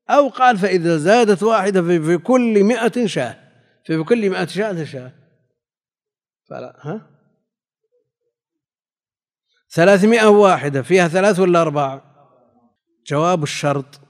أو 0.09 0.29
قال 0.29 0.57
فإذا 0.57 0.97
زادت 0.97 1.43
واحدة 1.43 1.81
في 1.81 2.17
كل 2.17 2.63
مئة 2.63 3.05
شاة 3.05 3.37
في 3.85 4.03
كل 4.03 4.29
مئة 4.29 4.45
شاة 4.45 4.83
شاة. 4.83 5.11
فلا 6.49 6.79
ها؟ 6.81 7.07
ثلاثمائة 9.73 10.27
واحدة 10.27 10.81
فيها 10.81 11.07
ثلاث 11.07 11.39
ولا 11.39 11.61
أربع؟ 11.61 12.01
جواب 13.07 13.43
الشرط. 13.43 14.01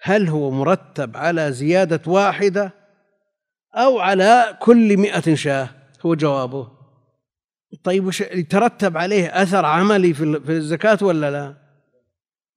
هل 0.00 0.28
هو 0.28 0.50
مرتب 0.50 1.16
على 1.16 1.52
زيادة 1.52 2.12
واحدة 2.12 2.72
أو 3.74 3.98
على 3.98 4.58
كل 4.60 4.96
مئة 4.96 5.34
شاة؟ 5.34 5.68
هو 6.06 6.14
جوابه. 6.14 6.73
طيب 7.84 8.06
وش 8.06 8.20
يترتب 8.20 8.96
عليه 8.96 9.42
أثر 9.42 9.64
عملي 9.64 10.14
في 10.14 10.52
الزكاة 10.52 10.98
ولا 11.02 11.30
لا؟ 11.30 11.56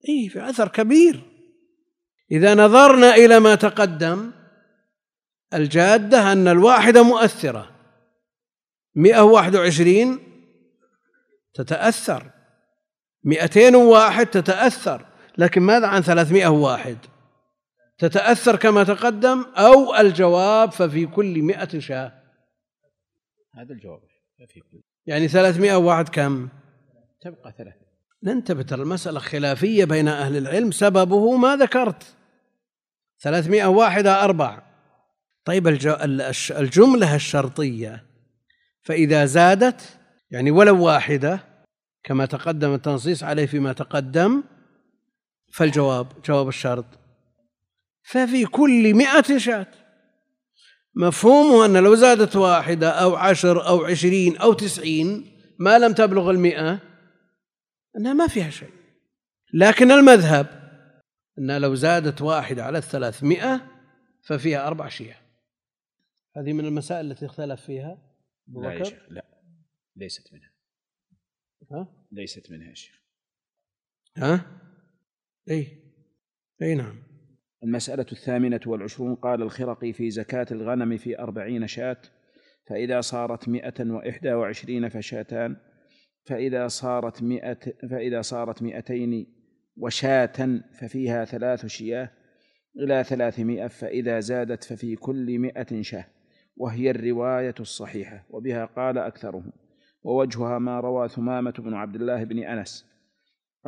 إيه 0.09 0.29
في 0.29 0.49
أثر 0.49 0.67
كبير. 0.67 1.21
إذا 2.31 2.55
نظرنا 2.55 3.15
إلى 3.15 3.39
ما 3.39 3.55
تقدم 3.55 4.31
مؤثرة. 7.03 7.71
مئة 8.95 9.21
واحد 9.21 9.55
وعشرين 9.55 10.19
تتأثر. 11.53 12.31
مئتين 13.23 13.75
واحد 13.75 14.25
تتأثر. 14.25 15.05
لكن 15.37 15.61
ماذا 15.61 15.87
عن 15.87 16.01
ثلاثمائة 16.01 16.47
واحد؟ 16.47 16.97
تتأثر 17.97 18.55
كما 18.55 18.83
تقدم 18.83 19.45
أو 19.57 19.95
الجواب 19.95 20.71
ففي 20.71 21.05
كل 21.05 21.41
مئة 21.41 21.79
شاة. 21.79 22.23
هذا 23.55 23.73
الجواب. 23.73 24.01
في 24.45 24.59
كل 24.59 24.86
يعني 25.07 25.27
ثلاثمائة 25.27 25.75
واحد 25.75 26.09
كم؟ 26.09 26.49
تبقى 27.21 27.53
ثلاثة 27.57 27.87
ننتبه 28.23 28.61
ترى 28.61 28.81
المسألة 28.81 29.19
خلافية 29.19 29.85
بين 29.85 30.07
أهل 30.07 30.37
العلم 30.37 30.71
سببه 30.71 31.37
ما 31.37 31.55
ذكرت. 31.55 32.15
ثلاثمائة 33.21 33.65
واحدة 33.65 34.23
أربع. 34.23 34.61
طيب 35.45 35.67
الجملة 36.51 37.15
الشرطية 37.15 38.03
فإذا 38.81 39.25
زادت 39.25 39.99
يعني 40.31 40.51
ولو 40.51 40.85
واحدة 40.85 41.39
كما 42.03 42.25
تقدم 42.25 42.73
التنصيص 42.73 43.23
عليه 43.23 43.45
فيما 43.45 43.73
تقدم 43.73 44.43
فالجواب 45.53 46.07
جواب 46.25 46.47
الشرط. 46.47 46.85
ففي 48.03 48.45
كل 48.45 48.93
مئة 48.93 49.37
شاة. 49.37 49.67
مفهومه 50.97 51.65
أن 51.65 51.83
لو 51.83 51.95
زادت 51.95 52.35
واحدة 52.35 52.89
أو 52.89 53.15
عشر 53.15 53.67
أو 53.67 53.85
عشرين 53.85 54.37
أو 54.37 54.53
تسعين 54.53 55.37
ما 55.59 55.79
لم 55.79 55.93
تبلغ 55.93 56.29
المئة 56.31 56.79
أنها 57.97 58.13
ما 58.13 58.27
فيها 58.27 58.49
شيء. 58.49 58.71
لكن 59.53 59.91
المذهب 59.91 60.47
أن 61.39 61.61
لو 61.61 61.75
زادت 61.75 62.21
واحدة 62.21 62.63
على 62.63 62.77
الثلاثمائة 62.77 63.71
ففيها 64.23 64.67
أربع 64.67 64.89
شيعة. 64.89 65.21
هذه 66.37 66.53
من 66.53 66.65
المسائل 66.65 67.11
التي 67.11 67.25
اختلف 67.25 67.61
فيها 67.61 67.97
أبو 68.49 68.61
لا 68.61 68.73
يا 68.73 68.83
شيخ 68.83 68.99
لا. 69.09 69.25
ليست 69.95 70.33
منها. 70.33 70.51
ها؟ 71.71 71.87
ليست 72.11 72.51
منها 72.51 72.69
يا 72.69 72.73
شيخ. 72.73 72.95
ها؟ 74.17 74.45
اي 75.49 75.77
اي 76.61 76.75
نعم. 76.75 77.03
المسألة 77.63 78.05
الثامنة 78.11 78.59
والعشرون 78.65 79.15
قال 79.15 79.41
الخرقي 79.41 79.93
في 79.93 80.09
زكاة 80.09 80.47
الغنم 80.51 80.97
في 80.97 81.19
أربعين 81.19 81.67
شاة 81.67 81.97
فإذا 82.67 83.01
صارت 83.01 83.49
مئة 83.49 83.91
وإحدى 83.91 84.33
وعشرين 84.33 84.89
فشاتان 84.89 85.55
فإذا 86.25 86.67
صارت 86.67 87.23
مئة 87.23 87.59
فإذا 87.89 88.21
صارت 88.21 88.63
مئتين 88.63 89.27
وشاة 89.77 90.61
ففيها 90.79 91.25
ثلاث 91.25 91.65
شياه 91.65 92.11
إلى 92.79 93.03
ثلاثمائة 93.03 93.67
فإذا 93.67 94.19
زادت 94.19 94.63
ففي 94.63 94.95
كل 94.95 95.39
مئة 95.39 95.81
شاة. 95.81 96.05
وهي 96.57 96.91
الرواية 96.91 97.55
الصحيحة 97.59 98.25
وبها 98.29 98.65
قال 98.65 98.97
أكثرهم. 98.97 99.51
ووجهها 100.03 100.59
ما 100.59 100.79
روى 100.79 101.09
ثمامة 101.09 101.51
بن 101.51 101.73
عبد 101.73 101.95
الله 101.95 102.23
بن 102.23 102.43
أنس. 102.43 102.85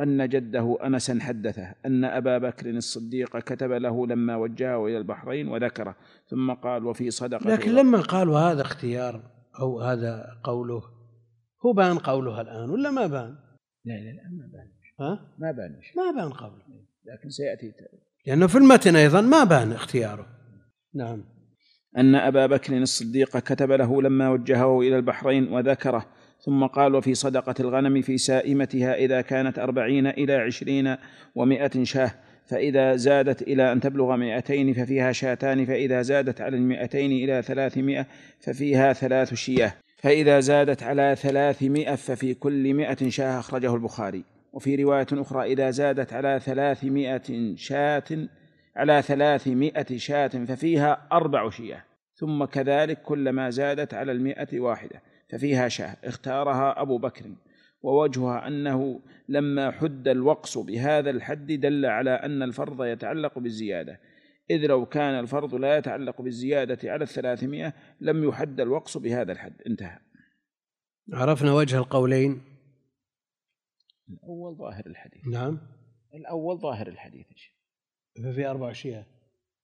أن 0.02 0.28
جده 0.28 0.78
أنسا 0.84 1.18
حدثه 1.20 1.74
أن 1.86 2.04
أبا 2.04 2.38
بكر 2.38 2.70
الصديق 2.70 3.38
كتب 3.38 3.72
له 3.72 4.06
لما 4.06 4.36
وجهه 4.36 4.86
إلى 4.86 4.98
البحرين 4.98 5.48
وذكره 5.48 5.96
ثم 6.30 6.52
قال 6.52 6.84
وفي 6.84 7.10
صدقة 7.10 7.50
لكن 7.50 7.70
لما 7.70 8.00
قالوا 8.00 8.38
هذا 8.38 8.62
اختيار 8.62 9.22
أو 9.60 9.80
هذا 9.80 10.40
قوله 10.44 10.82
هو 11.66 11.72
بان 11.72 11.98
قولها 11.98 12.40
الآن 12.40 12.70
ولا 12.70 12.90
ما 12.90 13.06
بان؟ 13.06 13.36
لا 13.84 13.94
لا 13.94 14.10
لا 14.10 14.22
ما 14.30 14.50
بان. 14.52 14.70
ها؟ 15.00 15.34
ما 15.38 15.52
بان. 15.52 15.80
ما 15.96 16.20
بان 16.20 16.32
قوله. 16.32 16.64
لكن 17.04 17.30
سيأتي. 17.30 17.72
لأنه 18.26 18.46
في 18.46 18.58
المتن 18.58 18.96
أيضا 18.96 19.20
ما 19.20 19.44
بان 19.44 19.72
اختياره. 19.72 20.26
نعم. 20.94 21.24
أن 21.98 22.14
أبا 22.14 22.46
بكر 22.46 22.76
الصديق 22.76 23.38
كتب 23.38 23.72
له 23.72 24.02
لما 24.02 24.30
وجهه 24.30 24.80
إلى 24.80 24.96
البحرين 24.96 25.52
وذكره 25.52 26.06
ثم 26.40 26.66
قال 26.66 26.94
وفي 26.94 27.14
صدقة 27.14 27.54
الغنم 27.60 28.02
في 28.02 28.18
سائمتها 28.18 28.94
إذا 28.94 29.20
كانت 29.20 29.58
أربعين 29.58 30.06
إلى 30.06 30.34
عشرين 30.34 30.96
ومائة 31.34 31.84
شاة 31.84 32.10
فإذا 32.46 32.96
زادت 32.96 33.42
إلى 33.42 33.72
أن 33.72 33.80
تبلغ 33.80 34.16
مائتين 34.16 34.72
ففيها 34.72 35.12
شاتان 35.12 35.64
فإذا 35.64 36.02
زادت 36.02 36.40
على 36.40 36.56
المائتين 36.56 37.12
إلى 37.12 37.42
ثلاثمائة 37.42 38.06
ففيها 38.40 38.92
ثلاث 38.92 39.34
شياه 39.34 39.72
فإذا 39.96 40.40
زادت 40.40 40.82
على 40.82 41.16
ثلاثمائة 41.18 41.94
ففي 41.94 42.34
كل 42.34 42.74
مائة 42.74 43.08
شاة 43.08 43.38
أخرجه 43.38 43.74
البخاري. 43.74 44.24
وفي 44.52 44.76
رواية 44.76 45.06
أخرى 45.12 45.52
إذا 45.52 45.70
زادت 45.70 46.12
على 46.12 46.40
ثلاثمائة 46.44 47.56
شاة 47.56 48.28
على 48.76 49.02
ثلاثمائة 49.02 49.96
شاة 49.96 50.28
ففيها 50.28 51.06
أربع 51.12 51.50
شياه 51.50 51.84
ثم 52.14 52.44
كذلك 52.44 53.02
كلما 53.02 53.50
زادت 53.50 53.94
على 53.94 54.12
المائة 54.12 54.60
واحدة. 54.60 55.02
ففيها 55.32 55.68
شاه 55.68 55.96
اختارها 56.04 56.82
أبو 56.82 56.98
بكر 56.98 57.24
ووجهها 57.82 58.46
أنه 58.46 59.00
لما 59.28 59.70
حد 59.70 60.08
الوقص 60.08 60.58
بهذا 60.58 61.10
الحد 61.10 61.52
دل 61.52 61.86
على 61.86 62.10
أن 62.10 62.42
الفرض 62.42 62.84
يتعلق 62.84 63.38
بالزيادة 63.38 64.00
إذ 64.50 64.66
لو 64.66 64.86
كان 64.86 65.20
الفرض 65.20 65.54
لا 65.54 65.76
يتعلق 65.76 66.22
بالزيادة 66.22 66.92
على 66.92 67.04
الثلاثمائة 67.04 67.74
لم 68.00 68.24
يحد 68.24 68.60
الوقص 68.60 68.96
بهذا 68.96 69.32
الحد. 69.32 69.62
انتهى. 69.66 69.98
عرفنا 71.12 71.52
وجه 71.52 71.78
القولين. 71.78 72.42
الأول 74.08 74.56
ظاهر 74.56 74.86
الحديث. 74.86 75.26
نعم. 75.26 75.60
الأول 76.14 76.58
ظاهر 76.58 76.88
الحديث 76.88 77.26
ففي 78.24 78.46
أربع 78.46 78.72
شياه 78.72 79.06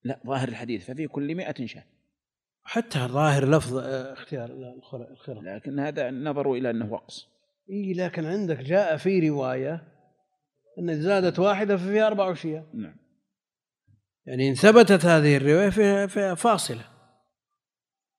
لا 0.05 0.21
ظاهر 0.27 0.49
الحديث 0.49 0.91
ففي 0.91 1.07
كل 1.07 1.35
مئة 1.35 1.67
شاة. 1.67 1.85
حتى 2.67 2.99
ظاهر 2.99 3.51
لفظ 3.51 3.77
آه، 3.77 4.13
اختيار 4.13 4.51
الخرق 5.11 5.41
لكن 5.41 5.79
هذا 5.79 6.11
نظروا 6.11 6.57
إلى 6.57 6.71
أنه 6.71 6.93
وقص. 6.93 7.29
إي 7.71 7.93
لكن 7.93 8.25
عندك 8.25 8.59
جاء 8.59 8.97
في 8.97 9.29
رواية 9.29 9.83
أن 10.79 11.03
زادت 11.03 11.39
واحدة 11.39 11.77
ففيها 11.77 12.07
أربع 12.07 12.33
أشياء. 12.33 12.67
نعم. 12.75 12.97
يعني 14.27 14.49
إن 14.49 14.55
ثبتت 14.55 15.05
هذه 15.05 15.37
الرواية 15.37 15.71
فيها, 15.71 16.07
فيها 16.07 16.35
فاصلة. 16.35 16.85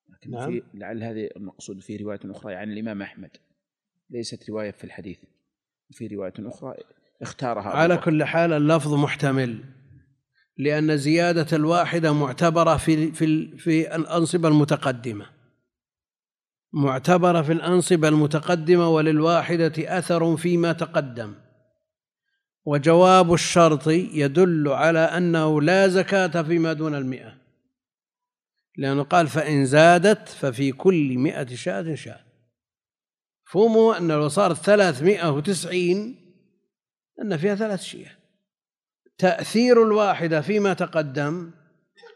لكن 0.10 0.32
نعم. 0.32 0.52
في 0.52 0.64
لعل 0.74 1.04
هذه 1.04 1.30
المقصود 1.36 1.82
في 1.82 1.98
رواية 1.98 2.20
أخرى 2.26 2.56
عن 2.56 2.72
الإمام 2.72 3.02
أحمد. 3.02 3.32
ليست 4.10 4.50
رواية 4.50 4.72
في 4.72 4.84
الحديث. 4.84 5.18
في 5.92 6.08
رواية 6.08 6.34
أخرى 6.40 6.76
اختارها 7.22 7.70
على 7.70 7.98
كل 7.98 8.24
حال 8.24 8.54
اللفظ 8.54 8.94
محتمل. 8.94 9.64
لأن 10.58 10.98
زيادة 10.98 11.58
الواحدة 11.58 12.14
معتبرة 12.14 12.78
في 12.78 13.12
في 13.12 13.58
في 13.58 13.96
الأنصبة 13.96 14.48
المتقدمة. 14.48 15.26
معتبرة 16.74 17.42
في 17.42 17.52
الأنصبة 17.52 18.08
المتقدمة 18.08 18.90
وللواحدة 18.90 19.74
أثر 19.78 20.38
فيما 20.38 20.74
تقدم. 20.74 21.34
وجواب 22.66 23.34
الشرط 23.34 23.88
يدل 23.88 24.68
على 24.68 25.00
أنه 25.00 25.62
لا 25.62 25.88
زكاة 25.88 26.42
فيما 26.42 26.74
دون 26.74 26.96
المئة. 26.96 27.38
لأنه 28.78 29.04
قال 29.04 29.28
فإن 29.28 29.66
زادت 29.66 30.30
ففي 30.30 30.72
كل 30.72 31.18
مئة 31.18 31.56
شاة 31.56 31.96
شاة. 31.96 32.20
فهموا 33.52 33.98
أن 33.98 34.08
لو 34.08 34.28
صارت 34.28 34.58
ثلاثمائة 34.58 35.32
وتسعين 35.32 36.16
أن 37.22 37.38
فيها 37.38 37.56
ثلاث 37.56 37.82
شياه 37.82 38.18
تأثير 39.18 39.84
الواحدة 39.84 40.42
فيما 40.42 40.74
تقدم 40.74 41.52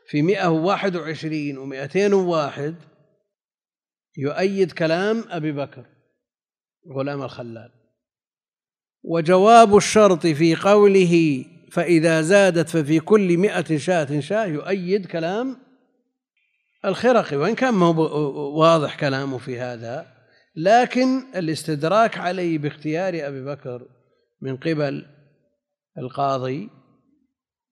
في 0.08 0.22
مئة 0.22 0.48
وواحد 0.48 0.96
وعشرين 0.96 1.58
ومئتين 1.58 2.14
وواحد 2.14 2.76
يؤيد 4.18 4.72
كلام 4.72 5.24
أبي 5.30 5.52
بكر 5.52 5.86
غلام 6.96 7.24
الخلال. 7.24 7.72
وجواب 9.04 9.78
الشرط 9.78 10.28
في 10.28 10.56
قوله 10.56 11.46
فإذا 11.72 12.22
زادت 12.22 12.70
ففي 12.70 13.00
كل 13.00 13.38
مئة 13.38 13.78
شاة 13.78 14.20
شاة 14.20 14.46
يؤيد 14.46 15.06
كلام 15.06 15.58
الخرقي 16.86 17.38
وإن 17.38 17.56
كان 17.56 17.74
ما 17.74 17.88
واضح 18.58 19.00
كلامه 19.00 19.38
في 19.38 19.60
هذا 19.60 20.08
لكن 20.56 21.36
الاستدراك 21.36 22.18
عليه 22.18 22.58
باختيار 22.58 23.28
أبي 23.28 23.46
بكر 23.46 23.88
من 24.42 24.58
قبل 24.58 25.06
القاضي 25.98 26.70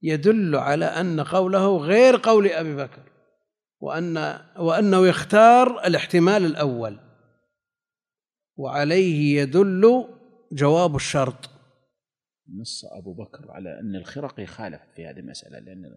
يدل 0.01 0.55
على 0.55 0.85
أن 0.85 1.19
قوله 1.19 1.77
غير 1.77 2.17
قول 2.23 2.47
أبي 2.47 2.75
بكر 2.75 3.03
وأن 3.79 4.39
وأنه 4.57 5.07
يختار 5.07 5.85
الاحتمال 5.85 6.45
الأول. 6.45 6.99
وعليه 8.57 9.41
يدل 9.41 10.05
جواب 10.51 10.95
الشرط. 10.95 11.49
نص 12.59 12.85
أبو 12.85 13.13
بكر 13.13 13.51
على 13.51 13.79
أن 13.79 13.95
الخرقي 13.95 14.45
خالف 14.45 14.81
في 14.95 15.07
هذه 15.07 15.19
المسألة 15.19 15.59
لأن 15.59 15.95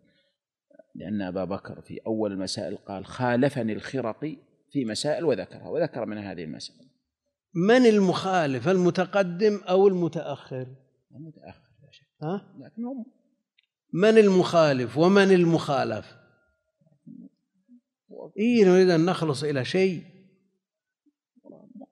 لأن 0.95 1.23
أبا 1.23 1.45
بكر 1.45 1.81
في 1.81 2.01
أول 2.07 2.33
المسائل 2.33 2.77
قال 2.77 3.07
خالفني 3.07 3.73
الخرقي 3.73 4.37
في 4.71 4.85
مسائل 4.85 5.25
وذكرها 5.25 5.69
وذكر 5.69 6.07
من 6.07 6.19
هذه 6.19 6.45
المسائل. 6.45 6.89
من 7.55 7.87
المخالف 7.87 8.69
المتقدم 8.69 9.61
أو 9.69 9.89
المتأخر؟ 9.89 10.67
المتأخر 11.17 11.71
لا 11.83 11.91
شك. 11.91 12.07
ها؟ 12.23 12.57
لكن 12.59 12.85
هم 12.85 13.22
من 13.93 14.19
المخالف 14.19 14.99
ومن 14.99 15.31
المخالف؟ 15.33 16.17
إيه 18.39 18.65
نريد 18.65 18.91
أن 18.91 19.05
نخلص 19.05 19.45
إلى 19.45 19.65
شيء. 19.65 20.03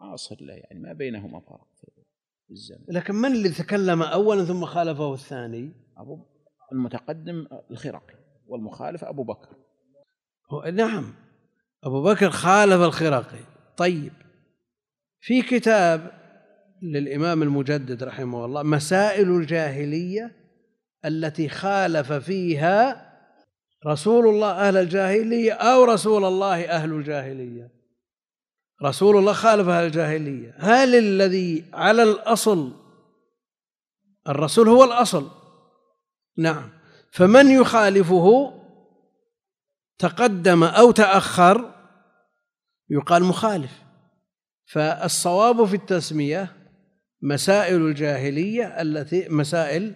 معاصر 0.01 0.37
له 0.41 0.55
يعني 0.55 0.81
ما 0.81 0.93
بينهما 0.93 1.41
فرق 1.41 1.69
في 2.47 2.51
الزمن. 2.51 2.85
لكن 2.89 3.15
من 3.15 3.33
اللي 3.33 3.49
تكلم 3.49 4.03
أولا 4.03 4.45
ثم 4.45 4.65
خالفه 4.65 5.15
الثاني؟ 5.15 5.73
أبو 5.97 6.27
المتقدم 6.73 7.47
الخرقي 7.71 8.15
والمخالف 8.47 9.05
أبو 9.05 9.25
بكر. 9.25 9.57
هو 10.51 10.65
نعم 10.75 11.15
أبو 11.85 12.03
بكر 12.03 12.31
خالف 12.31 12.83
الخرقي 12.83 13.45
طيب 13.77 14.13
في 15.21 15.43
كتاب 15.43 16.11
للإمام 16.83 17.43
المجدد 17.43 18.03
رحمه 18.03 18.45
الله 18.45 18.63
مسائل 18.63 19.31
الجاهلية 19.31 20.40
التي 21.05 21.49
خالف 21.49 22.13
فيها 22.13 23.11
رسول 23.87 24.27
الله 24.29 24.51
أهل 24.51 24.77
الجاهلية 24.77 25.53
أو 25.53 25.85
رسول 25.85 26.25
الله 26.25 26.65
أهل 26.65 26.93
الجاهلية. 26.93 27.71
رسول 28.83 29.17
الله 29.17 29.33
خالف 29.33 29.69
أهل 29.69 29.87
الجاهلية. 29.87 30.55
هل 30.59 30.95
الذي 30.95 31.65
على 31.73 32.03
الأصل 32.03 32.73
الرسول 34.29 34.69
هو 34.69 34.85
الأصل؟ 34.85 35.31
نعم. 36.37 36.71
فمن 37.13 37.51
يخالفه 37.51 38.53
تقدم 39.99 40.65
أو 40.65 40.91
تأخر 40.91 41.75
يقال 42.91 43.25
مخالف. 43.25 43.83
فالصواب 44.67 45.65
في 45.65 45.77
التسمية 45.77 46.57
مسائل 47.23 47.87
الجاهلية 47.87 48.65
التي 48.65 49.29
مسائل 49.29 49.95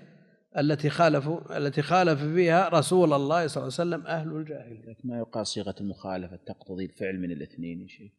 التي 0.59 0.90
خالفوا 0.90 1.59
التي 1.59 1.82
خالف 1.82 2.20
فيها 2.20 2.68
رسول 2.68 3.12
الله 3.12 3.46
صلى 3.46 3.62
الله 3.62 3.74
عليه 3.78 3.90
وسلم 3.96 4.07
أهل 4.07 4.28
الجاهلية. 4.36 4.90
لكن 4.90 5.09
ما 5.09 5.18
يقال 5.18 5.46
صيغة 5.46 5.74
المخالفة؟ 5.80 6.36
تقتضي 6.36 6.84
الفعل 6.84 7.20
من 7.20 7.30
الاثنين 7.30 7.82
يا 7.82 7.88
شيخ. 7.88 8.12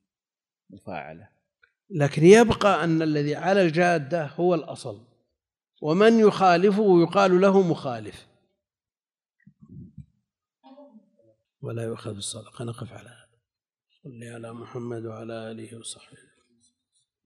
مفاعلة. 0.69 1.29
لكن 1.89 2.23
يبقى 2.23 2.83
أن 2.83 3.01
الذي 3.01 3.36
على 3.36 3.61
الجادة 3.61 4.25
هو 4.25 4.55
الأصل. 4.55 5.07
ومن 5.81 6.19
يخالفه 6.19 7.01
يقال 7.01 7.41
له 7.41 7.61
مخالف. 7.61 8.27
ولا 11.61 11.83
يؤخذ 11.83 12.13
بالصدقة 12.13 12.65
نقف 12.65 12.93
على 12.93 13.09
هذا. 13.09 13.39
صل 14.03 14.23
على 14.23 14.53
محمد 14.53 15.05
وعلى 15.05 15.51
آله 15.51 15.79
وصحبه. 15.79 16.34